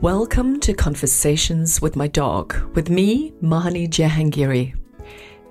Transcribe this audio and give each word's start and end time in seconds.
Welcome 0.00 0.60
to 0.60 0.74
Conversations 0.74 1.82
with 1.82 1.96
My 1.96 2.06
Dog, 2.06 2.54
with 2.76 2.88
me, 2.88 3.32
Mahani 3.42 3.88
Jahangiri. 3.88 4.76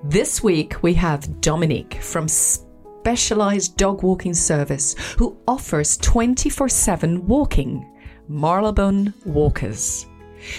This 0.06 0.42
week 0.42 0.81
we 0.81 0.94
have 0.94 1.42
Dominique 1.42 1.95
from 1.95 2.30
Specialized 2.30 3.75
Dog 3.75 4.03
Walking 4.03 4.34
Service, 4.34 4.95
who 5.18 5.38
offers 5.50 5.98
24 5.98 6.70
7 6.70 7.28
walking, 7.28 7.86
Marylebone 8.30 9.14
Walkers. 9.25 10.06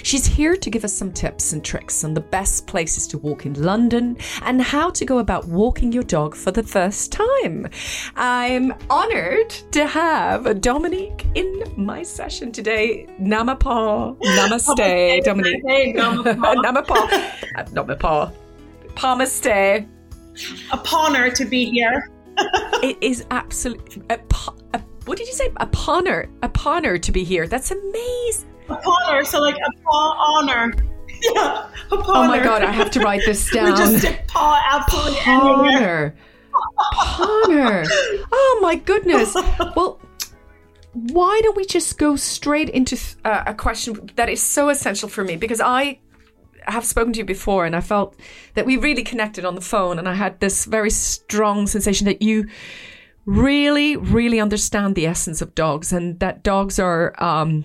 She's 0.02 0.26
here 0.26 0.56
to 0.56 0.70
give 0.70 0.84
us 0.84 0.92
some 0.92 1.12
tips 1.12 1.52
and 1.52 1.64
tricks 1.64 2.04
on 2.04 2.14
the 2.14 2.20
best 2.20 2.66
places 2.66 3.06
to 3.08 3.18
walk 3.18 3.46
in 3.46 3.54
London 3.54 4.16
and 4.42 4.60
how 4.60 4.90
to 4.90 5.04
go 5.04 5.18
about 5.18 5.46
walking 5.46 5.92
your 5.92 6.02
dog 6.02 6.34
for 6.34 6.50
the 6.50 6.62
first 6.62 7.12
time. 7.12 7.68
I'm 8.16 8.74
honored 8.90 9.50
to 9.72 9.86
have 9.86 10.60
Dominique 10.60 11.26
in 11.34 11.62
my 11.76 12.02
session 12.02 12.52
today. 12.52 13.06
Namapa, 13.20 14.18
namaste, 14.18 15.24
Dominique. 15.24 15.96
Namapa, 15.96 16.96
uh, 17.56 17.64
namapa, 17.64 18.32
palmaste. 18.94 19.86
a 20.72 20.80
honor 20.92 21.30
to 21.30 21.44
be 21.44 21.64
here. 21.70 22.10
It 22.82 22.96
is 23.00 23.24
absolutely 23.32 24.02
a, 24.08 24.20
a, 24.72 24.80
what 25.06 25.18
did 25.18 25.26
you 25.26 25.34
say? 25.34 25.50
A 25.56 25.68
honor, 25.88 26.28
a 26.42 26.50
honor 26.64 26.96
to 26.96 27.10
be 27.10 27.24
here. 27.24 27.48
That's 27.48 27.72
amazing. 27.72 28.48
A 28.68 29.24
so 29.24 29.40
like 29.40 29.56
a 29.56 29.82
paw 29.82 30.38
honor. 30.40 30.72
Yeah, 31.20 31.68
honor. 31.90 32.02
Oh 32.06 32.28
my 32.28 32.38
god, 32.38 32.62
I 32.62 32.70
have 32.70 32.92
to 32.92 33.00
write 33.00 33.22
this 33.26 33.50
down. 33.52 33.72
we 33.72 33.76
just 33.76 33.98
stick 33.98 34.28
paw 34.28 34.60
absolutely 34.70 35.18
anywhere. 35.26 36.14
Honor. 37.18 37.44
Honor. 37.48 37.84
Oh 38.30 38.58
my 38.62 38.76
goodness. 38.76 39.36
Well, 39.76 40.00
why 40.92 41.40
don't 41.42 41.56
we 41.56 41.64
just 41.64 41.98
go 41.98 42.14
straight 42.14 42.70
into 42.70 42.96
th- 42.96 43.16
uh, 43.24 43.42
a 43.46 43.54
question 43.54 44.10
that 44.14 44.28
is 44.28 44.40
so 44.40 44.68
essential 44.68 45.08
for 45.08 45.24
me 45.24 45.34
because 45.36 45.60
I 45.60 45.98
have 46.62 46.84
spoken 46.84 47.12
to 47.14 47.18
you 47.18 47.24
before 47.24 47.66
and 47.66 47.74
I 47.74 47.80
felt 47.80 48.14
that 48.54 48.64
we 48.66 48.76
really 48.76 49.02
connected 49.02 49.44
on 49.44 49.54
the 49.54 49.60
phone 49.60 49.98
and 49.98 50.08
I 50.08 50.14
had 50.14 50.38
this 50.40 50.64
very 50.66 50.90
strong 50.90 51.66
sensation 51.66 52.04
that 52.06 52.22
you 52.22 52.46
really, 53.26 53.96
really 53.96 54.40
understand 54.40 54.94
the 54.94 55.06
essence 55.06 55.42
of 55.42 55.54
dogs 55.54 55.92
and 55.92 56.18
that 56.20 56.42
dogs 56.42 56.78
are 56.78 57.14
um, 57.22 57.64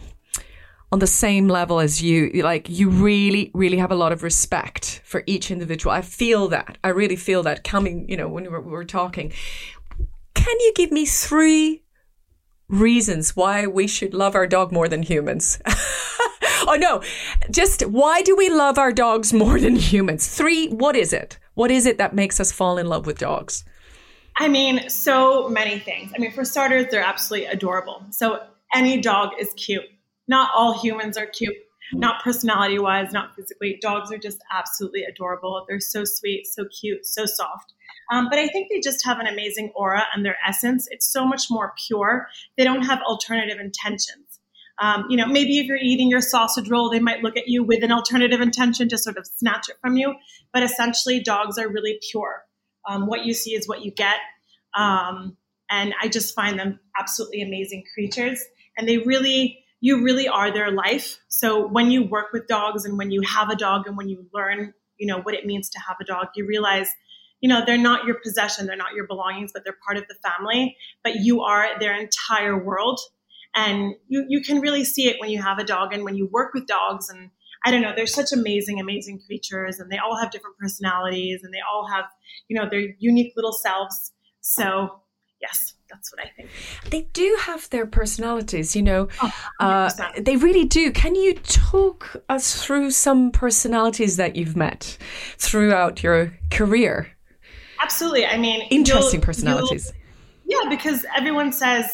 on 0.94 1.00
the 1.00 1.08
same 1.08 1.48
level 1.48 1.80
as 1.80 2.04
you. 2.04 2.30
Like 2.44 2.70
you 2.70 2.88
really, 2.88 3.50
really 3.56 3.78
have 3.78 3.92
a 3.92 3.96
lot 3.96 4.12
of 4.12 4.22
respect 4.22 5.02
for 5.04 5.24
each 5.26 5.50
individual. 5.50 5.92
I 5.92 6.04
feel 6.04 6.48
that. 6.50 6.78
I 6.84 6.90
really 6.90 7.16
feel 7.16 7.42
that 7.44 7.64
coming, 7.64 8.08
you 8.08 8.16
know, 8.16 8.28
when 8.30 8.44
we 8.44 8.50
were, 8.50 8.62
we 8.62 8.70
were 8.70 8.86
talking. 8.86 9.34
Can 10.36 10.60
you 10.60 10.72
give 10.76 10.92
me 10.92 11.08
three 11.08 11.82
reasons 12.68 13.36
why 13.36 13.66
we 13.66 13.88
should 13.88 14.14
love 14.14 14.36
our 14.36 14.46
dog 14.46 14.72
more 14.72 14.88
than 14.88 15.02
humans? 15.02 15.60
oh 15.66 16.78
no, 16.80 17.02
just 17.50 17.82
why 17.88 18.22
do 18.22 18.36
we 18.36 18.52
love 18.52 18.78
our 18.78 18.94
dogs 18.94 19.34
more 19.34 19.60
than 19.60 19.76
humans? 19.76 20.28
Three, 20.28 20.70
what 20.70 20.96
is 20.96 21.12
it? 21.12 21.40
What 21.56 21.72
is 21.72 21.88
it 21.88 21.98
that 21.98 22.14
makes 22.14 22.40
us 22.40 22.52
fall 22.52 22.78
in 22.78 22.86
love 22.86 23.08
with 23.08 23.18
dogs? 23.18 23.66
I 24.38 24.48
mean, 24.48 24.88
so 24.92 25.50
many 25.50 25.80
things. 25.80 26.12
I 26.16 26.20
mean, 26.20 26.32
for 26.32 26.46
starters, 26.46 26.86
they're 26.92 27.02
absolutely 27.02 27.48
adorable. 27.48 28.06
So 28.12 28.44
any 28.76 29.02
dog 29.02 29.32
is 29.40 29.54
cute. 29.56 29.86
Not 30.28 30.52
all 30.56 30.80
humans 30.80 31.18
are 31.18 31.26
cute. 31.26 31.56
Not 31.92 32.24
personality 32.24 32.80
wise, 32.80 33.12
not 33.12 33.36
physically. 33.36 33.78
Dogs 33.82 34.12
are 34.12 34.18
just 34.18 34.40
absolutely 34.52 35.04
adorable. 35.04 35.66
They're 35.68 35.80
so 35.80 36.06
sweet, 36.06 36.48
so 36.48 36.66
cute, 36.80 37.06
so 37.06 37.26
soft. 37.26 37.74
Um, 38.12 38.28
but 38.30 38.40
I 38.40 38.48
think 38.48 38.70
they 38.70 38.80
just 38.80 39.06
have 39.06 39.20
an 39.20 39.28
amazing 39.28 39.72
aura 39.76 40.04
and 40.16 40.26
their 40.26 40.38
essence. 40.48 40.88
It's 40.92 41.06
so 41.06 41.26
much 41.26 41.48
more 41.50 41.74
pure. 41.88 42.28
They 42.58 42.64
don't 42.64 42.84
have 42.84 43.02
alternative 43.02 43.60
intentions. 43.60 44.40
Um, 44.80 45.06
you 45.10 45.18
know, 45.18 45.28
maybe 45.28 45.60
if 45.60 45.68
you're 45.68 45.78
eating 45.78 46.10
your 46.10 46.22
sausage 46.22 46.70
roll, 46.70 46.90
they 46.90 47.00
might 47.00 47.22
look 47.22 47.38
at 47.38 47.48
you 47.48 47.64
with 47.64 47.84
an 47.84 47.92
alternative 47.92 48.42
intention 48.42 48.90
to 48.90 48.98
sort 48.98 49.18
of 49.18 49.28
snatch 49.28 49.70
it 49.70 49.76
from 49.82 49.98
you. 49.98 50.16
But 50.52 50.64
essentially, 50.64 51.20
dogs 51.20 51.58
are 51.58 51.68
really 51.68 52.00
pure. 52.12 52.44
Um, 52.88 53.08
what 53.08 53.26
you 53.26 53.34
see 53.34 53.52
is 53.52 53.68
what 53.68 53.84
you 53.84 53.92
get. 53.92 54.18
Um, 54.76 55.38
and 55.70 55.94
I 56.02 56.08
just 56.08 56.34
find 56.36 56.58
them 56.58 56.80
absolutely 57.00 57.42
amazing 57.42 57.84
creatures. 57.94 58.44
And 58.78 58.88
they 58.88 58.98
really, 58.98 59.63
you 59.84 60.02
really 60.02 60.30
are 60.30 60.50
their 60.50 60.72
life. 60.72 61.20
So 61.28 61.68
when 61.68 61.92
you 61.92 62.06
work 62.06 62.32
with 62.32 62.48
dogs 62.48 62.86
and 62.86 62.98
when 62.98 63.12
you 63.12 63.22
have 63.24 63.50
a 63.50 63.56
dog 63.56 63.86
and 63.86 63.98
when 63.98 64.08
you 64.08 64.26
learn, 64.34 64.74
you 64.98 65.06
know, 65.06 65.20
what 65.20 65.34
it 65.34 65.46
means 65.46 65.70
to 65.72 65.80
have 65.86 65.98
a 66.00 66.06
dog, 66.06 66.28
you 66.38 66.46
realize 66.46 66.88
you 67.42 67.50
know 67.50 67.62
they're 67.66 67.78
not 67.78 68.06
your 68.06 68.16
possession 68.24 68.66
they're 68.66 68.78
not 68.78 68.94
your 68.96 69.06
belongings 69.06 69.52
but 69.52 69.66
they're 69.66 69.76
part 69.86 69.98
of 69.98 70.06
the 70.08 70.16
family. 70.24 70.78
But 71.04 71.16
you 71.16 71.42
are 71.42 71.78
their 71.82 72.00
entire 72.00 72.58
world. 72.58 72.98
And 73.54 73.96
you 74.08 74.26
you 74.30 74.42
can 74.42 74.62
really 74.62 74.86
see 74.86 75.10
it 75.10 75.18
when 75.20 75.30
you 75.30 75.42
have 75.42 75.60
a 75.60 75.66
dog 75.66 75.94
and 75.94 76.06
when 76.06 76.16
you 76.16 76.28
work 76.28 76.54
with 76.54 76.66
dogs. 76.66 77.10
And 77.10 77.30
i 77.66 77.70
don't 77.70 77.82
know 77.82 77.92
they're 77.94 78.08
such 78.08 78.32
amazing 78.32 78.80
amazing 78.80 79.20
creatures 79.28 79.80
and 79.80 79.92
they 79.92 79.98
all 79.98 80.16
have 80.16 80.32
different 80.32 80.58
personalities 80.58 81.44
and 81.44 81.54
they 81.54 81.64
all 81.70 81.86
have 81.88 82.06
you 82.48 82.58
know 82.58 82.70
their 82.70 82.96
unique 83.00 83.34
little 83.36 83.52
selves. 83.52 84.14
So 84.40 85.02
yes 85.46 85.58
that's 85.90 86.08
what 86.12 86.20
i 86.26 86.30
think 86.36 86.48
They 86.94 87.02
do 87.24 87.28
have 87.48 87.62
their 87.74 87.86
personalities, 88.00 88.76
you 88.78 88.84
know. 88.90 89.02
Oh, 89.22 89.32
Uh, 89.66 89.90
they 90.28 90.36
really 90.48 90.66
do. 90.80 90.84
Can 91.04 91.14
you 91.24 91.32
talk 91.72 92.00
us 92.36 92.46
through 92.64 92.88
some 92.92 93.22
personalities 93.44 94.14
that 94.22 94.32
you've 94.38 94.56
met 94.66 94.82
throughout 95.48 95.96
your 96.06 96.20
career? 96.58 96.96
absolutely 97.86 98.26
i 98.26 98.38
mean 98.46 98.60
Interesting 98.80 99.20
you'll- 99.20 99.26
personalities. 99.32 99.84
you'll- 100.48 100.64
yeah 100.64 100.70
because 100.76 101.00
everyone 101.20 101.52
says 101.64 101.86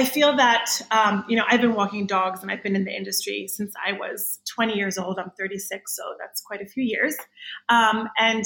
i 0.00 0.02
feel 0.14 0.30
that 0.44 0.66
um, 0.98 1.14
you 1.28 1.36
know 1.38 1.44
i've 1.50 1.60
been 1.66 1.74
walking 1.82 2.04
dogs 2.16 2.38
and 2.42 2.48
i've 2.50 2.62
been 2.66 2.76
in 2.80 2.84
the 2.90 2.96
industry 3.00 3.38
since 3.56 3.72
i 3.88 3.90
was 4.02 4.18
20 4.54 4.74
years 4.80 4.96
old 5.02 5.14
i'm 5.22 5.30
36 5.38 5.94
so 5.96 6.02
that's 6.20 6.40
quite 6.48 6.62
a 6.66 6.68
few 6.74 6.84
years 6.94 7.14
um, 7.76 7.96
and 8.18 8.44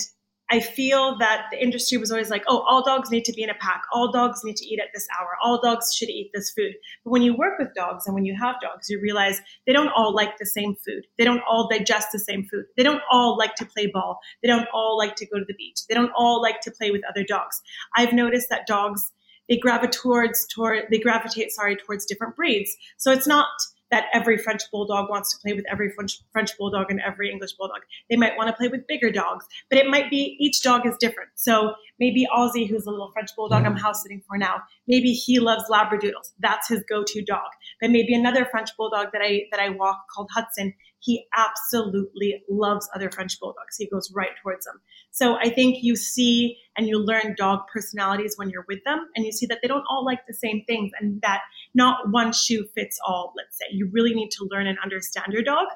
I 0.50 0.60
feel 0.60 1.16
that 1.18 1.46
the 1.50 1.62
industry 1.62 1.96
was 1.98 2.10
always 2.10 2.30
like, 2.30 2.44
oh, 2.48 2.64
all 2.68 2.84
dogs 2.84 3.10
need 3.10 3.24
to 3.24 3.32
be 3.32 3.42
in 3.42 3.50
a 3.50 3.54
pack. 3.54 3.82
All 3.92 4.12
dogs 4.12 4.42
need 4.44 4.56
to 4.56 4.66
eat 4.66 4.78
at 4.78 4.88
this 4.92 5.06
hour. 5.18 5.30
All 5.42 5.60
dogs 5.60 5.94
should 5.94 6.10
eat 6.10 6.30
this 6.34 6.50
food. 6.50 6.74
But 7.02 7.10
when 7.10 7.22
you 7.22 7.34
work 7.36 7.58
with 7.58 7.74
dogs 7.74 8.06
and 8.06 8.14
when 8.14 8.24
you 8.24 8.36
have 8.38 8.60
dogs, 8.60 8.90
you 8.90 9.00
realize 9.00 9.40
they 9.66 9.72
don't 9.72 9.92
all 9.96 10.14
like 10.14 10.36
the 10.38 10.46
same 10.46 10.76
food. 10.86 11.06
They 11.18 11.24
don't 11.24 11.42
all 11.48 11.68
digest 11.68 12.08
the 12.12 12.18
same 12.18 12.46
food. 12.50 12.66
They 12.76 12.82
don't 12.82 13.02
all 13.10 13.38
like 13.38 13.54
to 13.56 13.66
play 13.66 13.86
ball. 13.86 14.18
They 14.42 14.48
don't 14.48 14.68
all 14.74 14.98
like 14.98 15.16
to 15.16 15.26
go 15.26 15.38
to 15.38 15.44
the 15.46 15.54
beach. 15.54 15.80
They 15.88 15.94
don't 15.94 16.12
all 16.16 16.42
like 16.42 16.60
to 16.62 16.70
play 16.70 16.90
with 16.90 17.02
other 17.08 17.24
dogs. 17.24 17.60
I've 17.96 18.12
noticed 18.12 18.48
that 18.50 18.66
dogs 18.66 19.12
they 19.48 19.58
gravitate 19.58 19.92
towards 20.00 20.46
toward 20.46 20.84
they 20.90 20.98
gravitate 20.98 21.52
sorry 21.52 21.76
towards 21.76 22.06
different 22.06 22.36
breeds. 22.36 22.74
So 22.96 23.12
it's 23.12 23.26
not 23.26 23.46
that 23.90 24.06
every 24.12 24.36
French 24.36 24.62
bulldog 24.72 25.08
wants 25.10 25.32
to 25.32 25.40
play 25.42 25.52
with 25.54 25.64
every 25.70 25.90
French, 25.90 26.18
French 26.32 26.56
bulldog 26.58 26.90
and 26.90 27.00
every 27.06 27.30
English 27.30 27.52
bulldog. 27.52 27.80
They 28.10 28.16
might 28.16 28.36
want 28.36 28.48
to 28.48 28.54
play 28.54 28.68
with 28.68 28.86
bigger 28.86 29.10
dogs, 29.10 29.44
but 29.68 29.78
it 29.78 29.86
might 29.88 30.10
be 30.10 30.36
each 30.40 30.62
dog 30.62 30.86
is 30.86 30.96
different. 30.98 31.30
So 31.34 31.74
maybe 31.98 32.26
Aussie, 32.34 32.68
who's 32.68 32.86
a 32.86 32.90
little 32.90 33.10
French 33.12 33.30
bulldog 33.36 33.64
I'm 33.64 33.74
mm-hmm. 33.74 33.84
house 33.84 34.02
sitting 34.02 34.22
for 34.26 34.38
now, 34.38 34.62
maybe 34.88 35.12
he 35.12 35.38
loves 35.38 35.64
Labradoodles. 35.70 36.32
That's 36.40 36.68
his 36.68 36.82
go-to 36.88 37.22
dog. 37.22 37.50
But 37.80 37.90
maybe 37.90 38.14
another 38.14 38.46
French 38.50 38.70
bulldog 38.76 39.08
that 39.12 39.22
I 39.22 39.42
that 39.50 39.60
I 39.60 39.68
walk 39.68 40.04
called 40.14 40.30
Hudson, 40.34 40.74
he 41.00 41.26
absolutely 41.36 42.42
loves 42.48 42.88
other 42.94 43.10
French 43.10 43.38
bulldogs. 43.38 43.76
He 43.78 43.88
goes 43.88 44.10
right 44.14 44.30
towards 44.42 44.64
them. 44.64 44.80
So 45.14 45.36
I 45.36 45.48
think 45.48 45.84
you 45.84 45.94
see 45.94 46.58
and 46.76 46.88
you 46.88 46.98
learn 46.98 47.36
dog 47.38 47.60
personalities 47.72 48.34
when 48.36 48.50
you're 48.50 48.64
with 48.66 48.82
them, 48.84 49.06
and 49.14 49.24
you 49.24 49.30
see 49.30 49.46
that 49.46 49.60
they 49.62 49.68
don't 49.68 49.84
all 49.88 50.04
like 50.04 50.26
the 50.26 50.34
same 50.34 50.64
things, 50.66 50.90
and 51.00 51.22
that 51.22 51.42
not 51.72 52.10
one 52.10 52.32
shoe 52.32 52.66
fits 52.74 52.98
all. 53.06 53.32
Let's 53.36 53.56
say 53.56 53.66
you 53.70 53.88
really 53.92 54.12
need 54.12 54.30
to 54.32 54.48
learn 54.50 54.66
and 54.66 54.76
understand 54.82 55.32
your 55.32 55.44
dog. 55.44 55.68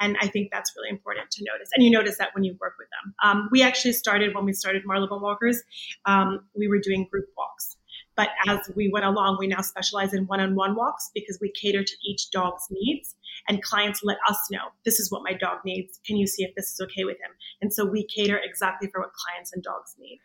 And 0.00 0.16
I 0.20 0.26
think 0.26 0.50
that's 0.50 0.72
really 0.76 0.90
important 0.90 1.30
to 1.30 1.44
notice. 1.44 1.68
And 1.72 1.84
you 1.84 1.90
notice 1.90 2.18
that 2.18 2.34
when 2.34 2.42
you 2.42 2.56
work 2.60 2.74
with 2.80 2.88
them. 2.88 3.14
Um, 3.22 3.48
we 3.52 3.62
actually 3.62 3.92
started 3.92 4.34
when 4.34 4.44
we 4.44 4.52
started 4.52 4.82
Marylebone 4.84 5.22
Walkers, 5.22 5.62
um, 6.06 6.40
we 6.56 6.66
were 6.66 6.80
doing 6.80 7.06
group 7.08 7.26
walks. 7.38 7.76
But 8.20 8.28
as 8.46 8.70
we 8.76 8.90
went 8.90 9.06
along, 9.06 9.38
we 9.40 9.46
now 9.46 9.62
specialize 9.62 10.12
in 10.12 10.26
one 10.26 10.40
on 10.40 10.54
one 10.54 10.74
walks 10.74 11.10
because 11.14 11.38
we 11.40 11.50
cater 11.58 11.82
to 11.82 11.92
each 12.04 12.30
dog's 12.30 12.66
needs. 12.70 13.16
And 13.48 13.62
clients 13.62 14.02
let 14.02 14.18
us 14.28 14.36
know 14.50 14.58
this 14.84 15.00
is 15.00 15.10
what 15.10 15.22
my 15.22 15.32
dog 15.32 15.60
needs. 15.64 15.98
Can 16.04 16.18
you 16.18 16.26
see 16.26 16.44
if 16.44 16.54
this 16.54 16.66
is 16.66 16.80
okay 16.82 17.04
with 17.04 17.16
him? 17.16 17.30
And 17.62 17.72
so 17.72 17.86
we 17.86 18.06
cater 18.14 18.38
exactly 18.44 18.90
for 18.92 19.00
what 19.00 19.12
clients 19.14 19.54
and 19.54 19.62
dogs 19.62 19.96
need. 19.98 20.20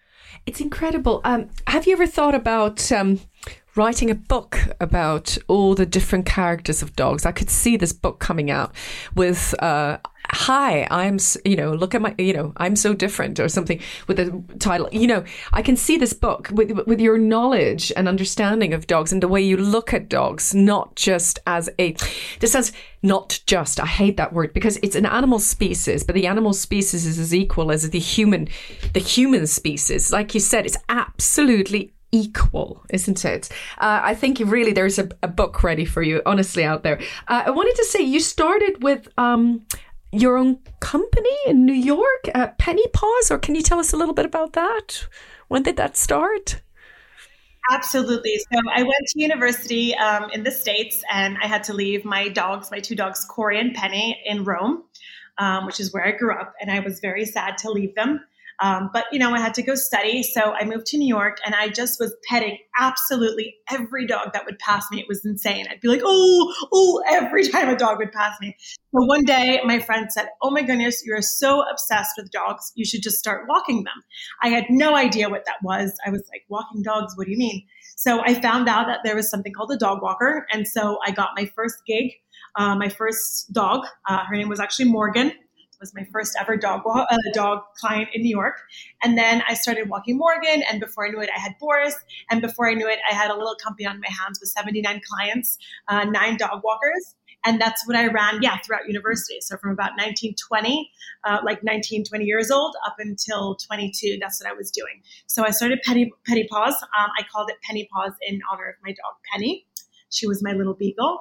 It's 0.46 0.60
incredible. 0.60 1.22
Um, 1.24 1.52
have 1.68 1.88
you 1.88 1.94
ever 1.94 2.06
thought 2.06 2.36
about 2.36 2.92
um, 2.92 3.22
writing 3.76 4.10
a 4.10 4.16
book 4.16 4.60
about 4.80 5.38
all 5.48 5.76
the 5.76 5.86
different 5.86 6.26
characters 6.26 6.82
of 6.82 6.96
dogs? 6.96 7.26
I 7.26 7.32
could 7.32 7.50
see 7.50 7.78
this 7.78 7.94
book 7.94 8.20
coming 8.20 8.50
out 8.52 8.74
with. 9.16 9.54
Uh, 9.62 9.98
hi 10.32 10.88
i'm 10.90 11.18
you 11.44 11.56
know 11.56 11.72
look 11.72 11.94
at 11.94 12.02
my 12.02 12.16
you 12.18 12.34
know 12.34 12.54
i'm 12.58 12.76
so 12.76 12.94
different 12.94 13.40
or 13.40 13.48
something 13.48 13.80
with 14.08 14.18
the 14.18 14.44
title 14.60 14.90
you 14.92 15.08
know 15.08 15.24
i 15.54 15.62
can 15.62 15.76
see 15.76 15.98
this 15.98 16.14
book 16.14 16.50
with 16.52 16.72
with 16.88 17.00
your 17.00 17.18
knowledge 17.18 17.92
and 17.96 18.08
understanding 18.08 18.74
of 18.74 18.88
dogs 18.88 19.12
and 19.12 19.22
the 19.22 19.28
way 19.28 19.42
you 19.42 19.58
look 19.58 19.94
at 19.94 20.10
dogs 20.10 20.56
not 20.56 20.96
just 20.96 21.40
as 21.46 21.70
a 21.80 21.96
this 22.40 22.52
sounds 22.52 22.72
not 23.04 23.40
just 23.46 23.80
i 23.80 23.86
hate 23.86 24.18
that 24.18 24.34
word 24.34 24.52
because 24.54 24.78
it's 24.82 24.96
an 24.96 25.06
animal 25.06 25.40
species 25.40 26.04
but 26.04 26.16
the 26.16 26.28
animal 26.28 26.54
species 26.54 27.06
is 27.06 27.20
as 27.20 27.34
equal 27.34 27.72
as 27.72 27.90
the 27.90 28.00
human 28.00 28.48
the 28.94 29.00
human 29.00 29.46
species 29.46 30.12
like 30.12 30.34
you 30.34 30.40
said 30.40 30.66
it's 30.66 30.78
absolutely 30.90 31.95
equal, 32.12 32.84
isn't 32.90 33.26
it? 33.26 33.50
Uh, 33.78 34.00
I 34.04 34.16
think 34.16 34.40
really 34.40 34.72
there's 34.72 35.00
a, 35.00 35.10
a, 35.22 35.28
book 35.28 35.64
ready 35.64 35.86
for 35.86 36.02
you, 36.02 36.22
honestly, 36.26 36.64
out 36.64 36.84
there. 36.84 37.00
Uh, 37.28 37.44
I 37.48 37.50
wanted 37.50 37.76
to 37.76 37.86
say 37.86 38.02
you 38.02 38.20
started 38.20 38.84
with 38.84 39.08
um, 39.18 39.66
your 40.12 40.38
own 40.38 40.60
company 40.80 41.36
in 41.46 41.66
New 41.66 41.74
York, 41.74 42.30
uh, 42.34 42.48
Penny 42.58 42.86
Paws, 42.94 43.32
or 43.32 43.38
can 43.38 43.56
you 43.56 43.62
tell 43.62 43.80
us 43.80 43.92
a 43.92 43.98
little 43.98 44.14
bit 44.14 44.26
about 44.26 44.54
that? 44.54 45.08
When 45.48 45.64
did 45.64 45.78
that 45.78 45.98
start? 45.98 46.62
Absolutely. 47.72 48.38
So 48.52 48.60
I 48.74 48.84
went 48.84 49.08
to 49.08 49.22
university 49.22 49.96
um, 49.96 50.30
in 50.32 50.44
the 50.44 50.52
States 50.52 51.04
and 51.12 51.38
I 51.42 51.48
had 51.48 51.64
to 51.66 51.74
leave 51.74 52.06
my 52.06 52.30
dogs, 52.30 52.70
my 52.70 52.80
two 52.80 52.96
dogs, 52.96 53.26
Corey 53.26 53.60
and 53.60 53.74
Penny, 53.74 54.22
in 54.26 54.44
Rome, 54.44 54.84
um, 55.40 55.66
which 55.66 55.80
is 55.80 55.92
where 55.92 56.06
I 56.06 56.12
grew 56.12 56.34
up. 56.34 56.54
And 56.62 56.70
I 56.70 56.80
was 56.80 57.00
very 57.00 57.26
sad 57.26 57.58
to 57.60 57.72
leave 57.72 57.96
them. 57.96 58.22
Um, 58.62 58.90
but 58.94 59.06
you 59.12 59.20
know, 59.20 59.34
I 59.34 59.40
had 59.40 59.54
to 59.56 59.64
go 59.64 59.76
study, 59.76 60.24
so 60.24 60.54
I 60.54 60.64
moved 60.64 60.86
to 60.88 60.98
New 60.98 61.08
York, 61.08 61.38
and 61.46 61.54
I 61.54 61.70
just 61.70 62.00
was 62.00 62.16
petting 62.28 62.58
absolutely 62.80 63.56
every 63.70 64.08
dog 64.08 64.34
that 64.34 64.46
would 64.46 64.60
pass 64.60 64.86
me. 64.92 65.00
It 65.00 65.08
was 65.08 65.26
insane. 65.26 65.66
I'd 65.70 65.82
be 65.82 65.88
like, 65.88 66.02
"Oh, 66.04 66.54
oh!" 66.72 67.04
every 67.10 67.48
time 67.50 67.70
a 67.70 67.76
dog 67.76 67.98
would 68.00 68.12
pass 68.12 68.36
me. 68.40 68.56
So 68.60 69.04
one 69.06 69.26
day, 69.26 69.60
my 69.66 69.80
friend 69.80 70.08
said, 70.12 70.28
"Oh 70.42 70.52
my 70.52 70.62
goodness, 70.62 71.04
you're 71.06 71.22
so 71.22 71.64
obsessed 71.70 72.14
with 72.18 72.32
dogs. 72.32 72.72
You 72.76 72.86
should 72.86 73.02
just 73.02 73.18
start 73.18 73.46
walking 73.50 73.84
them." 73.84 74.04
I 74.42 74.50
had 74.50 74.66
no 74.70 74.96
idea 74.96 75.30
what 75.30 75.46
that 75.46 75.58
was. 75.64 75.94
I 76.06 76.10
was 76.10 76.24
like, 76.32 76.44
"Walking 76.50 76.82
dogs? 76.82 77.14
What 77.18 77.26
do 77.26 77.32
you 77.32 77.38
mean?" 77.38 77.64
So 77.98 78.22
I 78.22 78.34
found 78.36 78.70
out 78.70 78.88
that 78.88 79.00
there 79.04 79.16
was 79.16 79.30
something 79.30 79.54
called 79.54 79.72
a 79.72 79.78
dog 79.78 80.02
walker, 80.02 80.46
and 80.52 80.68
so 80.68 81.00
I 81.06 81.12
got 81.12 81.30
my 81.36 81.46
first 81.56 81.78
gig. 81.86 82.12
Uh, 82.58 82.76
my 82.76 82.88
first 82.88 83.52
dog, 83.52 83.86
uh, 84.08 84.24
her 84.26 84.36
name 84.36 84.48
was 84.48 84.62
actually 84.62 84.86
Morgan 84.86 85.34
was 85.80 85.94
my 85.94 86.06
first 86.12 86.36
ever 86.40 86.58
dog 86.58 86.82
uh, 86.86 87.06
dog 87.34 87.64
client 87.78 88.10
in 88.14 88.22
New 88.22 88.30
York. 88.30 88.62
And 89.04 89.18
then 89.18 89.44
I 89.48 89.54
started 89.54 89.90
walking 89.90 90.18
Morgan, 90.18 90.64
and 90.70 90.80
before 90.80 91.08
I 91.08 91.10
knew 91.10 91.22
it, 91.22 91.30
I 91.36 91.40
had 91.40 91.54
Boris, 91.60 91.96
and 92.30 92.42
before 92.42 92.70
I 92.70 92.74
knew 92.74 92.88
it, 92.88 93.00
I 93.10 93.14
had 93.14 93.32
a 93.32 93.36
little 93.36 93.56
company 93.56 93.86
on 93.86 94.00
my 94.00 94.10
hands 94.10 94.40
with 94.40 94.50
79 94.50 95.02
clients, 95.08 95.58
uh, 95.88 96.06
nine 96.06 96.38
dog 96.38 96.62
walkers. 96.64 97.16
And 97.46 97.62
that's 97.62 97.86
what 97.88 97.96
I 97.96 98.08
ran, 98.08 98.42
yeah, 98.42 98.58
throughout 98.58 98.88
university. 98.88 99.40
So 99.40 99.56
from 99.58 99.72
about 99.72 99.92
1920, 99.92 100.90
uh, 101.26 101.40
like 101.46 101.64
19, 101.64 102.04
20 102.04 102.26
years 102.26 102.50
old, 102.50 102.76
up 102.88 102.96
until 102.98 103.56
22, 103.56 104.18
that's 104.20 104.42
what 104.42 104.50
I 104.50 104.54
was 104.54 104.72
doing. 104.72 105.04
So 105.28 105.46
I 105.46 105.52
started 105.52 105.80
Penny, 105.84 106.12
Penny 106.26 106.48
Paws. 106.50 106.74
Um, 106.74 107.12
I 107.20 107.24
called 107.32 107.52
it 107.52 107.58
Penny 107.62 107.88
Paws 107.94 108.14
in 108.28 108.42
honor 108.52 108.70
of 108.70 108.76
my 108.84 108.90
dog, 108.90 109.14
Penny. 109.32 109.68
She 110.10 110.28
was 110.28 110.42
my 110.42 110.54
little 110.54 110.74
beagle. 110.74 111.20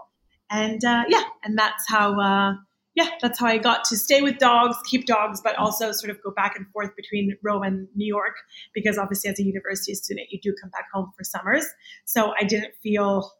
And 0.50 0.82
uh, 0.84 1.04
yeah, 1.08 1.24
and 1.42 1.58
that's 1.58 1.84
how 1.88 2.18
uh, 2.18 2.54
yeah, 2.94 3.08
that's 3.20 3.40
how 3.40 3.46
I 3.46 3.58
got 3.58 3.84
to 3.86 3.96
stay 3.96 4.22
with 4.22 4.38
dogs, 4.38 4.76
keep 4.84 5.06
dogs, 5.06 5.40
but 5.42 5.56
also 5.56 5.90
sort 5.90 6.10
of 6.10 6.22
go 6.22 6.30
back 6.30 6.54
and 6.56 6.66
forth 6.72 6.94
between 6.94 7.36
Rome 7.42 7.64
and 7.64 7.88
New 7.96 8.06
York 8.06 8.36
because 8.72 8.98
obviously 8.98 9.30
as 9.30 9.40
a 9.40 9.42
university 9.42 9.94
student, 9.94 10.28
you 10.30 10.40
do 10.40 10.54
come 10.60 10.70
back 10.70 10.86
home 10.92 11.12
for 11.16 11.24
summers. 11.24 11.66
So 12.04 12.34
I 12.40 12.44
didn't 12.44 12.74
feel 12.82 13.32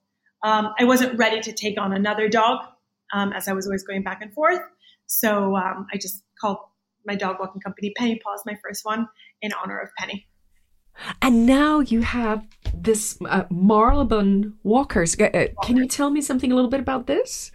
um, 0.43 0.75
I 0.79 0.85
wasn't 0.85 1.17
ready 1.19 1.41
to 1.41 1.53
take 1.53 1.81
on 1.81 1.93
another 1.93 2.29
dog 2.29 2.61
um, 3.13 3.33
as 3.33 3.47
I 3.47 3.53
was 3.53 3.67
always 3.67 3.85
going 3.85 4.03
back 4.03 4.21
and 4.23 4.33
forth. 4.35 4.61
So 5.07 5.57
um, 5.57 5.87
I 5.93 5.99
just 5.99 6.25
called 6.41 6.59
my 7.07 7.15
dog 7.15 7.37
walking 7.39 7.61
company 7.61 7.93
Penny 7.97 8.21
Paws, 8.25 8.43
my 8.45 8.57
first 8.63 8.85
one, 8.85 9.09
in 9.41 9.53
honor 9.53 9.79
of 9.79 9.91
Penny. 9.97 10.27
And 11.23 11.47
now 11.47 11.81
you 11.81 12.03
have 12.03 12.47
this 12.73 13.19
uh, 13.29 13.45
Marylebone 13.51 14.55
Walkers. 14.63 15.19
Uh, 15.19 15.47
can 15.63 15.77
you 15.77 15.89
tell 15.89 16.11
me 16.11 16.21
something 16.21 16.51
a 16.51 16.55
little 16.55 16.71
bit 16.71 16.81
about 16.81 17.07
this? 17.07 17.51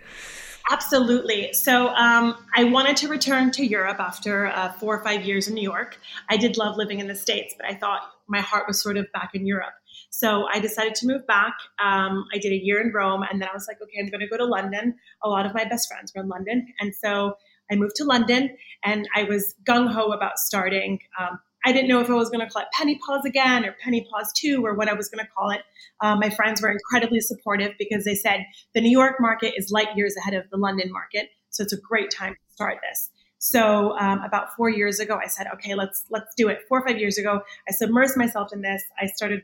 Absolutely. 0.71 1.51
So 1.53 1.87
um, 1.89 2.35
I 2.55 2.63
wanted 2.65 2.95
to 2.97 3.07
return 3.07 3.49
to 3.51 3.65
Europe 3.65 3.99
after 3.99 4.47
uh, 4.47 4.71
four 4.73 4.95
or 4.95 5.03
five 5.03 5.25
years 5.25 5.47
in 5.47 5.55
New 5.55 5.63
York. 5.63 5.97
I 6.29 6.37
did 6.37 6.57
love 6.57 6.77
living 6.77 6.99
in 6.99 7.07
the 7.07 7.15
States, 7.15 7.55
but 7.57 7.65
I 7.65 7.73
thought 7.73 8.01
my 8.27 8.39
heart 8.39 8.67
was 8.67 8.79
sort 8.79 8.95
of 8.95 9.07
back 9.11 9.31
in 9.33 9.47
Europe. 9.47 9.73
So 10.11 10.45
I 10.53 10.59
decided 10.59 10.93
to 10.95 11.07
move 11.07 11.25
back. 11.25 11.53
Um, 11.83 12.25
I 12.33 12.37
did 12.37 12.51
a 12.51 12.55
year 12.55 12.79
in 12.81 12.91
Rome, 12.93 13.23
and 13.29 13.41
then 13.41 13.49
I 13.49 13.53
was 13.53 13.67
like, 13.67 13.81
okay, 13.81 13.99
I'm 13.99 14.09
going 14.09 14.21
to 14.21 14.27
go 14.27 14.37
to 14.37 14.45
London. 14.45 14.95
A 15.23 15.29
lot 15.29 15.47
of 15.47 15.55
my 15.55 15.65
best 15.65 15.87
friends 15.87 16.13
were 16.15 16.21
in 16.21 16.29
London. 16.29 16.67
And 16.79 16.93
so 16.93 17.33
I 17.71 17.75
moved 17.75 17.95
to 17.97 18.03
London, 18.03 18.55
and 18.83 19.07
I 19.15 19.23
was 19.23 19.55
gung 19.63 19.91
ho 19.91 20.11
about 20.11 20.37
starting 20.37 20.99
um, 21.19 21.39
I 21.65 21.71
didn't 21.71 21.89
know 21.89 21.99
if 21.99 22.09
I 22.09 22.13
was 22.13 22.29
going 22.29 22.45
to 22.45 22.51
call 22.51 22.61
it 22.61 22.69
Penny 22.73 22.99
Paws 23.05 23.25
again 23.25 23.65
or 23.65 23.75
Penny 23.83 24.07
Paws 24.09 24.31
2 24.37 24.65
or 24.65 24.75
what 24.75 24.87
I 24.87 24.93
was 24.93 25.09
going 25.09 25.23
to 25.23 25.31
call 25.31 25.49
it. 25.49 25.61
Um, 26.01 26.19
my 26.19 26.29
friends 26.29 26.61
were 26.61 26.71
incredibly 26.71 27.19
supportive 27.19 27.73
because 27.77 28.05
they 28.05 28.15
said 28.15 28.45
the 28.73 28.81
New 28.81 28.91
York 28.91 29.15
market 29.19 29.53
is 29.57 29.71
light 29.71 29.89
years 29.95 30.15
ahead 30.17 30.33
of 30.33 30.49
the 30.49 30.57
London 30.57 30.91
market. 30.91 31.29
So 31.49 31.63
it's 31.63 31.73
a 31.73 31.79
great 31.79 32.11
time 32.11 32.33
to 32.33 32.53
start 32.53 32.77
this. 32.89 33.09
So 33.39 33.97
um, 33.97 34.21
about 34.23 34.55
four 34.55 34.69
years 34.69 34.99
ago, 34.99 35.19
I 35.21 35.27
said, 35.27 35.47
okay, 35.55 35.73
let's 35.73 36.03
let's 36.09 36.33
do 36.35 36.49
it. 36.49 36.59
Four 36.67 36.81
or 36.81 36.87
five 36.87 36.99
years 36.99 37.17
ago, 37.17 37.41
I 37.67 37.71
submersed 37.71 38.17
myself 38.17 38.49
in 38.53 38.61
this. 38.61 38.83
I 39.01 39.07
started 39.07 39.43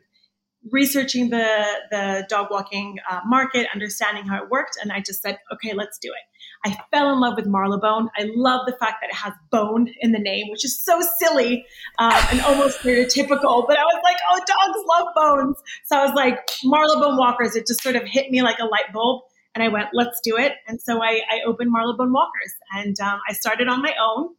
researching 0.72 1.30
the 1.30 1.64
the 1.92 2.26
dog 2.30 2.48
walking 2.52 2.98
uh, 3.10 3.22
market, 3.26 3.68
understanding 3.74 4.26
how 4.26 4.44
it 4.44 4.50
worked, 4.50 4.78
and 4.82 4.92
I 4.92 5.00
just 5.00 5.22
said, 5.22 5.40
okay, 5.54 5.74
let's 5.74 5.98
do 5.98 6.10
it. 6.10 6.35
I 6.66 6.76
fell 6.92 7.14
in 7.14 7.20
love 7.20 7.36
with 7.36 7.46
Marylebone. 7.46 8.10
I 8.18 8.28
love 8.36 8.66
the 8.66 8.76
fact 8.80 8.96
that 9.02 9.10
it 9.12 9.16
has 9.16 9.34
bone 9.52 9.88
in 10.02 10.14
the 10.14 10.20
name, 10.20 10.48
which 10.50 10.66
is 10.66 10.84
so 10.84 11.00
silly 11.20 11.64
um, 12.00 12.12
and 12.32 12.42
almost 12.42 12.80
stereotypical. 12.80 13.68
But 13.68 13.78
I 13.78 13.84
was 13.84 14.02
like, 14.04 14.18
oh, 14.32 14.40
dogs 14.48 14.84
love 14.88 15.08
bones. 15.16 15.58
So 15.86 15.96
I 15.96 16.06
was 16.06 16.16
like, 16.16 16.40
Marylebone 16.64 17.18
Walkers. 17.18 17.56
It 17.56 17.68
just 17.68 17.84
sort 17.84 17.96
of 17.96 18.04
hit 18.04 18.32
me 18.32 18.42
like 18.42 18.58
a 18.58 18.66
light 18.66 18.92
bulb. 18.92 19.22
And 19.54 19.64
I 19.64 19.68
went, 19.68 19.90
let's 19.94 20.20
do 20.24 20.38
it. 20.38 20.54
And 20.68 20.82
so 20.82 21.04
I, 21.04 21.22
I 21.32 21.42
opened 21.46 21.72
Marylebone 21.72 22.12
Walkers. 22.12 22.54
And 22.74 23.00
um, 23.00 23.20
I 23.30 23.34
started 23.34 23.68
on 23.68 23.84
my 23.84 23.94
own. 24.02 24.30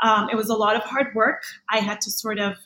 Um, 0.00 0.30
it 0.30 0.36
was 0.36 0.48
a 0.48 0.54
lot 0.54 0.74
of 0.74 0.82
hard 0.82 1.08
work. 1.14 1.42
I 1.70 1.80
had 1.80 2.00
to 2.00 2.10
sort 2.10 2.38
of 2.38 2.56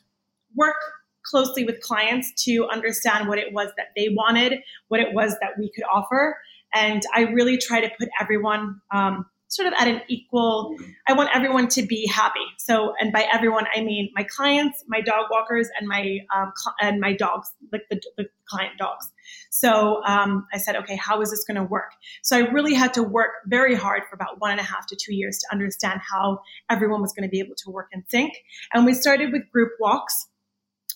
work 0.55 0.77
closely 1.25 1.65
with 1.65 1.81
clients 1.81 2.33
to 2.45 2.69
understand 2.71 3.29
what 3.29 3.39
it 3.39 3.53
was 3.53 3.69
that 3.77 3.89
they 3.97 4.09
wanted, 4.11 4.61
what 4.89 5.01
it 5.01 5.13
was 5.13 5.37
that 5.41 5.59
we 5.59 5.71
could 5.75 5.85
offer. 5.93 6.37
And 6.75 7.03
I 7.15 7.23
really 7.23 7.59
try 7.59 7.81
to 7.81 7.91
put 7.99 8.09
everyone 8.21 8.81
um, 8.95 9.27
sort 9.49 9.69
of 9.69 9.75
at 9.79 9.87
an 9.87 10.01
equal, 10.09 10.75
I 11.07 11.13
want 11.13 11.29
everyone 11.35 11.69
to 11.69 11.83
be 11.83 12.07
happy. 12.07 12.41
So, 12.59 12.95
and 12.99 13.13
by 13.13 13.27
everyone, 13.31 13.67
I 13.75 13.83
mean 13.83 14.11
my 14.15 14.23
clients, 14.23 14.83
my 14.89 15.03
dog 15.03 15.27
walkers, 15.31 15.69
and 15.79 15.87
my, 15.87 16.21
um, 16.35 16.53
cl- 16.57 16.75
and 16.81 17.01
my 17.01 17.13
dogs, 17.13 17.51
like 17.71 17.83
the, 17.91 18.01
the 18.17 18.25
client 18.49 18.79
dogs. 18.79 19.11
So 19.51 20.03
um, 20.05 20.47
I 20.55 20.57
said, 20.57 20.77
okay, 20.77 20.97
how 20.97 21.21
is 21.21 21.31
this 21.31 21.45
going 21.45 21.57
to 21.57 21.65
work? 21.65 21.93
So 22.23 22.37
I 22.37 22.51
really 22.51 22.73
had 22.73 22.95
to 22.95 23.03
work 23.03 23.31
very 23.47 23.75
hard 23.75 24.03
for 24.09 24.15
about 24.15 24.41
one 24.41 24.53
and 24.53 24.61
a 24.61 24.65
half 24.65 24.87
to 24.87 24.97
two 24.97 25.15
years 25.15 25.39
to 25.41 25.53
understand 25.53 26.01
how 26.01 26.41
everyone 26.71 27.03
was 27.03 27.13
going 27.13 27.29
to 27.29 27.31
be 27.31 27.41
able 27.41 27.55
to 27.57 27.71
work 27.71 27.89
in 27.93 28.05
sync. 28.09 28.33
And 28.73 28.87
we 28.87 28.95
started 28.95 29.33
with 29.33 29.51
group 29.53 29.73
walks. 29.79 30.29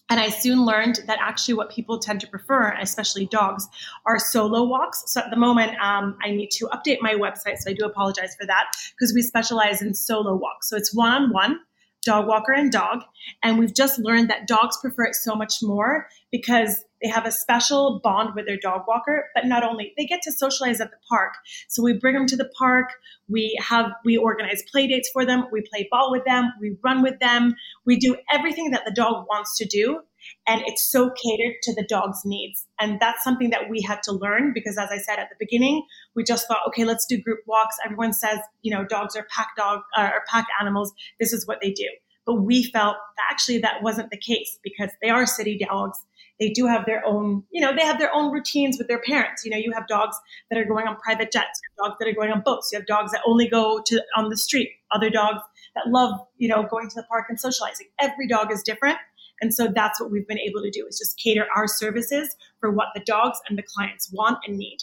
And 0.09 0.21
I 0.21 0.29
soon 0.29 0.65
learned 0.65 1.01
that 1.07 1.19
actually 1.21 1.55
what 1.55 1.71
people 1.71 1.99
tend 1.99 2.21
to 2.21 2.29
prefer, 2.29 2.73
especially 2.81 3.27
dogs, 3.27 3.67
are 4.07 4.19
solo 4.19 4.63
walks. 4.63 5.03
So 5.07 5.21
at 5.21 5.31
the 5.31 5.37
moment, 5.37 5.73
um, 5.81 6.17
I 6.25 6.31
need 6.31 6.51
to 6.53 6.67
update 6.67 6.99
my 7.01 7.15
website. 7.15 7.59
So 7.59 7.71
I 7.71 7.75
do 7.75 7.85
apologize 7.85 8.37
for 8.39 8.47
that 8.47 8.67
because 8.93 9.13
we 9.15 9.23
specialize 9.23 9.83
in 9.83 9.95
solo 9.95 10.37
walks. 10.37 10.69
So 10.69 10.77
it's 10.77 10.95
one 10.95 11.13
on 11.13 11.33
one, 11.33 11.61
dog 12.05 12.29
walker 12.29 12.53
and 12.53 12.71
dog. 12.71 13.01
And 13.43 13.59
we've 13.59 13.75
just 13.75 13.99
learned 13.99 14.31
that 14.31 14.47
dogs 14.47 14.79
prefer 14.81 15.05
it 15.05 15.17
so 15.17 15.35
much 15.35 15.55
more 15.61 16.09
because 16.33 16.85
they 17.03 17.09
have 17.09 17.27
a 17.27 17.33
special 17.33 18.01
bond 18.03 18.35
with 18.35 18.47
their 18.47 18.57
dog 18.57 18.83
walker, 18.89 19.27
but 19.35 19.45
not 19.45 19.63
only 19.63 19.93
they 19.97 20.07
get 20.07 20.23
to 20.23 20.33
socialize 20.33 20.81
at 20.81 20.91
the 20.91 20.97
park. 21.09 21.35
So 21.69 21.83
we 21.83 21.93
bring 21.93 22.15
them 22.15 22.27
to 22.27 22.37
the 22.37 22.51
park. 22.59 22.89
We 23.29 23.59
have 23.61 23.93
we 24.05 24.17
organize 24.17 24.63
play 24.71 24.87
dates 24.87 25.11
for 25.13 25.25
them. 25.25 25.47
We 25.53 25.63
play 25.63 25.89
ball 25.91 26.11
with 26.11 26.25
them. 26.25 26.53
We 26.61 26.77
run 26.83 27.03
with 27.03 27.19
them. 27.21 27.55
We 27.85 27.97
do 27.97 28.17
everything 28.33 28.71
that 28.71 28.85
the 28.87 28.93
dog 28.93 29.27
wants 29.29 29.57
to 29.59 29.67
do, 29.67 30.01
and 30.47 30.63
it's 30.67 30.91
so 30.91 31.11
catered 31.11 31.57
to 31.65 31.75
the 31.75 31.87
dog's 31.89 32.23
needs. 32.25 32.67
And 32.81 32.99
that's 32.99 33.23
something 33.23 33.51
that 33.51 33.69
we 33.69 33.83
had 33.83 34.03
to 34.05 34.13
learn 34.13 34.53
because, 34.55 34.79
as 34.79 34.89
I 34.91 34.99
said 34.99 35.19
at 35.19 35.29
the 35.29 35.37
beginning, 35.39 35.85
we 36.15 36.25
just 36.25 36.49
thought, 36.49 36.67
okay, 36.69 36.85
let's 36.85 37.07
do 37.07 37.21
group 37.21 37.41
walks. 37.47 37.77
Everyone 37.85 38.13
says, 38.13 38.39
you 38.63 38.75
know, 38.75 38.85
dogs 38.85 39.17
are 39.17 39.27
pack 39.35 39.51
dog 39.57 39.81
uh, 39.97 40.11
or 40.15 40.23
pack 40.31 40.47
animals. 40.61 40.93
This 41.21 41.33
is 41.33 41.47
what 41.47 41.59
they 41.61 41.73
do. 41.73 41.89
But 42.25 42.43
we 42.43 42.65
felt 42.65 42.97
actually 43.31 43.59
that 43.59 43.83
wasn't 43.83 44.11
the 44.11 44.19
case 44.19 44.59
because 44.65 44.91
they 45.01 45.11
are 45.11 45.27
city 45.27 45.59
dogs 45.59 45.99
they 46.39 46.51
do 46.51 46.67
have 46.67 46.85
their 46.87 47.05
own, 47.07 47.43
you 47.51 47.61
know, 47.61 47.75
they 47.75 47.83
have 47.83 47.99
their 47.99 48.15
own 48.15 48.33
routines 48.33 48.79
with 48.79 48.89
their 48.89 49.01
parents. 49.01 49.45
You 49.45 49.51
know, 49.51 49.57
you 49.57 49.73
have 49.73 49.87
dogs 49.87 50.17
that 50.51 50.59
are 50.59 50.65
going 50.65 50.87
on 50.87 50.97
private 50.97 51.33
jets, 51.33 51.61
dogs 51.79 51.97
that 51.99 52.09
are 52.09 52.15
going 52.15 52.31
on 52.31 52.43
boats. 52.45 52.71
You 52.73 52.79
have 52.79 52.87
dogs 52.87 53.13
that 53.13 53.23
only 53.27 53.49
go 53.49 53.83
to 53.87 54.03
on 54.17 54.29
the 54.29 54.37
street. 54.37 54.71
Other 54.93 55.11
dogs 55.11 55.41
that 55.75 55.89
love, 55.89 56.19
you 56.37 56.49
know, 56.49 56.63
going 56.65 56.89
to 56.89 56.95
the 56.95 57.05
park 57.05 57.27
and 57.29 57.41
socializing. 57.41 57.87
Every 58.01 58.29
dog 58.29 58.53
is 58.53 58.63
different. 58.63 58.99
And 59.41 59.53
so 59.53 59.69
that's 59.69 60.01
what 60.01 60.11
we've 60.11 60.27
been 60.27 60.39
able 60.39 60.63
to 60.63 60.71
do 60.71 60.87
is 60.89 60.99
just 60.99 61.19
cater 61.19 61.47
our 61.55 61.67
services 61.67 62.35
for 62.61 62.71
what 62.71 62.89
the 62.95 63.03
dogs 63.05 63.39
and 63.49 63.59
the 63.59 63.63
clients 63.63 64.11
want 64.13 64.39
and 64.47 64.57
need 64.57 64.79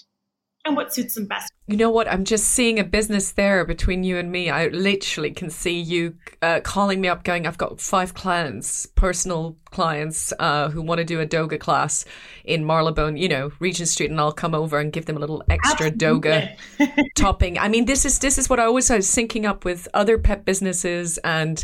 and 0.66 0.78
what 0.78 0.94
suits 0.94 1.16
them 1.16 1.26
best. 1.26 1.52
You 1.68 1.78
know 1.78 1.90
what? 1.90 2.12
I'm 2.12 2.26
just 2.26 2.50
seeing 2.50 2.80
a 2.80 2.84
business 2.84 3.32
there 3.32 3.64
between 3.66 4.04
you 4.04 4.18
and 4.18 4.32
me. 4.32 4.50
I 4.50 4.68
literally 4.68 5.32
can 5.32 5.50
see 5.50 5.80
you 5.80 6.16
uh, 6.42 6.60
calling 6.62 7.00
me 7.02 7.08
up, 7.08 7.24
going, 7.24 7.48
"I've 7.48 7.58
got 7.58 7.80
five 7.80 8.14
clients, 8.14 8.86
personal 8.86 9.58
clients, 9.72 10.34
uh, 10.40 10.70
who 10.70 10.82
want 10.82 11.00
to 11.00 11.06
do 11.06 11.22
a 11.22 11.26
doga 11.26 11.60
class 11.60 12.06
in 12.44 12.66
Marylebone, 12.66 13.18
you 13.18 13.30
know, 13.30 13.52
Regent 13.60 13.90
Street, 13.90 14.12
and 14.12 14.20
I'll 14.20 14.34
come 14.34 14.54
over 14.54 14.80
and 14.80 14.92
give 14.92 15.06
them 15.06 15.18
a 15.18 15.20
little 15.20 15.44
extra 15.50 15.88
Absolutely. 15.88 16.30
doga 16.30 17.08
topping." 17.16 17.58
I 17.58 17.70
mean, 17.70 17.86
this 17.86 18.06
is 18.06 18.20
this 18.20 18.38
is 18.38 18.50
what 18.50 18.60
I 18.60 18.66
always 18.66 18.90
was 18.90 19.08
syncing 19.08 19.46
up 19.46 19.64
with 19.64 19.88
other 19.94 20.18
pet 20.18 20.44
businesses, 20.44 21.18
and 21.20 21.64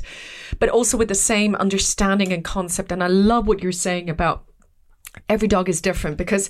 but 0.60 0.70
also 0.70 0.98
with 0.98 1.10
the 1.10 1.16
same 1.16 1.56
understanding 1.56 2.32
and 2.32 2.44
concept. 2.44 2.92
And 2.92 3.04
I 3.04 3.08
love 3.08 3.48
what 3.48 3.62
you're 3.62 3.72
saying 3.72 4.10
about 4.10 4.46
every 5.28 5.48
dog 5.48 5.70
is 5.70 5.82
different 5.82 6.18
because 6.18 6.50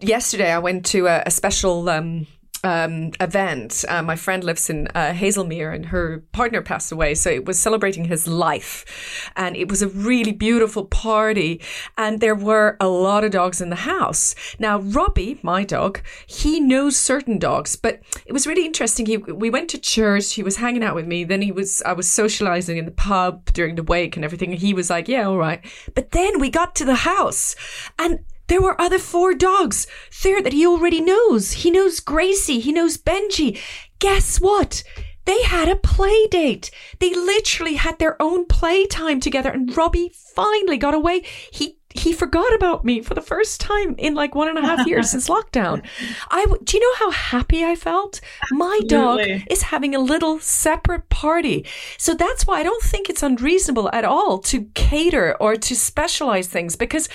yesterday 0.00 0.52
I 0.52 0.58
went 0.58 0.86
to 0.86 1.06
a, 1.06 1.22
a 1.26 1.30
special 1.30 1.88
um, 1.88 2.26
um, 2.64 3.12
event. 3.20 3.84
Uh, 3.88 4.02
my 4.02 4.16
friend 4.16 4.42
lives 4.42 4.70
in 4.70 4.88
uh, 4.94 5.12
Haslemere 5.12 5.72
and 5.74 5.86
her 5.86 6.24
partner 6.32 6.62
passed 6.62 6.90
away. 6.90 7.14
So 7.14 7.30
it 7.30 7.44
was 7.44 7.58
celebrating 7.58 8.06
his 8.06 8.26
life. 8.26 9.30
And 9.36 9.56
it 9.56 9.68
was 9.68 9.82
a 9.82 9.88
really 9.88 10.32
beautiful 10.32 10.86
party. 10.86 11.60
And 11.98 12.20
there 12.20 12.34
were 12.34 12.76
a 12.80 12.88
lot 12.88 13.22
of 13.22 13.32
dogs 13.32 13.60
in 13.60 13.68
the 13.68 13.76
house. 13.76 14.34
Now, 14.58 14.80
Robbie, 14.80 15.38
my 15.42 15.62
dog, 15.62 16.00
he 16.26 16.58
knows 16.58 16.96
certain 16.96 17.38
dogs, 17.38 17.76
but 17.76 18.00
it 18.24 18.32
was 18.32 18.46
really 18.46 18.64
interesting. 18.64 19.06
He, 19.06 19.18
we 19.18 19.50
went 19.50 19.68
to 19.70 19.78
church. 19.78 20.32
He 20.32 20.42
was 20.42 20.56
hanging 20.56 20.82
out 20.82 20.94
with 20.94 21.06
me. 21.06 21.24
Then 21.24 21.42
he 21.42 21.52
was, 21.52 21.82
I 21.82 21.92
was 21.92 22.08
socializing 22.08 22.78
in 22.78 22.86
the 22.86 22.90
pub 22.90 23.52
during 23.52 23.74
the 23.74 23.82
wake 23.82 24.16
and 24.16 24.24
everything. 24.24 24.52
And 24.52 24.60
he 24.60 24.72
was 24.72 24.88
like, 24.88 25.06
yeah, 25.06 25.28
all 25.28 25.36
right. 25.36 25.62
But 25.94 26.12
then 26.12 26.40
we 26.40 26.48
got 26.48 26.74
to 26.76 26.86
the 26.86 26.94
house 26.94 27.54
and 27.98 28.20
there 28.46 28.62
were 28.62 28.80
other 28.80 28.98
four 28.98 29.34
dogs 29.34 29.86
there 30.22 30.42
that 30.42 30.52
he 30.52 30.66
already 30.66 31.00
knows. 31.00 31.52
He 31.52 31.70
knows 31.70 32.00
Gracie. 32.00 32.60
He 32.60 32.72
knows 32.72 32.98
Benji. 32.98 33.58
Guess 33.98 34.40
what? 34.40 34.82
They 35.24 35.42
had 35.42 35.68
a 35.68 35.76
play 35.76 36.26
date. 36.26 36.70
They 36.98 37.14
literally 37.14 37.74
had 37.74 37.98
their 37.98 38.20
own 38.20 38.44
play 38.46 38.86
time 38.86 39.20
together 39.20 39.50
and 39.50 39.74
Robbie 39.74 40.12
finally 40.34 40.76
got 40.76 40.94
away. 40.94 41.22
He 41.50 41.78
he 41.94 42.12
forgot 42.12 42.52
about 42.52 42.84
me 42.84 43.00
for 43.00 43.14
the 43.14 43.22
first 43.22 43.60
time 43.60 43.94
in 43.98 44.14
like 44.14 44.34
one 44.34 44.48
and 44.48 44.58
a 44.58 44.62
half 44.62 44.84
years 44.86 45.10
since 45.10 45.28
lockdown. 45.28 45.82
I 46.30 46.44
do 46.64 46.76
you 46.76 46.82
know 46.82 46.96
how 46.96 47.10
happy 47.12 47.64
I 47.64 47.76
felt? 47.76 48.20
My 48.50 48.80
dog 48.86 49.20
is 49.48 49.62
having 49.62 49.94
a 49.94 50.00
little 50.00 50.40
separate 50.40 51.08
party. 51.08 51.64
So 51.96 52.12
that's 52.14 52.46
why 52.46 52.60
I 52.60 52.62
don't 52.64 52.82
think 52.82 53.08
it's 53.08 53.22
unreasonable 53.22 53.88
at 53.92 54.04
all 54.04 54.38
to 54.40 54.64
cater 54.74 55.36
or 55.40 55.56
to 55.56 55.76
specialize 55.76 56.48
things 56.48 56.74
because 56.76 57.08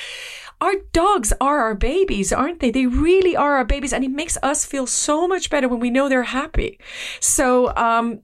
our 0.61 0.73
dogs 0.91 1.33
are 1.39 1.59
our 1.59 1.75
babies, 1.75 2.33
aren't 2.33 2.59
they? 2.59 2.71
They 2.71 2.85
really 2.85 3.35
are 3.35 3.55
our 3.57 3.65
babies. 3.65 3.93
And 3.93 4.03
it 4.03 4.11
makes 4.11 4.37
us 4.43 4.65
feel 4.65 4.87
so 4.87 5.27
much 5.27 5.49
better 5.49 5.67
when 5.67 5.79
we 5.79 5.89
know 5.89 6.09
they're 6.09 6.23
happy. 6.23 6.79
So, 7.19 7.73
um, 7.75 8.21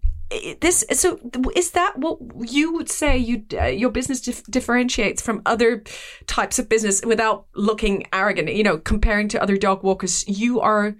this 0.60 0.84
so 0.92 1.20
is 1.56 1.72
that 1.72 1.98
what 1.98 2.20
you 2.52 2.74
would 2.74 2.90
say 2.90 3.16
you 3.16 3.46
uh, 3.54 3.66
your 3.66 3.92
business 3.92 4.22
dif- 4.22 4.44
differentiates 4.46 5.22
from 5.22 5.42
other 5.46 5.84
types 6.26 6.58
of 6.58 6.68
business 6.68 7.04
without 7.06 7.46
looking 7.54 8.08
arrogant 8.12 8.52
you 8.52 8.64
know 8.64 8.78
comparing 8.80 9.28
to 9.28 9.42
other 9.42 9.56
dog 9.56 9.84
walkers 9.84 10.28
you 10.28 10.60
are 10.60 10.96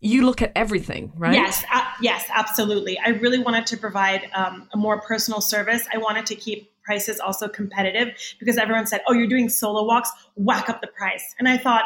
you 0.00 0.24
look 0.24 0.40
at 0.40 0.52
everything 0.56 1.12
right 1.16 1.34
yes 1.34 1.64
uh, 1.72 1.84
yes 2.00 2.24
absolutely 2.34 2.98
i 3.00 3.10
really 3.10 3.38
wanted 3.38 3.66
to 3.66 3.76
provide 3.76 4.22
um, 4.34 4.66
a 4.72 4.76
more 4.76 5.02
personal 5.02 5.42
service 5.42 5.86
i 5.92 5.98
wanted 5.98 6.24
to 6.24 6.34
keep 6.34 6.72
prices 6.86 7.20
also 7.20 7.48
competitive 7.48 8.08
because 8.38 8.56
everyone 8.56 8.86
said, 8.86 9.02
oh, 9.08 9.12
you're 9.12 9.26
doing 9.26 9.48
solo 9.48 9.84
walks, 9.84 10.10
whack 10.36 10.70
up 10.70 10.80
the 10.80 10.86
price. 10.86 11.34
And 11.38 11.48
I 11.48 11.58
thought, 11.58 11.84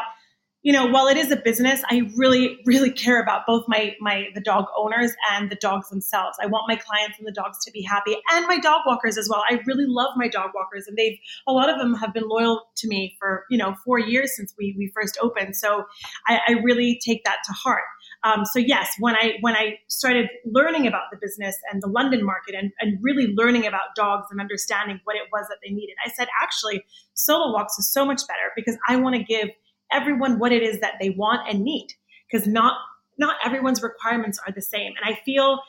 you 0.63 0.71
know, 0.71 0.85
while 0.85 1.07
it 1.07 1.17
is 1.17 1.31
a 1.31 1.37
business, 1.37 1.81
I 1.89 2.11
really, 2.15 2.59
really 2.67 2.91
care 2.91 3.19
about 3.19 3.47
both 3.47 3.65
my 3.67 3.95
my 3.99 4.27
the 4.35 4.41
dog 4.41 4.65
owners 4.77 5.11
and 5.31 5.49
the 5.49 5.55
dogs 5.55 5.89
themselves. 5.89 6.37
I 6.39 6.45
want 6.45 6.65
my 6.67 6.75
clients 6.75 7.17
and 7.17 7.27
the 7.27 7.31
dogs 7.31 7.65
to 7.65 7.71
be 7.71 7.81
happy, 7.81 8.15
and 8.31 8.45
my 8.47 8.59
dog 8.59 8.81
walkers 8.85 9.17
as 9.17 9.27
well. 9.27 9.43
I 9.49 9.59
really 9.65 9.85
love 9.87 10.11
my 10.15 10.27
dog 10.27 10.51
walkers, 10.53 10.85
and 10.87 10.95
they've 10.95 11.17
a 11.47 11.51
lot 11.51 11.69
of 11.69 11.79
them 11.79 11.95
have 11.95 12.13
been 12.13 12.27
loyal 12.27 12.61
to 12.75 12.87
me 12.87 13.15
for 13.17 13.45
you 13.49 13.57
know 13.57 13.73
four 13.83 13.97
years 13.97 14.35
since 14.35 14.53
we 14.55 14.75
we 14.77 14.91
first 14.93 15.17
opened. 15.19 15.55
So 15.55 15.85
I, 16.27 16.39
I 16.47 16.51
really 16.63 16.99
take 17.03 17.23
that 17.23 17.37
to 17.47 17.53
heart. 17.53 17.81
Um, 18.23 18.45
so 18.45 18.59
yes, 18.59 18.93
when 18.99 19.15
I 19.15 19.37
when 19.41 19.55
I 19.55 19.79
started 19.87 20.29
learning 20.45 20.85
about 20.87 21.03
the 21.11 21.17
business 21.19 21.57
and 21.71 21.81
the 21.81 21.87
London 21.87 22.23
market 22.23 22.55
and, 22.55 22.71
and 22.79 22.99
really 23.01 23.33
learning 23.35 23.65
about 23.65 23.95
dogs 23.95 24.27
and 24.29 24.39
understanding 24.39 24.99
what 25.05 25.15
it 25.15 25.23
was 25.31 25.47
that 25.49 25.57
they 25.65 25.73
needed, 25.73 25.95
I 26.05 26.09
said 26.09 26.27
actually 26.41 26.85
solo 27.13 27.51
walks 27.51 27.79
is 27.79 27.91
so 27.91 28.05
much 28.05 28.21
better 28.27 28.51
because 28.55 28.77
I 28.87 28.97
want 28.97 29.15
to 29.15 29.23
give 29.23 29.49
everyone 29.91 30.39
what 30.39 30.51
it 30.51 30.61
is 30.61 30.79
that 30.79 30.93
they 31.01 31.09
want 31.09 31.49
and 31.49 31.63
need 31.63 31.87
because 32.29 32.47
not 32.47 32.77
not 33.17 33.35
everyone's 33.43 33.81
requirements 33.81 34.39
are 34.45 34.53
the 34.53 34.61
same. 34.61 34.93
And 35.01 35.15
I 35.15 35.19
feel 35.23 35.59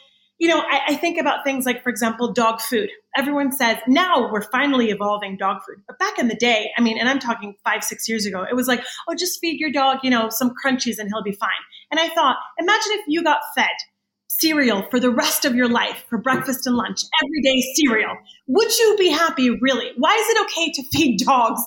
you 0.43 0.49
know, 0.49 0.59
I, 0.59 0.81
I, 0.89 0.97
think 0.97 1.21
about 1.21 1.45
things 1.45 1.67
like, 1.67 1.85
for 1.85 1.89
example, 1.89 2.33
dog 2.33 2.61
food. 2.61 2.91
Everyone 3.17 3.53
says 3.53 3.77
now 3.87 4.29
we're 4.33 4.43
finally 4.43 4.91
evolving 4.91 5.37
dog 5.37 5.59
food. 5.65 5.85
But 5.87 6.01
back 6.01 6.19
in 6.19 6.27
the 6.27 6.35
day, 6.35 6.73
I 6.77 6.81
mean, 6.81 6.99
and 6.99 7.09
I'm 7.09 7.21
talking 7.21 7.55
five, 7.63 7.85
six 7.85 8.09
years 8.09 8.27
ago, 8.27 8.45
it 8.51 8.57
was 8.57 8.67
like, 8.67 8.83
oh, 9.09 9.15
just 9.15 9.39
feed 9.39 9.61
your 9.61 9.71
dog, 9.71 9.99
you 10.03 10.11
know, 10.11 10.31
some 10.31 10.53
crunchies 10.65 10.99
and 10.99 11.09
he'll 11.09 11.23
be 11.23 11.31
fine. 11.31 11.51
And 11.93 12.01
I 12.01 12.09
thought, 12.09 12.37
imagine 12.59 12.93
if 12.93 13.05
you 13.07 13.23
got 13.23 13.41
fed 13.55 13.67
cereal 14.29 14.83
for 14.91 14.99
the 14.99 15.11
rest 15.11 15.45
of 15.45 15.55
your 15.55 15.69
life 15.69 16.05
for 16.09 16.17
breakfast 16.17 16.67
and 16.67 16.75
lunch, 16.75 17.03
everyday 17.23 17.61
cereal. 17.77 18.17
Would 18.49 18.77
you 18.79 18.97
be 18.99 19.11
happy, 19.11 19.51
really? 19.51 19.93
Why 19.99 20.15
is 20.15 20.29
it 20.31 20.45
okay 20.47 20.73
to 20.73 20.83
feed 20.91 21.19
dogs 21.25 21.61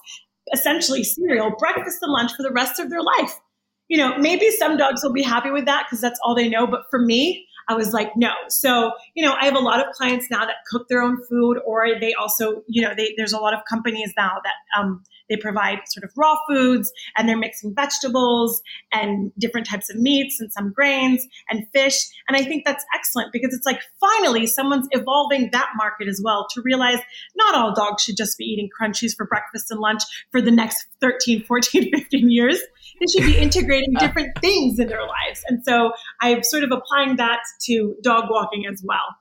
essentially 0.51 1.03
cereal, 1.03 1.51
breakfast 1.57 1.99
and 2.01 2.11
lunch 2.11 2.31
for 2.35 2.41
the 2.41 2.51
rest 2.51 2.79
of 2.79 2.89
their 2.89 3.03
life? 3.03 3.39
You 3.87 3.99
know, 3.99 4.17
maybe 4.17 4.49
some 4.49 4.77
dogs 4.77 5.03
will 5.03 5.13
be 5.13 5.21
happy 5.21 5.51
with 5.51 5.65
that 5.65 5.85
because 5.85 6.01
that's 6.01 6.19
all 6.23 6.33
they 6.33 6.49
know. 6.49 6.65
But 6.65 6.85
for 6.89 6.99
me, 6.99 7.45
I 7.67 7.73
was 7.75 7.93
like, 7.93 8.15
no. 8.15 8.31
So, 8.49 8.91
you 9.15 9.25
know, 9.25 9.33
I 9.39 9.45
have 9.45 9.55
a 9.55 9.59
lot 9.59 9.85
of 9.85 9.93
clients 9.93 10.27
now 10.29 10.45
that 10.45 10.57
cook 10.69 10.87
their 10.87 11.01
own 11.01 11.17
food, 11.27 11.57
or 11.65 11.99
they 11.99 12.13
also, 12.13 12.63
you 12.67 12.81
know, 12.81 12.93
they, 12.95 13.13
there's 13.17 13.33
a 13.33 13.39
lot 13.39 13.53
of 13.53 13.61
companies 13.69 14.13
now 14.17 14.37
that 14.43 14.79
um, 14.79 15.03
they 15.29 15.37
provide 15.37 15.79
sort 15.87 16.03
of 16.03 16.11
raw 16.15 16.35
foods 16.47 16.91
and 17.17 17.27
they're 17.27 17.37
mixing 17.37 17.73
vegetables 17.73 18.61
and 18.91 19.31
different 19.39 19.67
types 19.67 19.89
of 19.89 19.97
meats 19.97 20.39
and 20.39 20.51
some 20.51 20.71
grains 20.71 21.25
and 21.49 21.67
fish. 21.73 21.97
And 22.27 22.37
I 22.37 22.43
think 22.43 22.65
that's 22.65 22.85
excellent 22.93 23.31
because 23.31 23.53
it's 23.53 23.65
like 23.65 23.81
finally 23.99 24.47
someone's 24.47 24.87
evolving 24.91 25.49
that 25.51 25.69
market 25.75 26.07
as 26.07 26.21
well 26.23 26.47
to 26.53 26.61
realize 26.61 26.99
not 27.35 27.55
all 27.55 27.73
dogs 27.73 28.03
should 28.03 28.17
just 28.17 28.37
be 28.37 28.45
eating 28.45 28.69
crunchies 28.79 29.15
for 29.15 29.25
breakfast 29.25 29.71
and 29.71 29.79
lunch 29.79 30.03
for 30.31 30.41
the 30.41 30.51
next 30.51 30.85
13, 31.01 31.43
14, 31.43 31.91
15 31.95 32.29
years. 32.29 32.59
They 32.99 33.05
should 33.11 33.25
be 33.25 33.37
integrating 33.41 33.93
different 33.99 34.37
things 34.41 34.79
in 34.79 34.87
their 34.87 35.01
lives. 35.01 35.43
And 35.47 35.63
so 35.63 35.91
I'm 36.21 36.43
sort 36.43 36.63
of 36.63 36.71
applying 36.71 37.17
that 37.17 37.39
to 37.65 37.95
dog 38.03 38.25
walking 38.29 38.65
as 38.65 38.81
well. 38.83 39.15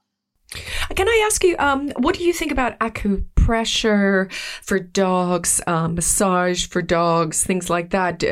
Can 0.94 1.08
I 1.08 1.22
ask 1.26 1.42
you, 1.42 1.56
um, 1.58 1.90
what 1.96 2.16
do 2.16 2.24
you 2.24 2.32
think 2.32 2.52
about 2.52 2.78
acupressure 2.78 4.32
for 4.32 4.78
dogs, 4.78 5.60
um, 5.66 5.94
massage 5.94 6.66
for 6.66 6.82
dogs, 6.82 7.44
things 7.44 7.68
like 7.70 7.90
that? 7.90 8.22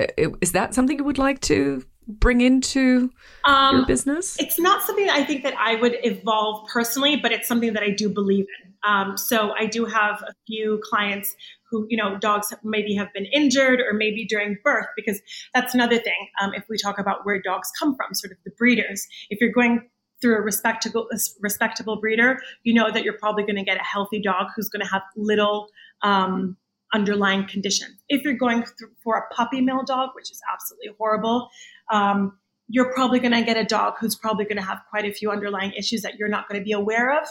Is 0.41 0.53
that 0.53 0.75
something 0.75 0.99
you 0.99 1.05
would 1.05 1.19
like 1.19 1.41
to 1.43 1.85
bring 2.07 2.41
into 2.41 3.11
um, 3.45 3.77
your 3.77 3.87
business? 3.87 4.39
It's 4.39 4.59
not 4.59 4.83
something 4.83 5.09
I 5.09 5.25
think 5.25 5.43
that 5.43 5.55
I 5.59 5.77
would 5.77 5.97
evolve 6.03 6.69
personally, 6.69 7.17
but 7.17 7.33
it's 7.33 7.49
something 7.49 7.73
that 7.73 7.83
I 7.83 7.91
do 7.91 8.09
believe 8.09 8.47
in. 8.65 8.73
Um, 8.85 9.17
so 9.17 9.53
I 9.59 9.67
do 9.67 9.85
have 9.85 10.23
a 10.23 10.33
few 10.47 10.81
clients 10.89 11.35
who, 11.73 11.87
you 11.89 11.97
know, 11.97 12.19
dogs 12.19 12.53
maybe 12.63 12.95
have 12.95 13.13
been 13.13 13.25
injured 13.25 13.81
or 13.81 13.95
maybe 13.95 14.25
during 14.27 14.59
birth, 14.63 14.87
because 14.95 15.21
that's 15.55 15.75
another 15.75 15.99
thing. 15.99 16.29
Um, 16.41 16.53
if 16.55 16.65
we 16.69 16.77
talk 16.77 16.99
about 16.99 17.25
where 17.25 17.41
dogs 17.43 17.69
come 17.77 17.97
from, 17.97 18.15
sort 18.15 18.31
of 18.31 18.39
the 18.45 18.53
breeders, 18.53 19.05
if 19.31 19.41
you're 19.41 19.51
going 19.51 19.89
through 20.21 20.37
a 20.37 20.41
respectable 20.41 21.09
respectable 21.41 21.97
breeder, 21.99 22.39
you 22.63 22.75
know 22.75 22.93
that 22.93 23.03
you're 23.03 23.19
probably 23.19 23.43
going 23.43 23.57
to 23.57 23.65
get 23.65 23.79
a 23.81 23.83
healthy 23.83 24.21
dog 24.21 24.49
who's 24.55 24.69
going 24.69 24.85
to 24.85 24.89
have 24.89 25.03
little 25.17 25.69
um, 26.03 26.57
underlying 26.95 27.47
conditions. 27.49 27.97
If 28.09 28.23
you're 28.23 28.35
going 28.35 28.65
for 29.03 29.17
a 29.17 29.35
puppy 29.35 29.63
mill 29.63 29.83
dog, 29.85 30.11
which 30.15 30.31
is 30.31 30.41
absolutely 30.53 30.95
horrible, 30.99 31.49
um, 31.91 32.39
you're 32.69 32.93
probably 32.93 33.19
going 33.19 33.33
to 33.33 33.43
get 33.43 33.57
a 33.57 33.65
dog 33.65 33.95
who's 33.99 34.15
probably 34.15 34.45
going 34.45 34.59
to 34.59 34.63
have 34.63 34.81
quite 34.91 35.05
a 35.05 35.13
few 35.13 35.31
underlying 35.31 35.73
issues 35.73 36.03
that 36.03 36.17
you're 36.19 36.29
not 36.29 36.49
going 36.49 36.61
to 36.61 36.65
be 36.65 36.73
aware 36.73 37.19
of. 37.19 37.27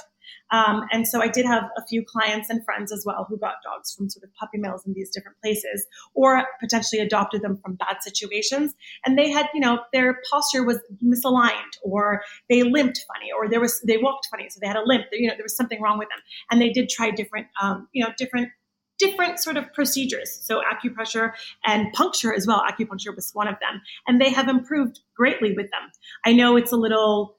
Um, 0.51 0.83
and 0.91 1.07
so 1.07 1.21
I 1.21 1.27
did 1.27 1.45
have 1.45 1.63
a 1.77 1.85
few 1.87 2.03
clients 2.05 2.49
and 2.49 2.63
friends 2.63 2.91
as 2.91 3.03
well 3.05 3.25
who 3.29 3.37
got 3.37 3.55
dogs 3.63 3.93
from 3.93 4.09
sort 4.09 4.23
of 4.23 4.33
puppy 4.35 4.57
mills 4.57 4.85
in 4.85 4.93
these 4.93 5.09
different 5.09 5.37
places 5.41 5.85
or 6.13 6.43
potentially 6.59 7.01
adopted 7.01 7.41
them 7.41 7.57
from 7.57 7.75
bad 7.75 7.97
situations. 8.01 8.73
And 9.05 9.17
they 9.17 9.29
had, 9.29 9.47
you 9.53 9.59
know, 9.59 9.79
their 9.93 10.19
posture 10.29 10.63
was 10.63 10.79
misaligned 11.03 11.77
or 11.83 12.21
they 12.49 12.63
limped 12.63 13.03
funny 13.07 13.31
or 13.31 13.49
there 13.49 13.61
was, 13.61 13.81
they 13.81 13.97
walked 13.97 14.27
funny. 14.29 14.47
So 14.49 14.59
they 14.61 14.67
had 14.67 14.77
a 14.77 14.83
limp, 14.85 15.05
you 15.11 15.27
know, 15.27 15.35
there 15.35 15.45
was 15.45 15.55
something 15.55 15.81
wrong 15.81 15.97
with 15.97 16.09
them. 16.09 16.19
And 16.49 16.61
they 16.61 16.69
did 16.69 16.89
try 16.89 17.11
different, 17.11 17.47
um, 17.61 17.87
you 17.93 18.03
know, 18.03 18.11
different 18.17 18.49
different 19.01 19.39
sort 19.39 19.57
of 19.57 19.73
procedures. 19.73 20.39
So 20.43 20.61
acupressure 20.61 21.31
and 21.65 21.91
puncture 21.93 22.33
as 22.33 22.45
well. 22.45 22.61
Acupuncture 22.61 23.15
was 23.15 23.31
one 23.33 23.47
of 23.47 23.55
them. 23.55 23.81
And 24.07 24.21
they 24.21 24.29
have 24.29 24.47
improved 24.47 24.99
greatly 25.15 25.53
with 25.53 25.71
them. 25.71 25.89
I 26.23 26.33
know 26.33 26.55
it's 26.55 26.71
a 26.71 26.77
little, 26.77 27.35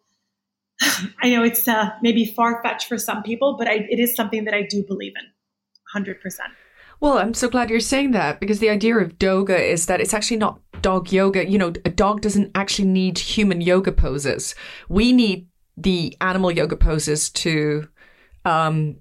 I 1.23 1.31
know 1.31 1.43
it's 1.43 1.69
uh, 1.69 1.91
maybe 2.03 2.25
far 2.25 2.63
fetched 2.63 2.89
for 2.89 2.99
some 2.99 3.23
people, 3.23 3.57
but 3.59 3.69
I, 3.69 3.87
it 3.89 3.99
is 3.99 4.15
something 4.15 4.45
that 4.45 4.55
I 4.55 4.63
do 4.63 4.85
believe 4.87 5.13
in 5.17 6.03
100%. 6.03 6.17
Well, 7.01 7.19
I'm 7.19 7.35
so 7.35 7.49
glad 7.49 7.71
you're 7.71 7.81
saying 7.81 8.13
that 8.13 8.39
because 8.39 8.61
the 8.61 8.71
idea 8.71 8.97
of 8.97 9.19
doga 9.19 9.59
is 9.59 9.87
that 9.87 10.01
it's 10.01 10.15
actually 10.15 10.37
not 10.37 10.61
dog 10.83 11.11
yoga. 11.11 11.49
You 11.49 11.59
know, 11.59 11.73
a 11.85 11.91
dog 11.91 12.21
doesn't 12.21 12.53
actually 12.55 12.89
need 12.89 13.19
human 13.19 13.61
yoga 13.61 13.91
poses. 13.91 14.55
We 14.89 15.13
need 15.13 15.49
the 15.77 16.17
animal 16.21 16.53
yoga 16.53 16.77
poses 16.77 17.29
to 17.31 17.89
um, 18.45 18.99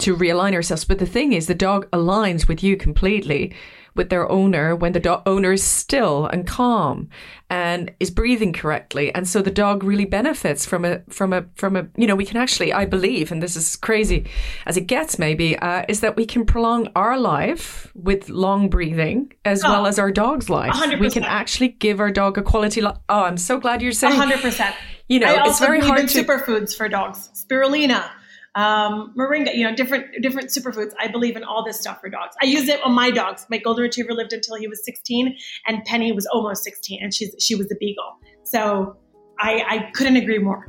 to 0.00 0.16
realign 0.16 0.54
ourselves. 0.54 0.84
But 0.84 0.98
the 0.98 1.06
thing 1.06 1.32
is, 1.32 1.46
the 1.46 1.54
dog 1.54 1.88
aligns 1.90 2.48
with 2.48 2.62
you 2.62 2.76
completely 2.76 3.54
with 3.98 4.08
their 4.08 4.30
owner 4.30 4.74
when 4.74 4.92
the 4.92 5.00
dog 5.00 5.22
owner 5.26 5.52
is 5.52 5.62
still 5.62 6.24
and 6.24 6.46
calm 6.46 7.10
and 7.50 7.92
is 8.00 8.10
breathing 8.10 8.54
correctly. 8.54 9.14
And 9.14 9.28
so 9.28 9.42
the 9.42 9.50
dog 9.50 9.84
really 9.84 10.06
benefits 10.06 10.64
from 10.64 10.86
a 10.86 11.02
from 11.10 11.32
a 11.32 11.44
from 11.54 11.76
a 11.76 11.86
you 11.96 12.06
know 12.06 12.14
we 12.14 12.24
can 12.24 12.36
actually 12.36 12.72
i 12.72 12.84
believe 12.84 13.32
and 13.32 13.42
this 13.42 13.56
is 13.56 13.76
crazy 13.76 14.26
as 14.66 14.76
it 14.76 14.86
gets 14.86 15.18
maybe 15.18 15.58
uh, 15.58 15.84
is 15.88 16.00
that 16.00 16.16
we 16.16 16.24
can 16.24 16.44
prolong 16.46 16.88
our 16.94 17.18
life 17.18 17.90
with 17.94 18.28
long 18.28 18.68
breathing 18.68 19.32
as 19.44 19.64
oh, 19.64 19.70
well 19.70 19.86
as 19.86 19.98
our 19.98 20.12
dog's 20.12 20.48
life. 20.48 20.72
100%. 20.72 21.00
we 21.00 21.10
can 21.10 21.24
actually 21.24 21.68
give 21.68 22.00
our 22.00 22.10
dog 22.10 22.38
a 22.38 22.42
quality 22.42 22.80
life 22.80 22.96
oh 23.08 23.24
i'm 23.24 23.36
so 23.36 23.58
glad 23.58 23.82
you're 23.82 23.92
saying 23.92 24.20
100% 24.20 24.74
you 25.08 25.18
know 25.18 25.42
it's 25.44 25.58
very 25.58 25.80
hard 25.80 26.08
to 26.08 26.24
superfoods 26.24 26.76
for 26.76 26.88
dogs 26.88 27.30
spirulina 27.34 28.08
um, 28.58 29.14
moringa, 29.16 29.54
you 29.54 29.62
know, 29.62 29.72
different 29.72 30.06
different 30.20 30.48
superfoods. 30.48 30.90
I 30.98 31.06
believe 31.06 31.36
in 31.36 31.44
all 31.44 31.64
this 31.64 31.80
stuff 31.80 32.00
for 32.00 32.08
dogs. 32.08 32.34
I 32.42 32.46
use 32.46 32.68
it 32.68 32.82
on 32.84 32.92
my 32.92 33.08
dogs. 33.08 33.46
My 33.48 33.58
golden 33.58 33.84
retriever 33.84 34.12
lived 34.12 34.32
until 34.32 34.56
he 34.56 34.66
was 34.66 34.84
16, 34.84 35.36
and 35.68 35.84
Penny 35.84 36.10
was 36.10 36.26
almost 36.26 36.64
16, 36.64 36.98
and 37.00 37.14
she's 37.14 37.32
she 37.38 37.54
was 37.54 37.70
a 37.70 37.76
beagle. 37.76 38.18
So 38.42 38.96
I, 39.38 39.62
I 39.68 39.90
couldn't 39.94 40.16
agree 40.16 40.38
more. 40.38 40.66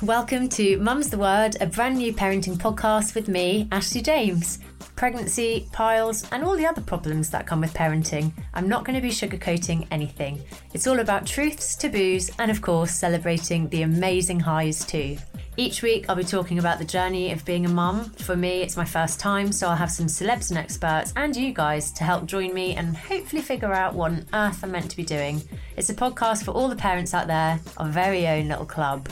Welcome 0.00 0.48
to 0.50 0.78
Mum's 0.78 1.10
the 1.10 1.18
Word, 1.18 1.58
a 1.60 1.66
brand 1.66 1.98
new 1.98 2.14
parenting 2.14 2.56
podcast 2.56 3.14
with 3.14 3.28
me, 3.28 3.68
Ashley 3.70 4.00
James 4.00 4.58
pregnancy, 4.98 5.64
piles, 5.70 6.28
and 6.32 6.42
all 6.42 6.56
the 6.56 6.66
other 6.66 6.80
problems 6.80 7.30
that 7.30 7.46
come 7.46 7.60
with 7.60 7.72
parenting. 7.72 8.32
I'm 8.52 8.68
not 8.68 8.84
going 8.84 8.96
to 8.96 9.00
be 9.00 9.10
sugarcoating 9.10 9.86
anything. 9.92 10.42
It's 10.74 10.88
all 10.88 10.98
about 10.98 11.24
truths, 11.24 11.76
taboos, 11.76 12.32
and 12.40 12.50
of 12.50 12.60
course, 12.60 12.90
celebrating 12.90 13.68
the 13.68 13.82
amazing 13.82 14.40
highs 14.40 14.84
too. 14.84 15.16
Each 15.56 15.82
week, 15.82 16.06
I'll 16.08 16.16
be 16.16 16.24
talking 16.24 16.58
about 16.58 16.80
the 16.80 16.84
journey 16.84 17.30
of 17.30 17.44
being 17.44 17.64
a 17.64 17.68
mum. 17.68 18.10
For 18.10 18.34
me, 18.34 18.62
it's 18.62 18.76
my 18.76 18.84
first 18.84 19.20
time, 19.20 19.52
so 19.52 19.68
I'll 19.68 19.76
have 19.76 19.92
some 19.92 20.06
celebs 20.06 20.50
and 20.50 20.58
experts 20.58 21.12
and 21.14 21.34
you 21.36 21.52
guys 21.52 21.92
to 21.92 22.02
help 22.02 22.26
join 22.26 22.52
me 22.52 22.74
and 22.74 22.96
hopefully 22.96 23.42
figure 23.42 23.72
out 23.72 23.94
what 23.94 24.10
on 24.10 24.26
earth 24.34 24.64
I'm 24.64 24.72
meant 24.72 24.90
to 24.90 24.96
be 24.96 25.04
doing. 25.04 25.40
It's 25.76 25.90
a 25.90 25.94
podcast 25.94 26.42
for 26.42 26.50
all 26.50 26.66
the 26.66 26.74
parents 26.74 27.14
out 27.14 27.28
there, 27.28 27.60
our 27.76 27.88
very 27.88 28.26
own 28.26 28.48
little 28.48 28.66
club. 28.66 29.08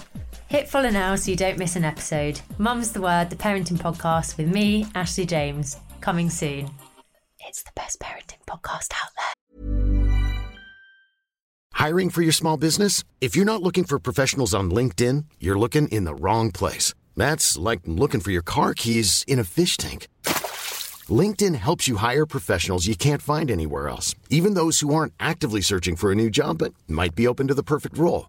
Hit 0.49 0.69
follow 0.69 0.91
now 0.91 1.17
so 1.17 1.33
you 1.33 1.37
don't 1.37 1.59
miss 1.59 1.75
an 1.75 1.85
episode. 1.85 2.41
Mum's 2.57 2.93
the 2.93 3.01
Word, 3.01 3.31
the 3.31 3.37
parenting 3.37 3.79
podcast 3.79 4.37
with 4.37 4.47
me, 4.47 4.87
Ashley 4.95 5.27
James, 5.27 5.77
coming 6.01 6.31
soon. 6.31 6.71
It's 7.41 7.65
the 7.65 7.73
best 7.75 7.99
parenting 7.99 8.45
podcast 8.47 8.93
out 8.95 9.11
there. 9.17 9.33
Hiring 11.73 12.11
for 12.11 12.23
your 12.23 12.33
small 12.33 12.57
business? 12.57 13.03
If 13.21 13.35
you're 13.35 13.45
not 13.45 13.61
looking 13.61 13.83
for 13.85 13.99
professionals 13.99 14.55
on 14.55 14.71
LinkedIn, 14.71 15.25
you're 15.41 15.59
looking 15.59 15.89
in 15.89 16.05
the 16.05 16.15
wrong 16.15 16.53
place. 16.53 16.95
That's 17.17 17.59
like 17.59 17.81
looking 17.85 18.21
for 18.21 18.31
your 18.31 18.43
car 18.43 18.73
keys 18.73 19.25
in 19.27 19.41
a 19.41 19.45
fish 19.45 19.77
tank. 19.77 20.07
LinkedIn 21.09 21.57
helps 21.57 21.89
you 21.89 21.97
hire 21.97 22.25
professionals 22.25 22.87
you 22.87 22.95
can't 22.97 23.23
find 23.23 23.51
anywhere 23.51 23.89
else, 23.89 24.15
even 24.31 24.55
those 24.55 24.79
who 24.79 24.95
aren't 24.95 25.13
actively 25.19 25.61
searching 25.61 25.97
for 25.97 26.13
a 26.13 26.15
new 26.15 26.31
job 26.31 26.59
but 26.59 26.73
might 26.87 27.17
be 27.17 27.27
open 27.27 27.49
to 27.49 27.55
the 27.55 27.63
perfect 27.65 27.99
role. 27.99 28.29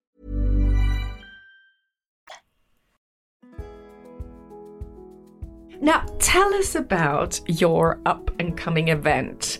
Now, 5.81 6.05
tell 6.19 6.53
us 6.53 6.75
about 6.75 7.41
your 7.47 7.99
up 8.05 8.29
and 8.39 8.55
coming 8.55 8.89
event. 8.89 9.57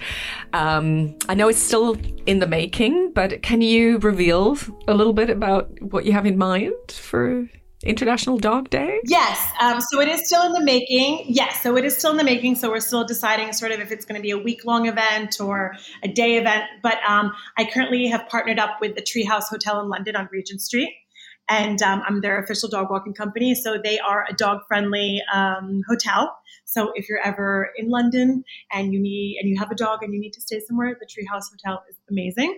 Um, 0.54 1.16
I 1.28 1.34
know 1.34 1.48
it's 1.48 1.62
still 1.62 1.98
in 2.28 2.38
the 2.38 2.46
making, 2.46 3.12
but 3.14 3.42
can 3.42 3.62
you 3.62 3.98
reveal 3.98 4.56
a 4.88 4.94
little 4.94 5.14
bit 5.14 5.32
about 5.32 5.72
what 5.82 6.06
you 6.06 6.12
have 6.12 6.28
in 6.28 6.38
mind 6.38 6.74
for 6.92 7.50
International 7.84 8.38
Dog 8.38 8.70
Day? 8.70 9.00
Yes. 9.06 9.52
Um, 9.60 9.82
so 9.82 10.00
it 10.00 10.08
is 10.08 10.28
still 10.28 10.46
in 10.46 10.52
the 10.52 10.64
making. 10.64 11.24
Yes. 11.26 11.64
So 11.64 11.76
it 11.76 11.86
is 11.86 11.98
still 11.98 12.12
in 12.12 12.18
the 12.18 12.24
making. 12.24 12.54
So 12.54 12.70
we're 12.70 12.82
still 12.82 13.04
deciding 13.04 13.52
sort 13.54 13.72
of 13.72 13.80
if 13.80 13.92
it's 13.92 14.06
going 14.06 14.16
to 14.18 14.22
be 14.22 14.30
a 14.30 14.38
week 14.38 14.64
long 14.64 14.88
event 14.88 15.42
or 15.42 15.76
a 16.04 16.08
day 16.08 16.38
event. 16.38 16.66
But 16.84 17.00
um, 17.08 17.32
I 17.58 17.66
currently 17.66 18.06
have 18.10 18.28
partnered 18.28 18.60
up 18.60 18.80
with 18.80 18.94
the 18.94 19.02
Treehouse 19.02 19.46
Hotel 19.50 19.82
in 19.82 19.90
London 19.90 20.16
on 20.16 20.30
Regent 20.32 20.62
Street 20.62 20.92
and 21.52 21.82
um, 21.82 22.02
I'm 22.08 22.22
their 22.22 22.42
official 22.42 22.70
dog 22.70 22.90
walking 22.90 23.14
company. 23.14 23.54
So 23.56 23.78
they 23.84 24.00
are 24.00 24.26
a 24.30 24.34
dog 24.34 24.62
friendly 24.70 25.22
um, 25.34 25.82
hotel. 25.88 26.34
So 26.64 26.94
if 26.96 27.10
you're 27.10 27.20
ever 27.20 27.72
in 27.76 27.90
London 27.90 28.46
and 28.72 28.94
you 28.94 29.02
need 29.02 29.38
and 29.42 29.50
you 29.50 29.60
have 29.60 29.70
a 29.70 29.76
dog 29.76 30.02
and 30.02 30.14
you 30.14 30.20
need 30.20 30.32
to 30.32 30.42
stay 30.42 30.62
somewhere, 30.66 30.98
the 30.98 31.06
Treehouse 31.06 31.52
Hotel 31.52 31.84
is 31.90 31.98
amazing. 32.10 32.58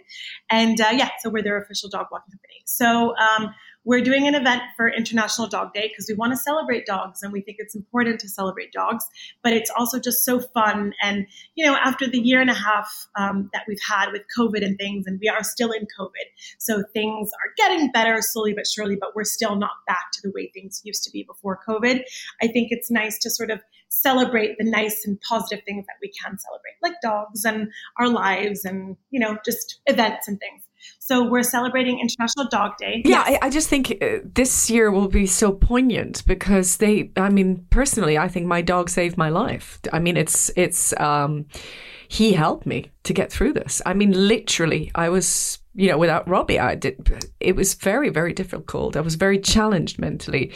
And 0.51 0.79
uh, 0.79 0.91
yeah, 0.93 1.09
so 1.21 1.31
we're 1.31 1.41
their 1.41 1.59
official 1.59 1.89
dog 1.89 2.07
walking 2.11 2.31
company. 2.31 2.61
So 2.65 3.15
um, 3.17 3.49
we're 3.85 4.01
doing 4.01 4.27
an 4.27 4.35
event 4.35 4.61
for 4.75 4.87
International 4.89 5.47
Dog 5.47 5.73
Day 5.73 5.87
because 5.89 6.05
we 6.07 6.15
want 6.15 6.31
to 6.31 6.37
celebrate 6.37 6.85
dogs 6.85 7.21
and 7.21 7.33
we 7.33 7.41
think 7.41 7.57
it's 7.59 7.75
important 7.75 8.19
to 8.21 8.29
celebrate 8.29 8.71
dogs. 8.71 9.05
But 9.43 9.53
it's 9.53 9.69
also 9.77 9.99
just 9.99 10.23
so 10.23 10.39
fun. 10.39 10.93
And, 11.01 11.27
you 11.55 11.65
know, 11.65 11.75
after 11.75 12.07
the 12.07 12.19
year 12.19 12.41
and 12.41 12.49
a 12.49 12.53
half 12.53 13.07
um, 13.15 13.49
that 13.53 13.63
we've 13.67 13.81
had 13.87 14.11
with 14.11 14.23
COVID 14.37 14.63
and 14.65 14.77
things, 14.77 15.05
and 15.05 15.19
we 15.21 15.27
are 15.27 15.43
still 15.43 15.71
in 15.71 15.85
COVID. 15.99 16.27
So 16.59 16.83
things 16.93 17.31
are 17.43 17.53
getting 17.57 17.91
better 17.91 18.21
slowly 18.21 18.53
but 18.53 18.67
surely, 18.67 18.95
but 18.95 19.15
we're 19.15 19.23
still 19.23 19.55
not 19.55 19.71
back 19.87 20.11
to 20.13 20.21
the 20.23 20.31
way 20.33 20.49
things 20.53 20.81
used 20.83 21.03
to 21.03 21.11
be 21.11 21.23
before 21.23 21.59
COVID. 21.67 22.01
I 22.41 22.47
think 22.47 22.69
it's 22.71 22.89
nice 22.89 23.17
to 23.19 23.29
sort 23.29 23.51
of 23.51 23.61
celebrate 23.89 24.57
the 24.57 24.63
nice 24.63 25.05
and 25.05 25.19
positive 25.21 25.63
things 25.65 25.85
that 25.85 25.95
we 26.01 26.09
can 26.09 26.37
celebrate, 26.37 26.73
like 26.81 26.99
dogs 27.01 27.45
and 27.45 27.71
our 27.99 28.09
lives 28.09 28.65
and, 28.65 28.97
you 29.11 29.19
know, 29.19 29.37
just 29.45 29.81
events 29.85 30.27
and 30.27 30.39
things. 30.39 30.63
So 31.05 31.27
we're 31.27 31.43
celebrating 31.43 31.99
International 31.99 32.47
Dog 32.49 32.77
Day. 32.77 33.01
Yeah, 33.03 33.25
yes. 33.27 33.39
I, 33.41 33.47
I, 33.47 33.49
just 33.49 33.67
think 33.67 33.97
uh, 34.01 34.19
this 34.23 34.69
year 34.69 34.89
will 34.89 35.09
be 35.09 35.25
so 35.25 35.51
poignant 35.51 36.25
because 36.25 36.77
they. 36.77 37.11
I 37.17 37.27
mean, 37.27 37.65
personally, 37.71 38.17
I 38.17 38.29
think 38.29 38.45
my 38.45 38.61
dog 38.61 38.89
saved 38.89 39.17
my 39.17 39.27
life. 39.27 39.81
I 39.91 39.99
mean, 39.99 40.15
it's 40.15 40.49
it's. 40.55 40.97
um 41.01 41.45
he 42.07 42.33
helped 42.33 42.67
me 42.67 42.91
to 43.03 43.11
get 43.11 43.31
through 43.31 43.53
this. 43.53 43.81
I 43.87 43.95
mean, 43.95 44.27
literally, 44.27 44.91
I 44.93 45.09
was, 45.09 45.57
you 45.73 45.87
know, 45.87 45.97
without 45.97 46.27
Robbie, 46.29 46.59
I 46.59 46.75
did, 46.75 46.95
it 47.39 47.55
was 47.55 47.73
very, 47.73 48.09
very 48.09 48.33
difficult. 48.33 48.95
I 48.95 49.01
was 49.01 49.15
very 49.15 49.39
challenged 49.39 49.97
mentally 49.97 50.51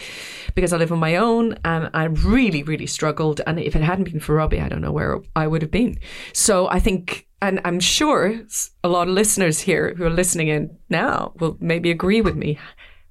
because 0.54 0.72
I 0.72 0.78
live 0.78 0.92
on 0.92 1.00
my 1.00 1.16
own 1.16 1.58
and 1.66 1.90
I 1.96 2.04
really, 2.04 2.62
really 2.62 2.86
struggled. 2.86 3.42
And 3.48 3.60
if 3.60 3.76
it 3.76 3.82
hadn't 3.82 4.12
been 4.12 4.20
for 4.20 4.36
Robbie, 4.36 4.62
I 4.62 4.70
don't 4.70 4.82
know 4.82 4.92
where 4.92 5.20
I 5.36 5.48
would 5.48 5.64
have 5.64 5.72
been. 5.72 5.98
So 6.32 6.70
I 6.70 6.80
think 6.80 7.27
and 7.42 7.62
I'm 7.66 7.80
sure 7.80 8.42
a 8.84 8.90
lot 8.90 9.08
of 9.08 9.14
listeners 9.14 9.60
here 9.60 9.94
who 9.96 10.06
are 10.06 10.10
listening 10.10 10.48
in 10.48 10.76
now 10.90 11.34
will 11.40 11.58
maybe 11.60 11.92
agree 11.92 12.22
with 12.22 12.36
me 12.36 12.58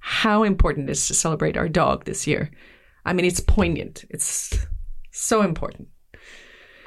how 0.01 0.43
important 0.43 0.89
it 0.89 0.93
is 0.93 1.07
to 1.09 1.15
celebrate 1.15 1.57
our 1.57 1.69
dog 1.69 2.05
this 2.05 2.27
year. 2.27 2.51
I 3.05 3.12
mean, 3.12 3.25
it's 3.25 3.41
poignant. 3.41 4.05
It's 4.11 4.67
so 5.12 5.43
important. 5.43 5.89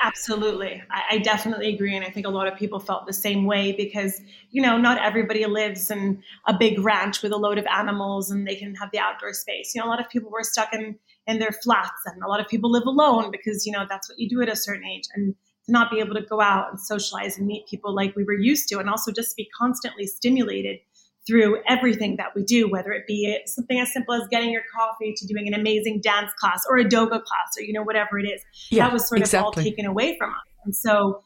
Absolutely. 0.01 0.81
I, 0.89 1.01
I, 1.11 1.17
definitely 1.17 1.73
agree. 1.73 1.93
And 1.93 2.05
I 2.05 2.09
think 2.09 2.25
a 2.25 2.29
lot 2.29 2.47
of 2.47 2.57
people 2.57 2.79
felt 2.79 3.05
the 3.05 3.11
same 3.11 3.45
way 3.45 3.73
because, 3.73 4.21
you 4.49 4.61
know, 4.61 4.77
not 4.77 5.01
everybody 5.01 5.45
lives 5.45 5.91
in 5.91 6.23
a 6.47 6.57
big 6.57 6.79
ranch 6.79 7.21
with 7.21 7.33
a 7.33 7.37
load 7.37 7.57
of 7.57 7.65
animals 7.65 8.31
and 8.31 8.47
they 8.47 8.55
can 8.55 8.73
have 8.75 8.89
the 8.91 8.99
outdoor 8.99 9.33
space. 9.33 9.75
You 9.75 9.81
know, 9.81 9.87
a 9.87 9.89
lot 9.89 9.99
of 9.99 10.09
people 10.09 10.31
were 10.31 10.43
stuck 10.43 10.73
in, 10.73 10.97
in 11.27 11.39
their 11.39 11.51
flats 11.51 12.01
and 12.05 12.23
a 12.23 12.27
lot 12.27 12.39
of 12.39 12.47
people 12.47 12.71
live 12.71 12.85
alone 12.85 13.29
because, 13.29 13.65
you 13.65 13.73
know, 13.73 13.85
that's 13.89 14.07
what 14.07 14.17
you 14.17 14.29
do 14.29 14.41
at 14.41 14.47
a 14.47 14.55
certain 14.55 14.85
age. 14.85 15.03
And 15.13 15.35
not 15.69 15.91
be 15.91 15.99
able 15.99 16.15
to 16.15 16.21
go 16.21 16.41
out 16.41 16.69
and 16.69 16.79
socialize 16.79 17.37
and 17.37 17.47
meet 17.47 17.67
people 17.67 17.93
like 17.93 18.15
we 18.15 18.23
were 18.23 18.37
used 18.37 18.67
to, 18.69 18.79
and 18.79 18.89
also 18.89 19.11
just 19.11 19.35
be 19.35 19.49
constantly 19.57 20.07
stimulated 20.07 20.79
through 21.27 21.61
everything 21.67 22.15
that 22.17 22.27
we 22.35 22.43
do, 22.43 22.67
whether 22.67 22.91
it 22.91 23.05
be 23.05 23.39
something 23.45 23.79
as 23.79 23.93
simple 23.93 24.15
as 24.15 24.27
getting 24.29 24.51
your 24.51 24.63
coffee 24.75 25.13
to 25.15 25.27
doing 25.27 25.47
an 25.47 25.53
amazing 25.53 26.01
dance 26.01 26.31
class 26.39 26.63
or 26.67 26.77
a 26.77 26.85
doga 26.85 27.21
class 27.21 27.55
or, 27.57 27.61
you 27.61 27.71
know, 27.71 27.83
whatever 27.83 28.17
it 28.17 28.25
is. 28.25 28.41
Yeah, 28.71 28.85
that 28.85 28.93
was 28.93 29.07
sort 29.07 29.19
exactly. 29.19 29.39
of 29.39 29.45
all 29.45 29.51
taken 29.51 29.85
away 29.85 30.17
from 30.17 30.31
us. 30.31 30.37
And 30.65 30.75
so, 30.75 31.21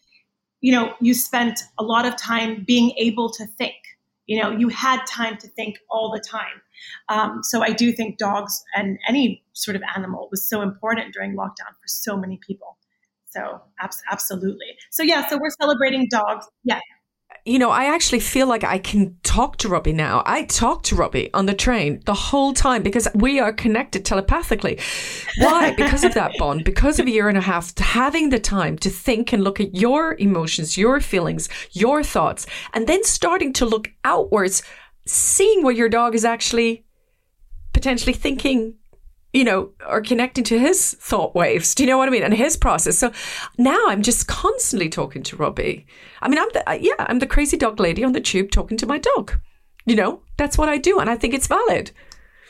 you 0.60 0.74
know, 0.74 0.94
you 1.00 1.14
spent 1.14 1.62
a 1.80 1.84
lot 1.84 2.06
of 2.06 2.18
time 2.18 2.64
being 2.68 2.92
able 2.98 3.30
to 3.32 3.46
think. 3.46 3.76
You 4.26 4.42
know, 4.42 4.52
you 4.52 4.70
had 4.70 5.06
time 5.06 5.38
to 5.38 5.48
think 5.48 5.78
all 5.90 6.12
the 6.12 6.20
time. 6.20 6.62
Um, 7.10 7.42
so 7.44 7.62
I 7.62 7.72
do 7.72 7.92
think 7.92 8.18
dogs 8.18 8.64
and 8.76 8.98
any 9.08 9.44
sort 9.54 9.76
of 9.76 9.84
animal 9.96 10.28
was 10.32 10.48
so 10.48 10.62
important 10.62 11.14
during 11.14 11.36
lockdown 11.36 11.72
for 11.80 11.88
so 11.88 12.18
many 12.18 12.40
people. 12.46 12.78
So 13.34 13.62
absolutely. 14.12 14.68
So 14.92 15.04
yeah, 15.04 15.28
so 15.28 15.38
we're 15.42 15.50
celebrating 15.60 16.08
dogs. 16.10 16.48
Yeah. 16.64 16.80
You 17.46 17.60
know, 17.60 17.72
I 17.72 17.94
actually 17.94 18.22
feel 18.22 18.48
like 18.48 18.64
I 18.64 18.78
can 18.78 19.18
talk 19.24 19.58
to 19.58 19.68
Robbie 19.68 19.92
now. 19.92 20.24
I 20.26 20.46
talk 20.46 20.84
to 20.84 20.96
Robbie 20.96 21.30
on 21.34 21.46
the 21.46 21.54
train 21.54 22.02
the 22.06 22.14
whole 22.14 22.54
time 22.54 22.84
because 22.84 23.06
we 23.14 23.38
are 23.40 23.52
connected 23.52 24.06
telepathically. 24.06 24.80
Why? 25.40 25.74
because 25.78 26.06
of 26.06 26.14
that 26.14 26.32
bond, 26.38 26.64
because 26.64 27.00
of 27.00 27.08
a 27.08 27.12
year 27.12 27.28
and 27.28 27.38
a 27.38 27.42
half, 27.42 27.78
having 27.78 28.30
the 28.30 28.40
time 28.40 28.78
to 28.78 28.90
think 28.90 29.34
and 29.34 29.44
look 29.44 29.60
at 29.60 29.76
your 29.76 30.16
emotions, 30.20 30.78
your 30.78 31.02
feelings, 31.02 31.50
your 31.72 32.02
thoughts, 32.02 32.46
and 32.74 32.88
then 32.88 33.04
starting 33.04 33.52
to 33.54 33.66
look 33.66 33.90
outwards, 34.06 34.64
seeing 35.06 35.64
what 35.64 35.76
your 35.76 35.90
dog 35.90 36.16
is 36.16 36.24
actually 36.24 36.86
potentially 37.74 38.14
thinking 38.14 38.76
you 39.34 39.44
know, 39.44 39.72
or 39.90 40.00
connecting 40.02 40.44
to 40.46 40.60
his 40.60 40.94
thought 40.94 41.34
waves. 41.34 41.74
Do 41.74 41.84
you 41.84 41.90
know 41.90 41.98
what 41.98 42.08
I 42.08 42.12
mean? 42.12 42.24
And 42.24 42.34
his 42.34 42.56
process. 42.56 42.98
So 42.98 43.12
now 43.58 43.84
I'm 43.88 44.04
just 44.04 44.28
constantly 44.28 44.90
talking 44.90 45.24
to 45.24 45.36
Robbie. 45.36 45.88
I 46.22 46.30
mean, 46.30 46.40
I'm 46.40 46.50
the, 46.54 46.80
yeah, 46.80 46.94
I'm 47.00 47.20
the 47.20 47.28
crazy 47.28 47.58
dog 47.58 47.80
lady 47.80 48.04
on 48.04 48.14
the 48.14 48.22
tube 48.22 48.52
talking 48.52 48.78
to 48.78 48.86
my 48.86 49.00
dog. 49.00 49.40
You 49.86 49.96
know, 49.96 50.22
that's 50.38 50.58
what 50.58 50.70
I 50.70 50.78
do. 50.78 51.00
And 51.00 51.10
I 51.10 51.16
think 51.16 51.34
it's 51.34 51.48
valid. 51.48 51.92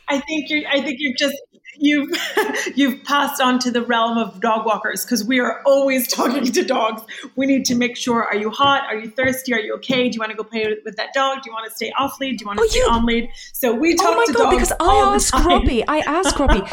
I 0.09 0.19
think 0.19 0.49
you're, 0.49 0.67
I 0.69 0.81
think 0.81 0.97
you're 0.99 1.15
just, 1.17 1.41
you've 1.77 2.09
you've 2.75 3.03
passed 3.03 3.41
on 3.41 3.59
to 3.59 3.71
the 3.71 3.81
realm 3.81 4.17
of 4.17 4.39
dog 4.39 4.65
walkers 4.65 5.03
because 5.03 5.23
we 5.23 5.39
are 5.39 5.61
always 5.65 6.07
talking 6.07 6.45
to 6.45 6.63
dogs. 6.63 7.01
We 7.35 7.45
need 7.45 7.65
to 7.65 7.75
make 7.75 7.95
sure: 7.97 8.23
Are 8.23 8.35
you 8.35 8.49
hot? 8.49 8.83
Are 8.85 8.97
you 8.97 9.09
thirsty? 9.09 9.53
Are 9.53 9.59
you 9.59 9.75
okay? 9.75 10.09
Do 10.09 10.15
you 10.15 10.19
want 10.19 10.31
to 10.31 10.37
go 10.37 10.43
play 10.43 10.75
with, 10.83 10.95
that 10.95 11.13
dog? 11.13 11.43
Do 11.43 11.49
you 11.49 11.53
want 11.53 11.69
to 11.69 11.75
stay 11.75 11.91
off 11.97 12.19
lead? 12.19 12.37
Do 12.37 12.43
you 12.43 12.47
want 12.47 12.59
to 12.59 12.65
oh, 12.65 12.67
stay 12.67 12.79
you... 12.79 12.87
on 12.89 13.05
lead? 13.05 13.29
So 13.53 13.73
we 13.73 13.95
talk 13.95 14.25
to 14.25 14.31
the 14.31 14.39
dog. 14.39 14.41
oh 14.41 14.51
my 14.51 14.57
to 14.57 14.67
God, 14.67 14.69
dogs 14.69 14.71
because 14.71 14.73
I 14.79 15.13
ask 15.15 15.45
Robbie. 15.45 15.87
I 15.87 15.97
ask 15.99 16.39
Robbie. 16.39 16.63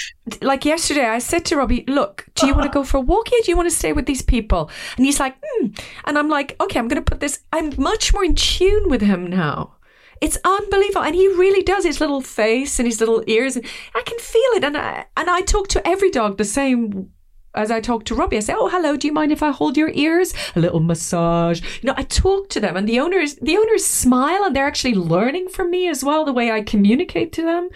like 0.42 0.64
yesterday, 0.64 1.06
I 1.06 1.18
said 1.18 1.44
to 1.46 1.56
Robbie, 1.56 1.84
"Look, 1.86 2.26
do 2.34 2.46
you 2.46 2.54
want 2.54 2.66
to 2.66 2.72
go 2.72 2.84
for 2.84 2.98
a 2.98 3.00
walk 3.00 3.28
here? 3.28 3.40
Do 3.44 3.50
you 3.50 3.56
want 3.56 3.70
to 3.70 3.74
stay 3.74 3.92
with 3.92 4.06
these 4.06 4.22
people?" 4.22 4.70
And 4.96 5.06
he's 5.06 5.20
like, 5.20 5.36
hmm. 5.42 5.68
and 6.04 6.18
I'm 6.18 6.28
like, 6.28 6.56
"Okay, 6.60 6.78
I'm 6.78 6.88
going 6.88 7.02
to 7.02 7.10
put 7.10 7.20
this." 7.20 7.40
I'm 7.52 7.72
much 7.80 8.12
more 8.12 8.24
in 8.24 8.34
tune 8.34 8.88
with 8.88 9.02
him 9.02 9.26
now. 9.26 9.74
It's 10.20 10.38
unbelievable. 10.44 11.02
And 11.02 11.14
he 11.14 11.28
really 11.28 11.62
does 11.62 11.84
his 11.84 12.00
little 12.00 12.20
face 12.20 12.78
and 12.78 12.86
his 12.86 13.00
little 13.00 13.24
ears. 13.26 13.56
And 13.56 13.66
I 13.94 14.02
can 14.02 14.18
feel 14.18 14.50
it. 14.54 14.64
And 14.64 14.76
I, 14.76 15.06
and 15.16 15.30
I 15.30 15.40
talk 15.40 15.68
to 15.68 15.86
every 15.86 16.10
dog 16.10 16.36
the 16.36 16.44
same 16.44 17.10
as 17.54 17.70
I 17.70 17.80
talk 17.80 18.04
to 18.04 18.14
Robbie. 18.14 18.36
I 18.36 18.40
say, 18.40 18.54
"Oh, 18.56 18.68
hello. 18.68 18.96
Do 18.96 19.06
you 19.06 19.12
mind 19.12 19.32
if 19.32 19.42
I 19.42 19.50
hold 19.50 19.76
your 19.76 19.90
ears? 19.94 20.32
A 20.54 20.60
little 20.60 20.80
massage." 20.80 21.60
You 21.82 21.88
know, 21.88 21.94
I 21.96 22.02
talk 22.04 22.48
to 22.50 22.60
them, 22.60 22.76
and 22.76 22.88
the 22.88 23.00
owners, 23.00 23.34
the 23.36 23.56
owners 23.56 23.84
smile, 23.84 24.44
and 24.44 24.54
they're 24.54 24.66
actually 24.66 24.94
learning 24.94 25.48
from 25.48 25.70
me 25.70 25.88
as 25.88 26.04
well 26.04 26.24
the 26.24 26.32
way 26.32 26.50
I 26.50 26.62
communicate 26.62 27.32
to 27.32 27.42
them. 27.42 27.68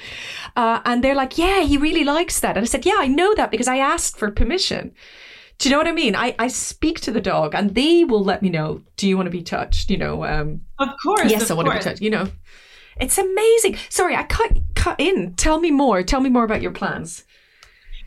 Uh, 0.54 0.80
and 0.84 1.02
they're 1.02 1.14
like, 1.14 1.38
"Yeah, 1.38 1.62
he 1.62 1.76
really 1.76 2.04
likes 2.04 2.40
that." 2.40 2.56
And 2.56 2.64
I 2.64 2.68
said, 2.68 2.86
"Yeah, 2.86 2.98
I 2.98 3.08
know 3.08 3.34
that 3.34 3.50
because 3.50 3.68
I 3.68 3.78
asked 3.78 4.16
for 4.16 4.30
permission." 4.30 4.92
Do 5.58 5.68
you 5.68 5.72
know 5.72 5.78
what 5.78 5.88
I 5.88 5.92
mean? 5.92 6.16
I, 6.16 6.34
I 6.38 6.48
speak 6.48 7.00
to 7.02 7.12
the 7.12 7.20
dog 7.20 7.54
and 7.54 7.74
they 7.74 8.04
will 8.04 8.24
let 8.24 8.42
me 8.42 8.50
know, 8.50 8.82
do 8.96 9.08
you 9.08 9.16
want 9.16 9.26
to 9.26 9.30
be 9.30 9.42
touched? 9.42 9.90
You 9.90 9.98
know, 9.98 10.24
um, 10.24 10.62
of 10.78 10.88
course. 11.02 11.30
Yes, 11.30 11.44
of 11.44 11.52
I 11.52 11.54
want 11.54 11.68
course. 11.68 11.84
to 11.84 11.88
be 11.88 11.90
touched. 11.92 12.02
You 12.02 12.10
know, 12.10 12.28
it's 13.00 13.18
amazing. 13.18 13.76
Sorry, 13.88 14.16
I 14.16 14.24
cut, 14.24 14.58
cut 14.74 15.00
in. 15.00 15.34
Tell 15.34 15.60
me 15.60 15.70
more. 15.70 16.02
Tell 16.02 16.20
me 16.20 16.30
more 16.30 16.44
about 16.44 16.62
your 16.62 16.72
plans. 16.72 17.24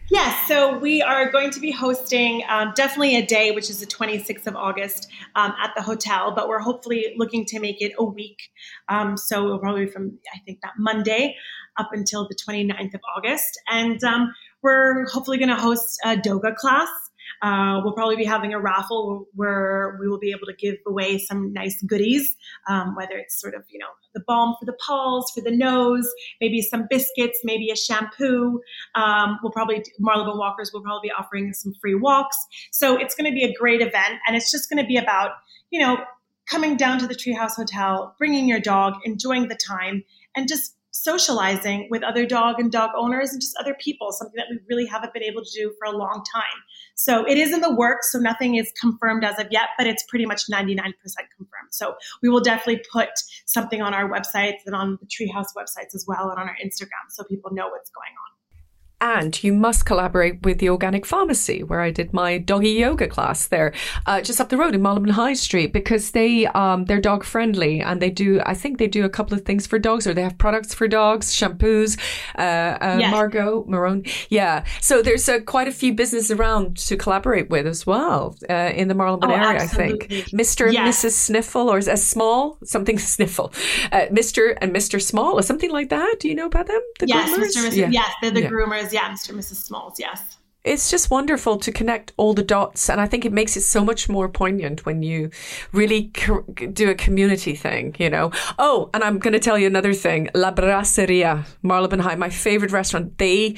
Yes, 0.10 0.48
so 0.48 0.78
we 0.78 1.02
are 1.02 1.30
going 1.30 1.50
to 1.52 1.60
be 1.60 1.70
hosting 1.70 2.42
um, 2.48 2.72
definitely 2.76 3.18
a 3.18 3.26
day, 3.26 3.52
which 3.52 3.70
is 3.70 3.82
the 3.82 3.86
26th 3.86 4.48
of 4.48 4.56
August 4.56 5.12
um, 5.36 5.54
at 5.62 5.74
the 5.76 5.82
hotel, 5.82 6.32
but 6.34 6.48
we're 6.48 6.60
hopefully 6.60 7.14
looking 7.18 7.44
to 7.48 7.60
make 7.60 7.82
it 7.82 7.92
a 8.00 8.06
week. 8.06 8.38
Um, 8.88 9.18
so 9.18 9.44
we'll 9.44 9.60
probably 9.60 9.86
from, 9.86 10.18
I 10.34 10.40
think, 10.46 10.62
that 10.62 10.74
Monday 10.78 11.36
up 11.76 11.90
until 11.92 12.26
the 12.26 12.36
29th 12.36 12.94
of 12.94 13.02
August. 13.18 13.60
And 13.70 14.02
um, 14.06 14.34
we're 14.62 15.06
hopefully 15.10 15.38
going 15.38 15.50
to 15.50 15.56
host 15.56 16.00
a 16.06 16.16
Doga 16.16 16.56
class. 16.56 16.88
Uh, 17.42 17.82
we'll 17.84 17.94
probably 17.94 18.16
be 18.16 18.26
having 18.26 18.54
a 18.54 18.60
raffle 18.60 19.28
where 19.36 19.98
we 20.00 20.08
will 20.08 20.20
be 20.20 20.32
able 20.32 20.46
to 20.46 20.54
give 20.54 20.76
away 20.88 21.18
some 21.18 21.54
nice 21.54 21.82
goodies, 21.84 22.36
um, 22.68 22.96
whether 22.96 23.16
it's 23.18 23.40
sort 23.40 23.54
of, 23.54 23.64
you 23.70 23.80
know, 23.80 23.88
the 24.14 24.22
balm 24.28 24.56
for 24.60 24.66
the 24.66 24.76
paws, 24.86 25.32
for 25.34 25.42
the 25.42 25.52
nose, 25.52 26.08
maybe 26.42 26.62
some 26.62 26.88
biscuits, 26.90 27.40
maybe 27.44 27.70
a 27.70 27.76
shampoo. 27.76 28.62
Um, 28.96 29.40
we'll 29.44 29.52
probably, 29.52 29.84
Marylebone 30.00 30.38
Walkers 30.38 30.72
will 30.74 30.82
probably 30.82 31.10
be 31.10 31.14
offering 31.18 31.54
some 31.54 31.74
free 31.80 31.96
walks. 31.96 32.38
So 32.72 32.98
it's 32.98 33.16
going 33.16 33.30
to 33.30 33.36
be 33.36 33.44
a 33.44 33.54
great 33.54 33.82
event. 33.82 34.20
And 34.28 34.36
it's 34.36 34.52
just 34.52 34.70
going 34.70 34.82
to 34.82 34.88
be 34.88 34.98
about, 34.98 35.32
you 35.70 35.80
know, 35.80 35.98
coming 36.50 36.78
down 36.78 36.98
to 37.00 37.08
the 37.08 37.16
Treehouse 37.16 37.56
Hotel, 37.56 38.16
bringing 38.18 38.48
your 38.48 38.60
dog, 38.60 38.96
enjoying 39.04 39.50
the 39.50 39.56
time, 39.56 40.04
and 40.36 40.48
just 40.48 40.74
socializing 40.92 41.88
with 41.92 42.04
other 42.04 42.26
dog 42.26 42.60
and 42.60 42.72
dog 42.72 42.90
owners 42.98 43.32
and 43.32 43.42
just 43.42 43.56
other 43.60 43.76
people, 43.76 44.12
something 44.12 44.36
that 44.38 44.48
we 44.50 44.58
really 44.68 44.86
haven't 44.86 45.14
been 45.14 45.24
able 45.24 45.44
to 45.44 45.52
do 45.52 45.74
for 45.78 45.86
a 45.86 45.96
long 45.96 46.24
time. 46.34 46.44
So 46.98 47.24
it 47.26 47.38
is 47.38 47.54
in 47.54 47.62
the 47.62 47.74
works. 47.74 48.12
So 48.12 48.20
nothing 48.20 48.56
is 48.56 48.72
confirmed 48.80 49.24
as 49.24 49.40
of 49.40 49.48
yet, 49.52 49.70
but 49.78 49.88
it's 49.88 50.04
pretty 50.10 50.26
much 50.26 50.50
99% 50.52 50.74
confirmed. 50.76 51.70
So 51.72 51.96
we 52.22 52.30
will 52.30 52.42
definitely 52.42 52.84
put 52.92 53.10
something 53.46 53.82
on 53.82 53.94
our 53.94 54.10
websites 54.10 54.66
and 54.66 54.76
on 54.76 54.98
the 55.00 55.06
Treehouse 55.06 55.54
websites 55.56 55.94
as 55.94 56.06
well 56.08 56.30
and 56.30 56.40
on 56.40 56.50
our 56.50 56.58
Instagram 56.64 57.06
so 57.10 57.24
people 57.24 57.52
know 57.54 57.70
what's 57.70 57.92
going 57.92 58.14
on. 58.26 58.27
And 59.00 59.44
you 59.44 59.54
must 59.54 59.86
collaborate 59.86 60.42
with 60.44 60.58
the 60.58 60.70
Organic 60.70 61.06
Pharmacy, 61.06 61.64
where 61.64 61.82
I 61.82 61.92
did 61.92 62.14
my 62.14 62.40
doggy 62.40 62.72
yoga 62.72 63.08
class 63.08 63.46
there, 63.46 63.72
uh, 64.08 64.22
just 64.22 64.42
up 64.42 64.50
the 64.50 64.58
road 64.58 64.74
in 64.74 64.82
Marylebone 64.82 65.14
High 65.14 65.36
Street, 65.36 65.72
because 65.72 66.12
they 66.12 66.48
um, 66.48 66.86
they're 66.86 67.00
dog 67.00 67.24
friendly 67.24 67.80
and 67.80 68.02
they 68.02 68.10
do. 68.10 68.42
I 68.44 68.56
think 68.56 68.80
they 68.80 68.88
do 68.88 69.06
a 69.06 69.10
couple 69.10 69.38
of 69.38 69.46
things 69.46 69.68
for 69.68 69.78
dogs, 69.78 70.08
or 70.08 70.16
they 70.16 70.24
have 70.24 70.40
products 70.40 70.74
for 70.74 70.88
dogs, 70.88 71.32
shampoos. 71.32 72.00
Uh, 72.36 72.42
uh, 72.42 72.98
yes. 73.00 73.12
Margot 73.12 73.66
Marone, 73.66 74.10
yeah. 74.30 74.66
So 74.82 75.04
there's 75.04 75.30
uh, 75.30 75.42
quite 75.42 75.68
a 75.68 75.72
few 75.72 75.94
businesses 75.94 76.32
around 76.32 76.78
to 76.78 76.98
collaborate 76.98 77.52
with 77.52 77.68
as 77.68 77.86
well 77.86 78.36
uh, 78.50 78.72
in 78.74 78.88
the 78.88 78.96
Marylebone 78.96 79.30
oh, 79.30 79.36
area. 79.36 79.62
Absolutely. 79.62 80.06
I 80.06 80.22
think 80.22 80.30
Mr. 80.32 80.70
And 80.70 80.78
Mrs. 80.78 81.12
Sniffle, 81.12 81.70
or 81.70 81.78
is 81.78 81.88
a 81.88 81.98
small 81.98 82.58
something 82.64 82.98
Sniffle, 83.14 83.54
uh, 83.92 84.08
Mr. 84.08 84.58
and 84.60 84.76
Mr. 84.76 85.00
Small, 85.00 85.38
or 85.38 85.44
something 85.44 85.70
like 85.70 85.90
that. 85.90 86.16
Do 86.20 86.28
you 86.30 86.34
know 86.34 86.48
about 86.48 86.66
them? 86.66 86.82
The 87.00 87.08
yes, 87.08 87.30
groomers? 87.30 87.70
Mr. 87.70 87.78
Yeah. 87.78 87.90
Yes, 87.92 88.12
they're 88.24 88.32
the 88.32 88.42
yeah. 88.42 88.50
groomers. 88.50 88.87
Yeah, 88.94 89.10
Mr. 89.12 89.30
and 89.30 89.40
Mrs. 89.40 89.56
Smalls. 89.56 90.00
Yes. 90.00 90.38
It's 90.64 90.92
just 90.92 91.10
wonderful 91.10 91.58
to 91.60 91.72
connect 91.72 92.12
all 92.18 92.34
the 92.34 92.44
dots, 92.44 92.90
and 92.90 93.00
I 93.00 93.08
think 93.08 93.24
it 93.24 93.32
makes 93.32 93.56
it 93.56 93.62
so 93.62 93.86
much 93.86 94.10
more 94.10 94.28
poignant 94.28 94.86
when 94.86 95.02
you 95.02 95.30
really 95.72 96.10
co- 96.14 96.42
do 96.74 96.90
a 96.90 96.96
community 96.96 97.56
thing, 97.56 97.96
you 98.00 98.10
know. 98.10 98.32
Oh, 98.60 98.90
and 98.94 99.02
I'm 99.02 99.18
going 99.18 99.32
to 99.32 99.40
tell 99.40 99.58
you 99.58 99.66
another 99.68 99.94
thing: 99.94 100.30
La 100.34 100.52
Brasseria, 100.52 101.46
Marylebone 101.64 102.00
High, 102.00 102.16
my 102.16 102.30
favorite 102.30 102.74
restaurant. 102.74 103.18
They 103.18 103.56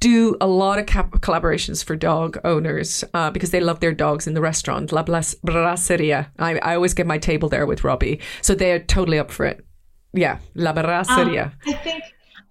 do 0.00 0.36
a 0.40 0.46
lot 0.46 0.78
of 0.78 0.84
cap- 0.86 1.12
collaborations 1.20 1.82
for 1.82 1.96
dog 1.96 2.36
owners 2.44 3.02
uh, 3.14 3.30
because 3.30 3.50
they 3.50 3.60
love 3.60 3.80
their 3.80 3.94
dogs 3.94 4.26
in 4.26 4.34
the 4.34 4.40
restaurant. 4.42 4.92
La 4.92 5.04
Brasseria. 5.04 6.26
I, 6.38 6.58
I 6.58 6.74
always 6.74 6.92
get 6.92 7.06
my 7.06 7.18
table 7.18 7.48
there 7.48 7.64
with 7.64 7.82
Robbie, 7.84 8.20
so 8.42 8.54
they're 8.54 8.80
totally 8.80 9.18
up 9.18 9.30
for 9.30 9.46
it. 9.46 9.64
Yeah, 10.12 10.38
La 10.54 10.74
Brasseria. 10.74 11.46
Um, 11.46 11.52
I 11.66 11.72
think 11.72 12.02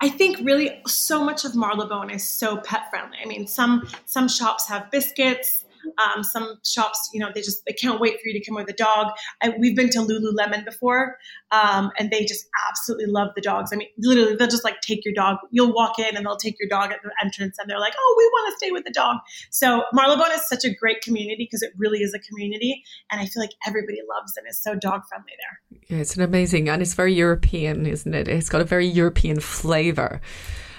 I 0.01 0.09
think 0.09 0.39
really 0.39 0.81
so 0.87 1.23
much 1.23 1.45
of 1.45 1.55
Marylebone 1.55 2.09
is 2.09 2.27
so 2.27 2.57
pet 2.57 2.89
friendly. 2.89 3.17
I 3.23 3.27
mean, 3.27 3.47
some 3.47 3.87
some 4.05 4.27
shops 4.27 4.67
have 4.67 4.89
biscuits, 4.89 5.65
um, 5.97 6.23
some 6.23 6.59
shops, 6.65 7.09
you 7.13 7.19
know, 7.19 7.29
they 7.33 7.41
just 7.41 7.63
they 7.65 7.73
can't 7.73 7.99
wait 7.99 8.15
for 8.21 8.27
you 8.27 8.39
to 8.39 8.45
come 8.45 8.55
with 8.55 8.69
a 8.69 8.73
dog. 8.73 9.13
I, 9.41 9.53
we've 9.59 9.75
been 9.75 9.89
to 9.91 9.99
Lululemon 9.99 10.65
before, 10.65 11.17
um, 11.51 11.91
and 11.97 12.09
they 12.11 12.25
just 12.25 12.45
absolutely 12.69 13.07
love 13.07 13.29
the 13.35 13.41
dogs. 13.41 13.71
I 13.73 13.75
mean, 13.75 13.89
literally, 13.97 14.35
they'll 14.35 14.47
just 14.47 14.63
like 14.63 14.81
take 14.81 15.05
your 15.05 15.13
dog. 15.13 15.37
You'll 15.51 15.73
walk 15.73 15.99
in 15.99 16.15
and 16.15 16.25
they'll 16.25 16.37
take 16.37 16.57
your 16.59 16.69
dog 16.69 16.91
at 16.91 16.99
the 17.03 17.11
entrance, 17.23 17.57
and 17.59 17.69
they're 17.69 17.79
like, 17.79 17.93
"Oh, 17.97 18.15
we 18.17 18.25
want 18.25 18.53
to 18.53 18.57
stay 18.57 18.71
with 18.71 18.83
the 18.83 18.91
dog." 18.91 19.17
So 19.49 19.83
Marylebone 19.93 20.31
is 20.33 20.47
such 20.47 20.65
a 20.65 20.73
great 20.73 21.01
community 21.01 21.47
because 21.49 21.61
it 21.61 21.71
really 21.77 21.99
is 21.99 22.13
a 22.13 22.19
community, 22.19 22.83
and 23.11 23.21
I 23.21 23.25
feel 23.25 23.41
like 23.41 23.53
everybody 23.67 23.99
loves 24.09 24.35
and 24.37 24.45
It's 24.47 24.61
so 24.61 24.75
dog 24.75 25.01
friendly 25.07 25.33
there. 25.37 25.79
Yeah, 25.87 26.01
it's 26.01 26.15
an 26.15 26.23
amazing, 26.23 26.69
and 26.69 26.81
it's 26.81 26.93
very 26.93 27.13
European, 27.13 27.85
isn't 27.85 28.13
it? 28.13 28.27
It's 28.27 28.49
got 28.49 28.61
a 28.61 28.65
very 28.65 28.87
European 28.87 29.39
flavor 29.39 30.21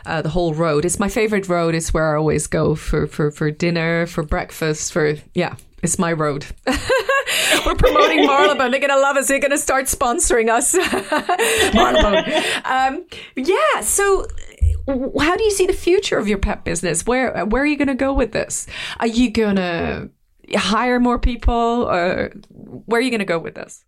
uh, 0.07 0.23
the 0.23 0.29
whole 0.29 0.55
road. 0.55 0.85
It's 0.85 0.99
my 0.99 1.09
favorite 1.09 1.49
road. 1.49 1.75
It's 1.75 1.93
where 1.93 2.15
I 2.15 2.19
always 2.19 2.47
go 2.47 2.75
for, 2.75 3.07
for, 3.07 3.31
for 3.31 3.51
dinner, 3.51 4.07
for 4.07 4.23
breakfast, 4.23 4.93
for, 4.93 5.15
yeah, 5.35 5.57
it's 5.83 5.99
my 5.99 6.12
road. 6.12 6.47
We're 7.67 7.75
promoting 7.75 8.25
Marylebone. 8.27 8.71
They're 8.71 8.81
going 8.81 8.91
to 8.91 9.01
love 9.01 9.17
us. 9.17 9.29
They're 9.29 9.41
going 9.41 9.51
to 9.51 9.59
start 9.59 9.87
sponsoring 9.87 10.49
us. 10.49 10.75
Marylebone. 11.75 12.25
Um, 12.65 13.05
yeah. 13.37 13.81
So, 13.83 14.27
how 14.87 15.37
do 15.37 15.45
you 15.45 15.51
see 15.51 15.67
the 15.67 15.73
future 15.73 16.19
of 16.19 16.29
your 16.29 16.38
pet 16.38 16.65
business? 16.65 17.07
Where 17.07 17.45
Where 17.47 17.62
are 17.62 17.67
you 17.67 17.77
going 17.77 17.88
to 17.88 17.95
go 17.95 18.12
with 18.12 18.33
this? 18.33 18.67
Are 19.01 19.07
you 19.07 19.31
going 19.31 19.57
to 19.57 20.11
hire 20.55 20.99
more 21.01 21.19
people, 21.19 21.88
or 21.88 22.33
where 22.51 22.99
are 22.99 23.03
you 23.03 23.11
going 23.11 23.21
to 23.21 23.25
go 23.25 23.38
with 23.38 23.55
this? 23.55 23.85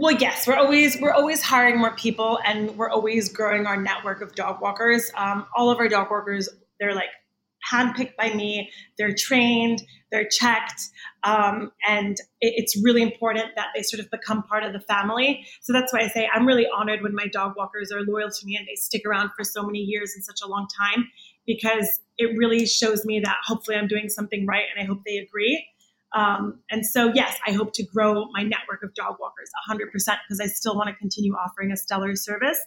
Well 0.00 0.14
yes 0.14 0.46
we're 0.46 0.54
always 0.54 1.00
we're 1.00 1.12
always 1.12 1.42
hiring 1.42 1.76
more 1.76 1.94
people 1.96 2.38
and 2.44 2.76
we're 2.78 2.88
always 2.88 3.28
growing 3.28 3.66
our 3.66 3.76
network 3.76 4.20
of 4.20 4.34
dog 4.34 4.60
walkers. 4.60 5.10
Um, 5.16 5.44
all 5.56 5.70
of 5.70 5.78
our 5.78 5.88
dog 5.88 6.10
walkers 6.10 6.48
they're 6.78 6.94
like 6.94 7.08
handpicked 7.72 8.14
by 8.16 8.32
me 8.32 8.70
they're 8.96 9.14
trained 9.14 9.82
they're 10.12 10.28
checked 10.28 10.82
um, 11.24 11.72
and 11.86 12.12
it, 12.40 12.54
it's 12.56 12.80
really 12.82 13.02
important 13.02 13.46
that 13.56 13.66
they 13.74 13.82
sort 13.82 14.00
of 14.00 14.08
become 14.10 14.42
part 14.44 14.62
of 14.62 14.72
the 14.72 14.80
family. 14.80 15.44
So 15.60 15.72
that's 15.72 15.92
why 15.92 16.00
i 16.00 16.08
say 16.08 16.28
i'm 16.32 16.46
really 16.46 16.68
honored 16.76 17.02
when 17.02 17.14
my 17.14 17.26
dog 17.26 17.54
walkers 17.56 17.90
are 17.90 18.02
loyal 18.02 18.30
to 18.30 18.46
me 18.46 18.56
and 18.56 18.66
they 18.68 18.76
stick 18.76 19.02
around 19.04 19.30
for 19.36 19.42
so 19.42 19.64
many 19.64 19.80
years 19.80 20.14
and 20.14 20.24
such 20.24 20.40
a 20.42 20.46
long 20.46 20.68
time 20.78 21.08
because 21.44 22.00
it 22.18 22.36
really 22.38 22.66
shows 22.66 23.04
me 23.04 23.18
that 23.20 23.36
hopefully 23.44 23.76
i'm 23.76 23.88
doing 23.88 24.08
something 24.08 24.46
right 24.46 24.64
and 24.72 24.82
i 24.82 24.86
hope 24.86 25.00
they 25.04 25.18
agree 25.18 25.66
um, 26.14 26.60
and 26.70 26.86
so, 26.86 27.12
yes, 27.14 27.38
I 27.46 27.52
hope 27.52 27.72
to 27.74 27.82
grow 27.82 28.26
my 28.32 28.42
network 28.42 28.82
of 28.82 28.94
dog 28.94 29.16
walkers 29.20 29.50
100% 29.68 29.92
because 29.92 30.40
I 30.40 30.46
still 30.46 30.76
want 30.76 30.88
to 30.88 30.94
continue 30.94 31.34
offering 31.34 31.70
a 31.70 31.76
stellar 31.76 32.16
service. 32.16 32.58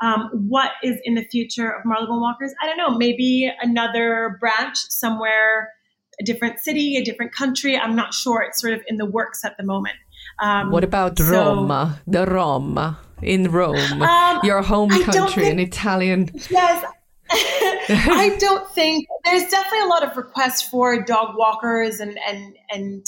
Um, 0.00 0.30
what 0.48 0.72
is 0.82 0.96
in 1.04 1.14
the 1.14 1.24
future 1.24 1.70
of 1.70 1.84
Marylebone 1.84 2.20
Walkers? 2.20 2.54
I 2.62 2.66
don't 2.66 2.76
know. 2.76 2.96
Maybe 2.96 3.50
another 3.60 4.38
branch 4.40 4.76
somewhere, 4.76 5.72
a 6.20 6.24
different 6.24 6.60
city, 6.60 6.96
a 6.96 7.04
different 7.04 7.32
country. 7.32 7.76
I'm 7.76 7.96
not 7.96 8.14
sure. 8.14 8.42
It's 8.42 8.60
sort 8.60 8.74
of 8.74 8.80
in 8.86 8.96
the 8.96 9.06
works 9.06 9.44
at 9.44 9.56
the 9.56 9.64
moment. 9.64 9.96
Um, 10.40 10.70
what 10.70 10.84
about 10.84 11.18
so, 11.18 11.24
Roma, 11.24 12.00
the 12.06 12.26
Roma 12.26 12.98
in 13.22 13.50
Rome, 13.50 14.02
um, 14.02 14.40
your 14.44 14.62
home 14.62 14.90
country, 14.90 15.44
think, 15.44 15.52
an 15.54 15.58
Italian? 15.58 16.30
Yes, 16.48 16.84
I 17.30 18.36
don't 18.38 18.68
think 18.70 19.06
there's 19.24 19.48
definitely 19.50 19.80
a 19.80 19.88
lot 19.88 20.02
of 20.02 20.16
requests 20.16 20.62
for 20.62 21.02
dog 21.02 21.36
walkers 21.36 22.00
and 22.00 22.18
and 22.26 22.56
and 22.70 23.06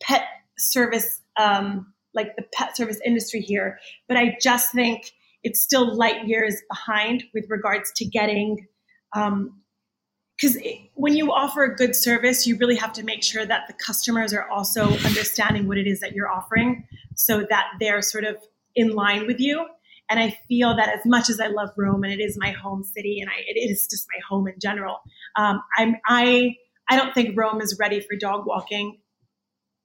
pet 0.00 0.24
service, 0.58 1.20
um, 1.38 1.92
like 2.14 2.34
the 2.36 2.44
pet 2.54 2.76
service 2.76 3.00
industry 3.04 3.40
here. 3.40 3.78
But 4.08 4.16
I 4.16 4.36
just 4.40 4.72
think 4.72 5.12
it's 5.42 5.60
still 5.60 5.94
light 5.94 6.26
years 6.26 6.56
behind 6.70 7.24
with 7.34 7.46
regards 7.48 7.92
to 7.96 8.04
getting. 8.04 8.66
because 9.12 10.56
um, 10.56 10.72
when 10.94 11.16
you 11.16 11.32
offer 11.32 11.64
a 11.64 11.74
good 11.74 11.94
service, 11.94 12.46
you 12.46 12.56
really 12.56 12.76
have 12.76 12.92
to 12.94 13.02
make 13.02 13.22
sure 13.22 13.44
that 13.44 13.66
the 13.66 13.74
customers 13.74 14.32
are 14.32 14.48
also 14.48 14.84
understanding 14.84 15.68
what 15.68 15.78
it 15.78 15.86
is 15.86 16.00
that 16.00 16.12
you're 16.12 16.30
offering, 16.30 16.86
so 17.16 17.44
that 17.50 17.66
they're 17.80 18.02
sort 18.02 18.24
of 18.24 18.36
in 18.74 18.90
line 18.90 19.26
with 19.26 19.40
you. 19.40 19.66
And 20.12 20.20
I 20.20 20.36
feel 20.46 20.76
that 20.76 20.90
as 20.90 21.06
much 21.06 21.30
as 21.30 21.40
I 21.40 21.46
love 21.46 21.70
Rome 21.74 22.04
and 22.04 22.12
it 22.12 22.20
is 22.20 22.36
my 22.38 22.50
home 22.50 22.84
city 22.84 23.18
and 23.20 23.30
I, 23.30 23.40
it 23.46 23.58
is 23.58 23.86
just 23.90 24.06
my 24.14 24.20
home 24.28 24.46
in 24.46 24.56
general, 24.60 24.98
um, 25.36 25.62
I'm, 25.78 25.96
I, 26.06 26.56
I 26.90 26.96
don't 26.96 27.14
think 27.14 27.34
Rome 27.34 27.62
is 27.62 27.78
ready 27.80 27.98
for 28.00 28.14
dog 28.14 28.44
walking 28.44 28.98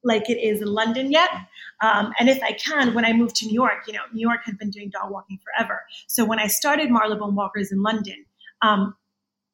like 0.03 0.29
it 0.29 0.37
is 0.37 0.61
in 0.61 0.67
London 0.67 1.13
yet. 1.13 1.29
Um, 1.81 2.11
and 2.19 2.27
if 2.27 2.43
I 2.43 2.51
can, 2.51 2.93
when 2.93 3.05
I 3.05 3.13
moved 3.13 3.37
to 3.37 3.45
New 3.45 3.53
York, 3.53 3.87
you 3.87 3.93
know, 3.93 4.01
New 4.13 4.19
York 4.19 4.41
had 4.43 4.57
been 4.57 4.69
doing 4.69 4.89
dog 4.89 5.11
walking 5.11 5.39
forever. 5.45 5.79
So 6.07 6.25
when 6.25 6.39
I 6.39 6.47
started 6.47 6.91
Marylebone 6.91 7.33
Walkers 7.33 7.71
in 7.71 7.81
London, 7.81 8.25
um, 8.61 8.95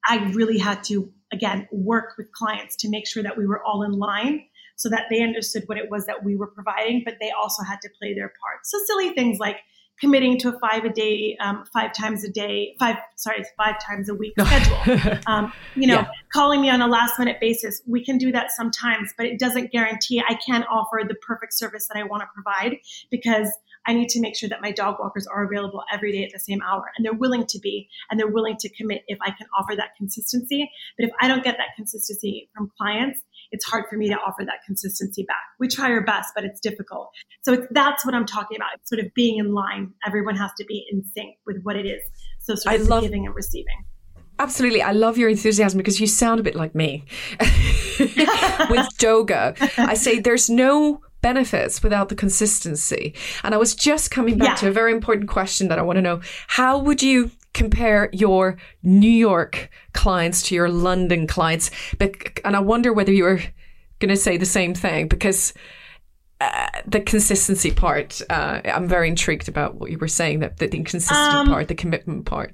I 0.07 0.31
really 0.33 0.57
had 0.57 0.83
to, 0.85 1.11
again, 1.31 1.67
work 1.71 2.15
with 2.17 2.31
clients 2.31 2.75
to 2.77 2.89
make 2.89 3.05
sure 3.05 3.21
that 3.21 3.37
we 3.37 3.45
were 3.45 3.63
all 3.63 3.83
in 3.83 3.91
line 3.91 4.43
so 4.75 4.89
that 4.89 5.03
they 5.11 5.21
understood 5.21 5.63
what 5.67 5.77
it 5.77 5.91
was 5.91 6.07
that 6.07 6.23
we 6.23 6.35
were 6.35 6.47
providing, 6.47 7.03
but 7.05 7.15
they 7.21 7.31
also 7.31 7.61
had 7.61 7.79
to 7.81 7.89
play 7.99 8.15
their 8.15 8.33
part. 8.41 8.65
So 8.65 8.79
silly 8.87 9.13
things 9.13 9.37
like 9.37 9.57
committing 9.99 10.37
to 10.39 10.49
a 10.49 10.59
five 10.59 10.83
a 10.83 10.89
day, 10.89 11.37
um, 11.39 11.63
five 11.71 11.93
times 11.93 12.23
a 12.23 12.29
day, 12.29 12.75
five 12.79 12.97
sorry, 13.15 13.43
five 13.57 13.75
times 13.85 14.09
a 14.09 14.15
week 14.15 14.33
schedule. 14.39 15.19
um, 15.27 15.53
you 15.75 15.87
know, 15.87 16.01
yeah. 16.01 16.07
calling 16.31 16.61
me 16.61 16.69
on 16.69 16.81
a 16.81 16.87
last 16.87 17.19
minute 17.19 17.37
basis. 17.39 17.81
We 17.87 18.03
can 18.03 18.17
do 18.17 18.31
that 18.31 18.51
sometimes, 18.51 19.13
but 19.17 19.25
it 19.25 19.39
doesn't 19.39 19.71
guarantee 19.71 20.21
I 20.27 20.37
can't 20.45 20.65
offer 20.69 21.01
the 21.07 21.15
perfect 21.15 21.53
service 21.53 21.87
that 21.87 21.97
I 21.97 22.03
want 22.03 22.21
to 22.21 22.27
provide 22.33 22.77
because 23.11 23.49
I 23.85 23.93
need 23.93 24.09
to 24.09 24.21
make 24.21 24.35
sure 24.35 24.49
that 24.49 24.61
my 24.61 24.71
dog 24.71 24.97
walkers 24.99 25.27
are 25.27 25.43
available 25.43 25.83
every 25.91 26.11
day 26.11 26.23
at 26.23 26.31
the 26.31 26.39
same 26.39 26.61
hour 26.61 26.91
and 26.95 27.05
they're 27.05 27.13
willing 27.13 27.45
to 27.47 27.59
be 27.59 27.89
and 28.09 28.19
they're 28.19 28.27
willing 28.27 28.55
to 28.57 28.69
commit 28.69 29.03
if 29.07 29.17
I 29.21 29.31
can 29.31 29.47
offer 29.57 29.75
that 29.75 29.95
consistency. 29.97 30.69
But 30.97 31.07
if 31.07 31.11
I 31.19 31.27
don't 31.27 31.43
get 31.43 31.57
that 31.57 31.75
consistency 31.75 32.49
from 32.55 32.71
clients, 32.77 33.21
it's 33.53 33.63
hard 33.63 33.85
for 33.89 33.95
me 33.95 34.09
to 34.09 34.15
offer 34.15 34.43
that 34.43 34.57
consistency 34.65 35.23
back. 35.23 35.43
We 35.59 35.67
try 35.67 35.91
our 35.91 36.03
best, 36.03 36.31
but 36.35 36.43
it's 36.43 36.59
difficult. 36.59 37.09
So 37.43 37.53
it's, 37.53 37.67
that's 37.71 38.03
what 38.03 38.15
I'm 38.15 38.25
talking 38.25 38.57
about. 38.57 38.69
It's 38.75 38.89
sort 38.89 38.99
of 38.99 39.13
being 39.13 39.37
in 39.37 39.53
line. 39.53 39.93
Everyone 40.05 40.35
has 40.35 40.51
to 40.57 40.65
be 40.65 40.85
in 40.91 41.03
sync 41.15 41.35
with 41.45 41.61
what 41.61 41.75
it 41.75 41.85
is. 41.85 42.01
So 42.39 42.55
sort 42.55 42.75
of 42.75 42.81
I 42.81 42.83
love- 42.85 43.03
giving 43.03 43.25
and 43.25 43.35
receiving. 43.35 43.85
Absolutely. 44.39 44.81
I 44.81 44.93
love 44.93 45.19
your 45.19 45.29
enthusiasm 45.29 45.77
because 45.77 46.01
you 46.01 46.07
sound 46.07 46.39
a 46.39 46.43
bit 46.43 46.55
like 46.55 46.73
me 46.73 47.05
with 47.99 48.87
yoga. 48.99 49.53
I 49.77 49.93
say 49.93 50.19
there's 50.19 50.49
no 50.49 51.01
benefits 51.21 51.83
without 51.83 52.09
the 52.09 52.15
consistency. 52.15 53.13
And 53.43 53.53
I 53.53 53.57
was 53.57 53.75
just 53.75 54.09
coming 54.09 54.39
back 54.39 54.47
yeah. 54.47 54.55
to 54.55 54.67
a 54.69 54.71
very 54.71 54.91
important 54.91 55.29
question 55.29 55.67
that 55.67 55.77
I 55.77 55.83
want 55.83 55.97
to 55.97 56.01
know. 56.01 56.19
How 56.47 56.79
would 56.79 57.03
you 57.03 57.29
compare 57.53 58.09
your 58.13 58.57
New 58.81 59.09
York 59.09 59.69
clients 59.93 60.41
to 60.43 60.55
your 60.55 60.69
London 60.69 61.27
clients. 61.27 61.71
But, 61.97 62.39
and 62.43 62.55
I 62.55 62.59
wonder 62.59 62.91
whether 62.93 63.11
you 63.11 63.23
were 63.23 63.41
going 63.99 64.09
to 64.09 64.17
say 64.17 64.37
the 64.37 64.45
same 64.45 64.73
thing 64.73 65.07
because 65.07 65.53
uh, 66.41 66.67
the 66.85 66.99
consistency 66.99 67.71
part, 67.71 68.21
uh, 68.29 68.61
I'm 68.65 68.87
very 68.87 69.07
intrigued 69.07 69.47
about 69.47 69.75
what 69.75 69.91
you 69.91 69.97
were 69.97 70.07
saying 70.07 70.39
that 70.39 70.57
the 70.57 70.65
inconsistency 70.65 71.37
um, 71.37 71.47
part, 71.47 71.67
the 71.67 71.75
commitment 71.75 72.25
part. 72.25 72.53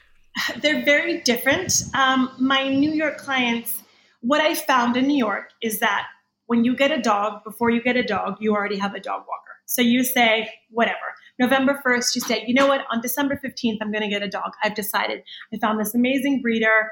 They're 0.62 0.84
very 0.84 1.20
different. 1.20 1.84
Um, 1.94 2.30
my 2.38 2.68
New 2.68 2.92
York 2.92 3.18
clients, 3.18 3.82
what 4.20 4.40
I 4.40 4.54
found 4.54 4.96
in 4.96 5.06
New 5.06 5.16
York 5.16 5.50
is 5.62 5.78
that 5.80 6.06
when 6.46 6.64
you 6.64 6.74
get 6.74 6.90
a 6.90 7.00
dog, 7.00 7.44
before 7.44 7.70
you 7.70 7.80
get 7.80 7.96
a 7.96 8.02
dog, 8.02 8.38
you 8.40 8.52
already 8.52 8.76
have 8.78 8.94
a 8.94 9.00
dog 9.00 9.20
walker. 9.20 9.50
So 9.66 9.82
you 9.82 10.02
say, 10.02 10.50
whatever. 10.70 10.96
November 11.40 11.80
1st, 11.84 12.14
you 12.14 12.20
say, 12.20 12.44
you 12.46 12.52
know 12.52 12.66
what, 12.66 12.82
on 12.92 13.00
December 13.00 13.40
15th, 13.42 13.78
I'm 13.80 13.90
going 13.90 14.02
to 14.02 14.08
get 14.08 14.22
a 14.22 14.28
dog. 14.28 14.52
I've 14.62 14.74
decided. 14.74 15.22
I 15.52 15.58
found 15.58 15.80
this 15.80 15.94
amazing 15.94 16.42
breeder. 16.42 16.90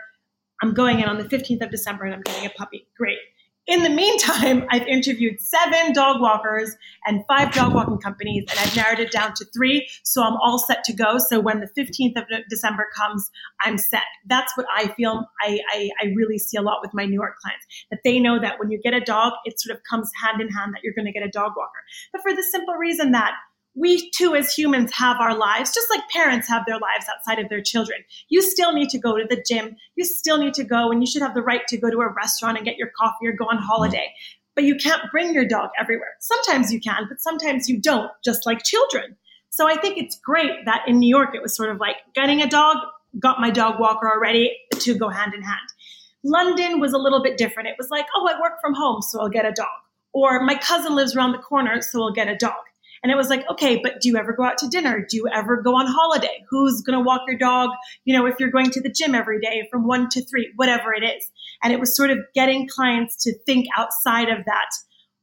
I'm 0.63 0.73
going 0.73 1.01
in 1.01 1.05
on 1.09 1.19
the 1.19 1.25
15th 1.25 1.63
of 1.63 1.71
December 1.71 2.05
and 2.05 2.15
I'm 2.15 2.23
getting 2.23 2.47
a 2.47 2.51
puppy. 2.51 2.89
Great. 2.97 3.19
In 3.67 3.83
the 3.83 3.91
meantime, 3.91 4.65
I've 4.71 4.87
interviewed 4.87 5.39
seven 5.43 5.93
dog 5.93 6.23
walkers 6.23 6.75
and 7.05 7.23
five 7.29 7.53
dog 7.53 7.75
walking 7.75 7.99
companies, 7.99 8.47
and 8.49 8.59
I've 8.59 8.75
narrowed 8.75 8.99
it 8.99 9.13
down 9.13 9.35
to 9.35 9.45
three. 9.55 9.87
So 10.05 10.23
I'm 10.23 10.39
all 10.43 10.59
set 10.59 10.83
to 10.85 10.95
go. 10.95 11.19
So 11.19 11.39
when 11.39 11.61
the 11.61 11.69
15th 11.79 12.17
of 12.17 12.25
December 12.49 12.87
comes, 12.97 13.31
I'm 13.61 13.77
set. 13.77 14.05
That's 14.27 14.57
what 14.57 14.67
I 14.75 14.89
feel. 14.95 15.27
I, 15.43 15.61
I, 15.71 15.91
I 16.03 16.07
really 16.17 16.39
see 16.39 16.57
a 16.57 16.63
lot 16.63 16.79
with 16.81 16.95
my 16.95 17.05
New 17.05 17.21
York 17.21 17.37
clients 17.43 17.67
that 17.91 18.01
they 18.03 18.19
know 18.19 18.41
that 18.41 18.59
when 18.59 18.71
you 18.71 18.81
get 18.83 18.95
a 18.95 19.01
dog, 19.01 19.35
it 19.45 19.61
sort 19.61 19.77
of 19.77 19.83
comes 19.85 20.11
hand 20.25 20.41
in 20.41 20.49
hand 20.49 20.73
that 20.73 20.81
you're 20.83 20.95
going 20.95 21.05
to 21.05 21.13
get 21.13 21.23
a 21.23 21.31
dog 21.31 21.53
walker. 21.55 21.85
But 22.11 22.23
for 22.23 22.35
the 22.35 22.43
simple 22.43 22.75
reason 22.75 23.11
that 23.11 23.35
we 23.79 24.11
too, 24.11 24.35
as 24.35 24.53
humans, 24.53 24.93
have 24.93 25.19
our 25.21 25.37
lives, 25.37 25.73
just 25.73 25.89
like 25.91 26.09
parents 26.11 26.49
have 26.49 26.65
their 26.67 26.79
lives 26.79 27.07
outside 27.09 27.39
of 27.39 27.49
their 27.49 27.63
children. 27.63 28.01
You 28.29 28.43
still 28.43 28.73
need 28.73 28.89
to 28.91 28.99
go 28.99 29.17
to 29.17 29.25
the 29.29 29.43
gym. 29.47 29.77
You 29.95 30.05
still 30.05 30.39
need 30.39 30.55
to 30.55 30.65
go, 30.65 30.91
and 30.91 31.03
you 31.03 31.07
should 31.07 31.23
have 31.23 31.35
the 31.35 31.43
right 31.43 31.67
to 31.69 31.77
go 31.77 31.91
to 31.91 31.99
a 31.99 32.13
restaurant 32.13 32.57
and 32.57 32.67
get 32.67 32.77
your 32.77 32.91
coffee 32.99 33.27
or 33.27 33.33
go 33.33 33.45
on 33.45 33.59
holiday. 33.59 34.13
But 34.55 34.65
you 34.65 34.75
can't 34.75 35.03
bring 35.13 35.33
your 35.33 35.47
dog 35.47 35.71
everywhere. 35.81 36.15
Sometimes 36.21 36.73
you 36.73 36.81
can, 36.81 37.07
but 37.09 37.21
sometimes 37.21 37.69
you 37.69 37.81
don't, 37.81 38.11
just 38.25 38.45
like 38.45 38.65
children. 38.65 39.17
So 39.51 39.69
I 39.69 39.77
think 39.77 39.99
it's 39.99 40.19
great 40.19 40.65
that 40.65 40.83
in 40.89 40.99
New 40.99 41.09
York, 41.09 41.31
it 41.35 41.43
was 41.43 41.57
sort 41.57 41.71
of 41.71 41.79
like 41.79 41.97
getting 42.15 42.43
a 42.43 42.49
dog, 42.49 42.79
got 43.21 43.41
my 43.41 43.51
dog 43.51 43.79
walker 43.79 44.11
already, 44.11 44.57
to 44.81 44.95
go 44.95 45.09
hand 45.09 45.35
in 45.35 45.43
hand. 45.43 45.69
London 46.25 46.81
was 46.81 46.93
a 46.93 46.99
little 46.99 47.23
bit 47.23 47.37
different. 47.37 47.69
It 47.69 47.77
was 47.79 47.91
like, 47.91 48.07
oh, 48.17 48.29
I 48.29 48.41
work 48.41 48.55
from 48.61 48.75
home, 48.75 49.03
so 49.03 49.21
I'll 49.21 49.29
get 49.29 49.47
a 49.47 49.53
dog. 49.53 49.69
Or 50.13 50.41
my 50.45 50.57
cousin 50.57 50.97
lives 50.97 51.15
around 51.15 51.33
the 51.33 51.39
corner, 51.39 51.81
so 51.81 52.03
I'll 52.03 52.13
get 52.13 52.29
a 52.29 52.37
dog. 52.37 52.55
And 53.03 53.13
it 53.13 53.17
was 53.17 53.29
like, 53.29 53.45
okay, 53.51 53.81
but 53.83 54.01
do 54.01 54.09
you 54.09 54.17
ever 54.17 54.33
go 54.33 54.45
out 54.45 54.59
to 54.59 54.69
dinner? 54.69 55.07
Do 55.09 55.17
you 55.17 55.29
ever 55.33 55.63
go 55.63 55.75
on 55.75 55.87
holiday? 55.87 56.45
Who's 56.51 56.83
going 56.83 56.99
to 56.99 57.05
walk 57.05 57.23
your 57.27 57.39
dog? 57.39 57.71
You 58.05 58.17
know, 58.17 58.27
if 58.27 58.37
you're 58.39 58.51
going 58.51 58.71
to 58.71 58.81
the 58.81 58.91
gym 58.91 59.15
every 59.15 59.41
day 59.41 59.69
from 59.71 59.87
one 59.87 60.09
to 60.11 60.25
three, 60.25 60.53
whatever 60.57 60.93
it 60.93 61.05
is. 61.05 61.31
And 61.63 61.73
it 61.73 61.81
was 61.81 61.97
sort 61.97 62.11
of 62.11 62.19
getting 62.35 62.69
clients 62.69 63.23
to 63.25 63.39
think 63.47 63.67
outside 63.77 64.29
of 64.29 64.45
that 64.47 64.71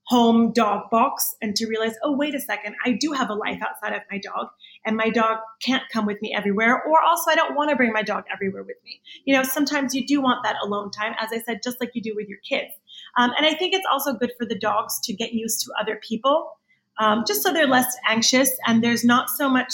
home 0.07 0.53
dog 0.53 0.83
box 0.91 1.35
and 1.41 1.55
to 1.55 1.65
realize, 1.65 1.95
oh, 2.03 2.15
wait 2.15 2.35
a 2.35 2.39
second, 2.39 2.75
I 2.85 2.91
do 2.91 3.11
have 3.13 3.29
a 3.29 3.33
life 3.33 3.59
outside 3.61 3.95
of 3.95 4.03
my 4.11 4.19
dog 4.19 4.47
and 4.85 4.95
my 4.95 5.09
dog 5.09 5.39
can't 5.63 5.81
come 5.91 6.05
with 6.05 6.21
me 6.21 6.33
everywhere. 6.35 6.83
Or 6.83 7.01
also, 7.01 7.31
I 7.31 7.35
don't 7.35 7.55
want 7.55 7.71
to 7.71 7.75
bring 7.75 7.91
my 7.91 8.03
dog 8.03 8.25
everywhere 8.31 8.63
with 8.63 8.77
me. 8.85 9.01
You 9.25 9.35
know, 9.35 9.41
sometimes 9.41 9.95
you 9.95 10.05
do 10.05 10.21
want 10.21 10.43
that 10.43 10.57
alone 10.63 10.91
time, 10.91 11.15
as 11.19 11.29
I 11.33 11.41
said, 11.41 11.61
just 11.63 11.81
like 11.81 11.91
you 11.95 12.03
do 12.03 12.13
with 12.15 12.27
your 12.27 12.37
kids. 12.47 12.71
Um, 13.17 13.31
and 13.35 13.47
I 13.47 13.55
think 13.55 13.73
it's 13.73 13.87
also 13.91 14.13
good 14.13 14.31
for 14.37 14.45
the 14.45 14.57
dogs 14.57 14.99
to 15.05 15.13
get 15.13 15.33
used 15.33 15.61
to 15.61 15.71
other 15.79 15.99
people 16.07 16.51
um, 16.99 17.23
just 17.27 17.41
so 17.41 17.51
they're 17.51 17.67
less 17.67 17.95
anxious 18.07 18.51
and 18.65 18.83
there's 18.83 19.03
not 19.03 19.29
so 19.29 19.49
much 19.49 19.73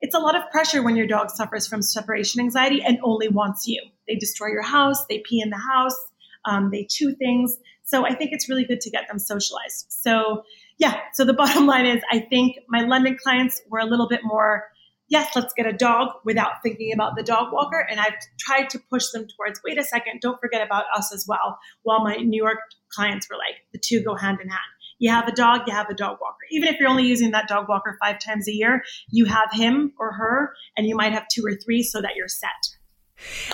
it's 0.00 0.14
a 0.14 0.20
lot 0.20 0.36
of 0.36 0.48
pressure 0.52 0.82
when 0.82 0.94
your 0.94 1.08
dog 1.08 1.28
suffers 1.30 1.66
from 1.66 1.82
separation 1.82 2.40
anxiety 2.40 2.80
and 2.84 2.98
only 3.02 3.26
wants 3.26 3.66
you. 3.66 3.82
They 4.06 4.14
destroy 4.14 4.48
your 4.48 4.62
house 4.62 5.04
they 5.06 5.22
pee 5.28 5.40
in 5.40 5.50
the 5.50 5.58
house 5.58 5.98
um, 6.44 6.70
they 6.70 6.86
chew 6.88 7.14
things. 7.14 7.56
So 7.84 8.06
i 8.06 8.14
think 8.14 8.30
it's 8.32 8.48
really 8.48 8.64
good 8.64 8.80
to 8.82 8.90
get 8.90 9.08
them 9.08 9.18
socialized. 9.18 9.86
So 9.88 10.42
yeah 10.78 11.00
so 11.12 11.24
the 11.24 11.32
bottom 11.42 11.66
line 11.66 11.86
is 11.86 12.02
i 12.10 12.20
think 12.20 12.56
my 12.68 12.80
london 12.80 13.16
clients 13.20 13.60
were 13.68 13.80
a 13.80 13.84
little 13.84 14.08
bit 14.08 14.20
more 14.24 14.64
yes 15.08 15.34
let's 15.36 15.52
get 15.54 15.66
a 15.66 15.72
dog 15.72 16.08
without 16.24 16.62
thinking 16.62 16.92
about 16.92 17.16
the 17.16 17.22
dog 17.22 17.52
walker. 17.52 17.86
And 17.90 18.00
i've 18.00 18.14
tried 18.38 18.70
to 18.70 18.78
push 18.90 19.10
them 19.12 19.26
towards 19.36 19.60
wait 19.64 19.78
a 19.78 19.84
second 19.84 20.20
don't 20.20 20.40
forget 20.40 20.64
about 20.64 20.84
us 20.96 21.12
as 21.12 21.26
well 21.28 21.58
while 21.82 22.02
my 22.02 22.16
new 22.16 22.42
york 22.42 22.58
clients 22.92 23.28
were 23.28 23.36
like 23.36 23.56
the 23.72 23.78
two 23.78 24.02
go 24.02 24.14
hand 24.14 24.38
in 24.40 24.48
hand 24.48 24.60
you 24.98 25.10
have 25.10 25.28
a 25.28 25.32
dog, 25.32 25.62
you 25.66 25.72
have 25.72 25.88
a 25.88 25.94
dog 25.94 26.18
walker. 26.20 26.36
Even 26.50 26.68
if 26.68 26.78
you're 26.78 26.88
only 26.88 27.06
using 27.06 27.30
that 27.32 27.48
dog 27.48 27.68
walker 27.68 27.96
five 28.00 28.18
times 28.18 28.48
a 28.48 28.52
year, 28.52 28.82
you 29.10 29.24
have 29.24 29.48
him 29.52 29.92
or 29.98 30.12
her, 30.12 30.52
and 30.76 30.86
you 30.86 30.96
might 30.96 31.12
have 31.12 31.26
two 31.32 31.42
or 31.44 31.54
three 31.64 31.82
so 31.82 32.00
that 32.00 32.12
you're 32.16 32.28
set. 32.28 32.78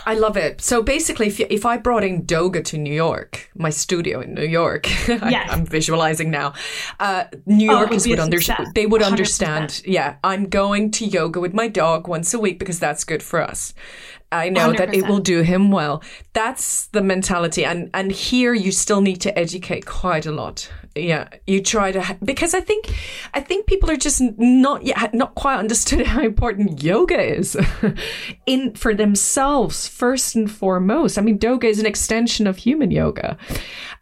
I 0.07 0.14
love 0.14 0.37
it. 0.37 0.61
So 0.61 0.83
basically, 0.83 1.28
if, 1.28 1.40
if 1.40 1.64
I 1.64 1.78
brought 1.78 2.04
in 2.04 2.24
Doga 2.26 2.62
to 2.64 2.78
New 2.78 2.92
York, 2.92 3.50
my 3.54 3.70
studio 3.70 4.20
in 4.20 4.35
New 4.35 4.44
York, 4.44 4.87
yes. 5.09 5.22
I, 5.22 5.54
am 5.54 5.64
visualizing 5.64 6.30
now. 6.30 6.52
Uh, 7.00 7.24
New 7.46 7.70
oh, 7.70 7.78
Yorkers 7.78 8.07
would 8.07 8.18
understand. 8.18 8.68
They 8.74 8.87
would 8.87 9.00
100%. 9.00 9.07
understand. 9.07 9.83
Yeah, 9.87 10.16
I'm 10.22 10.48
going 10.48 10.90
to 10.92 11.07
yoga 11.07 11.40
with 11.40 11.54
my 11.54 11.68
dog 11.68 12.09
once 12.09 12.35
a 12.35 12.38
week 12.38 12.59
because 12.59 12.78
that's 12.78 13.04
good 13.04 13.22
for 13.22 13.40
us. 13.40 13.72
I 14.34 14.48
know 14.48 14.72
100%. 14.72 14.76
that 14.78 14.94
it 14.94 15.06
will 15.06 15.20
do 15.20 15.42
him 15.42 15.70
well. 15.70 16.02
That's 16.32 16.86
the 16.88 17.02
mentality, 17.02 17.64
and 17.64 17.90
and 17.94 18.10
here 18.10 18.54
you 18.54 18.72
still 18.72 19.00
need 19.00 19.20
to 19.22 19.38
educate 19.38 19.86
quite 19.86 20.26
a 20.26 20.32
lot 20.32 20.68
yeah 20.96 21.28
you 21.46 21.60
try 21.60 21.90
to 21.90 22.16
because 22.24 22.54
i 22.54 22.60
think 22.60 22.94
i 23.34 23.40
think 23.40 23.66
people 23.66 23.90
are 23.90 23.96
just 23.96 24.20
not 24.38 24.84
yet 24.84 25.12
not 25.12 25.34
quite 25.34 25.58
understood 25.58 26.06
how 26.06 26.22
important 26.22 26.82
yoga 26.82 27.20
is 27.20 27.56
in 28.46 28.72
for 28.74 28.94
themselves 28.94 29.88
first 29.88 30.36
and 30.36 30.50
foremost 30.50 31.18
i 31.18 31.20
mean 31.20 31.38
doga 31.38 31.64
is 31.64 31.80
an 31.80 31.86
extension 31.86 32.46
of 32.46 32.56
human 32.58 32.90
yoga 32.90 33.36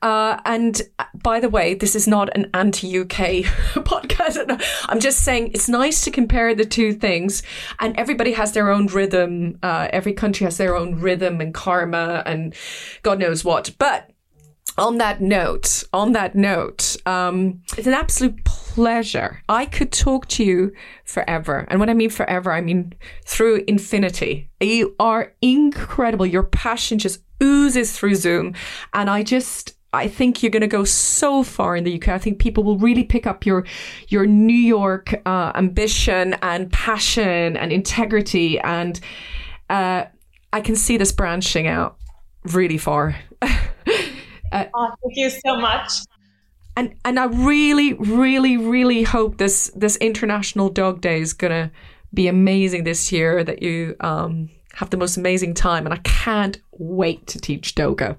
uh, 0.03 0.41
and 0.47 0.83
uh, 0.99 1.05
by 1.23 1.39
the 1.39 1.49
way 1.49 1.75
this 1.75 1.95
is 1.95 2.09
not 2.09 2.29
an 2.37 2.51
anti-uk 2.55 3.09
podcast 3.09 4.61
i'm 4.89 5.01
just 5.01 5.21
saying 5.21 5.51
it's 5.55 5.69
nice 5.69 6.05
to 6.05 6.11
compare 6.11 6.55
the 6.55 6.65
two 6.65 6.93
things 6.93 7.43
and 7.81 7.97
everybody 7.97 8.33
has 8.33 8.53
their 8.53 8.69
own 8.69 8.87
rhythm 8.89 9.59
uh, 9.63 9.89
every 9.93 10.13
country 10.23 10.45
has 10.45 10.57
their 10.57 10.77
own 10.77 11.01
rhythm 11.01 11.41
and 11.41 11.53
karma 11.53 12.23
and 12.27 12.55
god 13.03 13.19
knows 13.19 13.45
what 13.45 13.71
but 13.79 14.13
on 14.79 14.99
that 14.99 15.21
note, 15.21 15.85
on 15.93 16.13
that 16.13 16.35
note, 16.35 16.97
um, 17.05 17.61
it's 17.77 17.87
an 17.87 17.93
absolute 17.93 18.43
pleasure. 18.45 19.43
I 19.49 19.67
could 19.67 19.93
talk 19.93 20.27
to 20.29 20.45
you 20.45 20.73
forever. 21.05 21.67
And 21.69 21.79
when 21.79 21.91
I 21.91 21.95
mean 21.95 22.11
forever, 22.11 22.53
I 22.53 22.63
mean 22.63 22.95
through 23.25 23.65
infinity. 23.69 24.51
You 24.61 24.95
are 24.99 25.35
incredible. 25.43 26.25
Your 26.25 26.45
passion 26.45 26.99
just 26.99 27.23
oozes 27.43 27.97
through 27.97 28.15
Zoom. 28.15 28.55
And 28.95 29.11
I 29.11 29.23
just, 29.23 29.77
I 29.93 30.09
think 30.09 30.43
you're 30.43 30.51
going 30.51 30.63
to 30.63 30.67
go 30.67 30.85
so 30.85 31.43
far 31.43 31.77
in 31.77 31.85
the 31.85 31.97
UK. 31.97 32.09
I 32.09 32.19
think 32.19 32.39
people 32.39 32.65
will 32.65 32.79
really 32.79 33.05
pick 33.05 33.27
up 33.27 33.45
your 33.45 33.67
your 34.09 34.25
New 34.25 34.55
York 34.55 35.15
uh, 35.27 35.53
ambition 35.55 36.35
and 36.41 36.73
passion 36.73 37.59
and 37.59 37.73
integrity. 37.73 38.59
And 38.61 38.99
uh, 39.71 40.05
I 40.53 40.61
can 40.61 40.77
see 40.77 40.97
this 40.97 41.13
branching 41.13 41.67
out 41.67 41.97
really 42.45 42.79
far. 42.79 43.17
Uh, 44.53 44.67
oh, 44.75 44.89
thank 45.03 45.17
you 45.17 45.31
so 45.31 45.57
much. 45.57 45.93
And 46.77 46.95
and 47.05 47.19
I 47.19 47.25
really, 47.25 47.95
really, 47.95 48.57
really 48.57 49.03
hope 49.03 49.39
this 49.39 49.71
this 49.75 49.97
International 49.97 50.69
Dog 50.69 51.01
Day 51.01 51.21
is 51.21 51.33
gonna 51.33 51.73
be 52.13 52.29
amazing 52.29 52.85
this 52.85 53.11
year. 53.11 53.43
That 53.43 53.63
you 53.63 53.97
um, 54.01 54.51
have 54.75 54.91
the 54.91 54.97
most 54.97 55.17
amazing 55.17 55.55
time, 55.55 55.87
and 55.87 55.95
I 55.95 55.99
can't 55.99 56.61
wait 56.73 57.27
to 57.29 57.41
teach 57.41 57.75
Doga. 57.75 58.17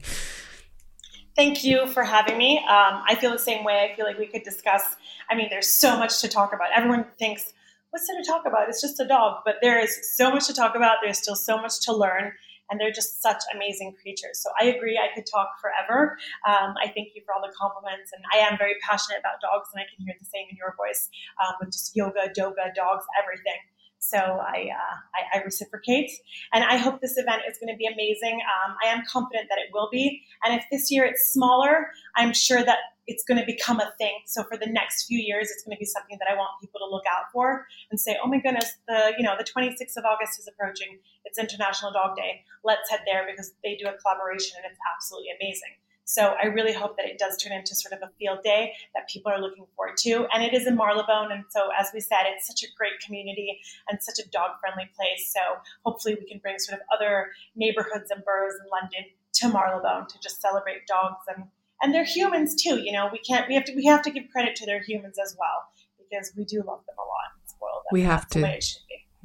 Thank 1.35 1.63
you 1.63 1.87
for 1.87 2.03
having 2.03 2.37
me. 2.37 2.59
Um, 2.59 3.03
I 3.07 3.15
feel 3.19 3.31
the 3.31 3.39
same 3.39 3.63
way. 3.63 3.89
I 3.91 3.95
feel 3.95 4.05
like 4.05 4.19
we 4.19 4.27
could 4.27 4.43
discuss. 4.43 4.95
I 5.29 5.35
mean, 5.35 5.47
there's 5.49 5.71
so 5.71 5.97
much 5.97 6.21
to 6.21 6.27
talk 6.27 6.53
about. 6.53 6.69
Everyone 6.75 7.05
thinks, 7.17 7.53
what's 7.93 8.07
there 8.07 8.19
to 8.19 8.27
talk 8.27 8.43
about? 8.47 8.67
It's 8.69 8.81
just 8.81 8.99
a 8.99 9.07
dog. 9.07 9.43
But 9.45 9.57
there 9.61 9.79
is 9.79 10.17
so 10.17 10.31
much 10.31 10.47
to 10.47 10.53
talk 10.53 10.75
about. 10.75 10.97
There's 11.03 11.19
still 11.19 11.35
so 11.35 11.61
much 11.61 11.79
to 11.85 11.95
learn 11.95 12.33
and 12.69 12.79
they're 12.79 12.91
just 12.91 13.21
such 13.21 13.43
amazing 13.53 13.93
creatures. 14.01 14.41
So 14.41 14.49
I 14.59 14.65
agree, 14.65 14.97
I 14.97 15.13
could 15.13 15.25
talk 15.29 15.49
forever. 15.61 16.17
Um, 16.47 16.73
I 16.81 16.87
thank 16.87 17.09
you 17.13 17.21
for 17.25 17.35
all 17.35 17.41
the 17.45 17.53
compliments, 17.53 18.09
and 18.15 18.23
I 18.33 18.37
am 18.47 18.57
very 18.57 18.75
passionate 18.81 19.19
about 19.19 19.37
dogs, 19.41 19.69
and 19.73 19.83
I 19.83 19.85
can 19.85 20.03
hear 20.03 20.15
the 20.17 20.25
same 20.25 20.47
in 20.49 20.57
your 20.57 20.73
voice 20.73 21.09
um, 21.43 21.53
with 21.59 21.71
just 21.71 21.95
yoga, 21.95 22.31
doga, 22.33 22.73
dogs, 22.73 23.05
everything. 23.21 23.61
So 23.99 24.17
I, 24.17 24.71
uh, 24.71 24.95
I, 25.13 25.39
I, 25.39 25.43
reciprocate, 25.43 26.09
and 26.51 26.63
I 26.63 26.77
hope 26.77 26.99
this 26.99 27.17
event 27.17 27.43
is 27.47 27.57
going 27.57 27.71
to 27.71 27.77
be 27.77 27.85
amazing. 27.85 28.39
Um, 28.41 28.75
I 28.83 28.87
am 28.87 29.03
confident 29.07 29.47
that 29.49 29.59
it 29.59 29.69
will 29.71 29.89
be, 29.91 30.23
and 30.43 30.59
if 30.59 30.65
this 30.71 30.89
year 30.89 31.05
it's 31.05 31.31
smaller, 31.31 31.87
I'm 32.15 32.33
sure 32.33 32.63
that 32.63 32.79
it's 33.07 33.23
going 33.23 33.39
to 33.39 33.45
become 33.45 33.79
a 33.79 33.91
thing. 33.97 34.19
So 34.25 34.43
for 34.43 34.57
the 34.57 34.67
next 34.67 35.05
few 35.05 35.19
years, 35.19 35.49
it's 35.51 35.63
going 35.63 35.75
to 35.75 35.79
be 35.79 35.85
something 35.85 36.17
that 36.19 36.31
I 36.31 36.35
want 36.35 36.59
people 36.61 36.79
to 36.79 36.89
look 36.89 37.03
out 37.05 37.31
for 37.31 37.67
and 37.91 37.99
say, 37.99 38.17
"Oh 38.23 38.27
my 38.27 38.39
goodness, 38.39 38.73
the 38.87 39.13
you 39.17 39.23
know 39.23 39.35
the 39.37 39.43
26th 39.43 39.97
of 39.97 40.05
August 40.05 40.39
is 40.39 40.47
approaching. 40.47 40.99
It's 41.25 41.37
International 41.37 41.91
Dog 41.91 42.15
Day. 42.15 42.43
Let's 42.63 42.89
head 42.89 43.01
there 43.05 43.25
because 43.29 43.53
they 43.63 43.75
do 43.75 43.87
a 43.87 43.93
collaboration 43.97 44.57
and 44.57 44.71
it's 44.71 44.79
absolutely 44.95 45.29
amazing." 45.39 45.75
So 46.05 46.35
I 46.41 46.47
really 46.47 46.73
hope 46.73 46.97
that 46.97 47.05
it 47.05 47.17
does 47.17 47.37
turn 47.37 47.53
into 47.53 47.75
sort 47.75 47.93
of 47.93 48.07
a 48.07 48.11
field 48.19 48.39
day 48.43 48.73
that 48.93 49.07
people 49.07 49.31
are 49.31 49.39
looking 49.39 49.65
forward 49.75 49.95
to. 49.99 50.27
And 50.33 50.43
it 50.43 50.53
is 50.53 50.67
in 50.67 50.75
Marylebone. 50.75 51.31
And 51.31 51.45
so, 51.49 51.69
as 51.79 51.91
we 51.93 52.01
said, 52.01 52.25
it's 52.25 52.45
such 52.45 52.63
a 52.63 52.67
great 52.77 52.99
community 53.05 53.59
and 53.89 54.01
such 54.01 54.19
a 54.19 54.29
dog 54.29 54.59
friendly 54.59 54.89
place. 54.95 55.31
So 55.33 55.39
hopefully 55.85 56.17
we 56.19 56.27
can 56.27 56.39
bring 56.39 56.59
sort 56.59 56.79
of 56.79 56.85
other 56.93 57.31
neighborhoods 57.55 58.11
and 58.11 58.23
boroughs 58.23 58.53
in 58.61 58.69
London 58.69 59.05
to 59.35 59.49
Marylebone 59.49 60.07
to 60.07 60.19
just 60.19 60.41
celebrate 60.41 60.85
dogs 60.87 61.23
and 61.33 61.45
and 61.83 61.93
they're 61.93 62.05
humans 62.05 62.55
too. 62.55 62.79
You 62.83 62.93
know, 62.93 63.09
we 63.11 63.19
can't 63.19 63.47
we 63.47 63.55
have 63.55 63.65
to 63.65 63.75
we 63.75 63.85
have 63.85 64.01
to 64.03 64.11
give 64.11 64.23
credit 64.31 64.55
to 64.57 64.65
their 64.65 64.81
humans 64.81 65.17
as 65.23 65.35
well 65.37 65.67
because 65.99 66.31
we 66.35 66.45
do 66.45 66.57
love 66.57 66.83
them 66.85 66.95
a 66.97 67.05
lot 67.05 67.29
and 67.39 67.49
spoil 67.49 67.69
them. 67.69 67.89
We 67.91 68.01
have 68.01 68.27
to. 68.29 68.59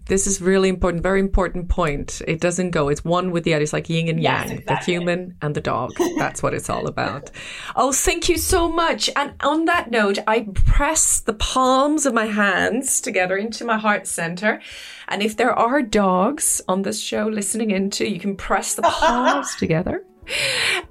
This 0.07 0.27
is 0.27 0.41
really 0.41 0.71
important, 0.71 1.03
very 1.03 1.21
important 1.21 1.69
point. 1.69 2.23
It 2.27 2.41
doesn't 2.41 2.71
go. 2.71 2.89
It's 2.89 3.05
one 3.05 3.31
with 3.31 3.45
the 3.45 3.53
other. 3.53 3.63
It's 3.63 3.75
like 3.75 3.91
yin 3.91 4.09
and 4.09 4.19
Yes, 4.23 4.49
yang, 4.49 4.61
exactly. 4.61 4.75
the 4.75 4.99
human 4.99 5.37
and 5.43 5.55
the 5.55 5.61
dog. 5.61 5.93
That's 6.17 6.43
what 6.43 6.55
it's 6.55 6.71
all 6.71 6.87
about. 6.87 7.31
Oh, 7.77 7.93
thank 7.93 8.27
you 8.31 8.39
so 8.39 8.71
much. 8.71 9.11
And 9.17 9.35
on 9.41 9.67
that 9.67 9.91
note, 9.91 10.19
I 10.27 10.49
press 10.55 11.21
the 11.21 11.35
palms 11.35 12.07
of 12.07 12.15
my 12.15 12.25
hands 12.25 13.03
together 13.03 13.37
into 13.37 13.67
my 13.67 13.77
heart 13.77 14.07
center. 14.07 14.63
And 15.09 15.23
if 15.23 15.37
there 15.37 15.53
are 15.53 15.83
dogs 15.83 16.63
on 16.69 16.83
this 16.83 17.03
show 17.03 17.27
listening 17.27 17.71
into, 17.71 18.09
you 18.09 18.19
can 18.19 18.35
press 18.35 18.77
the 18.77 18.83
palms 18.89 19.55
together 19.57 20.05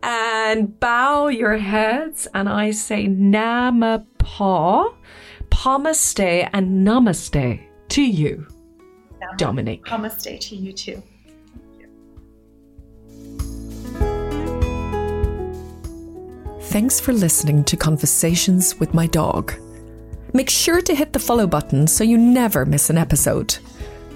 and 0.04 0.80
bow 0.80 1.28
your 1.28 1.58
heads. 1.58 2.28
And 2.34 2.47
I 2.50 2.71
say 2.71 3.08
Namapaw, 3.08 4.93
Pamaste, 5.50 6.50
and 6.54 6.88
Namaste 6.88 7.62
to 7.89 8.02
you. 8.02 8.48
Dominic. 9.38 9.83
Namaste 9.85 10.40
to 10.40 10.56
you 10.56 10.73
too. 10.73 11.04
Thanks 16.69 17.00
for 17.00 17.13
listening 17.13 17.63
to 17.63 17.77
Conversations 17.77 18.77
with 18.79 18.94
My 18.94 19.08
Dog. 19.08 19.54
Make 20.33 20.50
sure 20.50 20.81
to 20.81 20.94
hit 20.94 21.13
the 21.13 21.19
follow 21.19 21.48
button 21.48 21.88
so 21.88 22.04
you 22.04 22.17
never 22.17 22.65
miss 22.65 22.90
an 22.90 22.98
episode. 22.98 23.58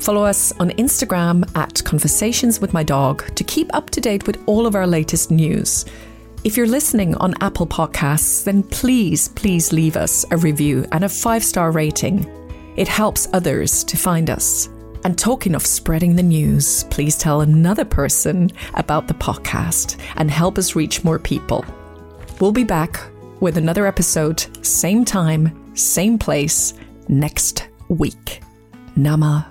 Follow 0.02 0.24
us 0.24 0.52
on 0.54 0.72
Instagram 0.72 1.48
at 1.56 1.84
Conversations 1.84 2.60
with 2.60 2.74
My 2.74 2.82
Dog 2.82 3.36
to 3.36 3.44
keep 3.44 3.72
up 3.76 3.92
to 3.92 4.02
date 4.02 4.26
with 4.26 4.42
all 4.48 4.66
of 4.66 4.74
our 4.74 4.88
latest 4.88 5.30
news. 5.30 5.86
If 6.44 6.58
you're 6.58 6.66
listening 6.66 7.14
on 7.18 7.36
Apple 7.40 7.68
Podcasts, 7.68 8.44
then 8.44 8.64
please, 8.64 9.28
please 9.28 9.72
leave 9.72 9.96
us 9.96 10.26
a 10.32 10.38
review 10.38 10.88
and 10.92 11.04
a 11.04 11.10
five 11.10 11.44
star 11.44 11.70
rating. 11.70 12.26
It 12.78 12.88
helps 12.88 13.28
others 13.32 13.84
to 13.84 13.96
find 13.96 14.32
us. 14.32 14.70
And 15.04 15.20
talking 15.20 15.54
of 15.54 15.68
spreading 15.68 16.16
the 16.16 16.24
news, 16.24 16.84
please 16.86 17.16
tell 17.16 17.42
another 17.42 17.86
person 17.86 18.50
about 18.74 19.08
the 19.08 19.14
podcast 19.14 20.00
and 20.16 20.32
help 20.32 20.58
us 20.58 20.76
reach 20.76 21.04
more 21.04 21.20
people. 21.20 21.64
We'll 22.40 22.52
be 22.52 22.64
back 22.64 23.00
with 23.40 23.56
another 23.56 23.86
episode, 23.86 24.48
same 24.66 25.06
time, 25.06 25.76
same 25.76 26.18
place, 26.18 26.74
next 27.08 27.68
week. 27.88 28.42
Nama 28.96 29.51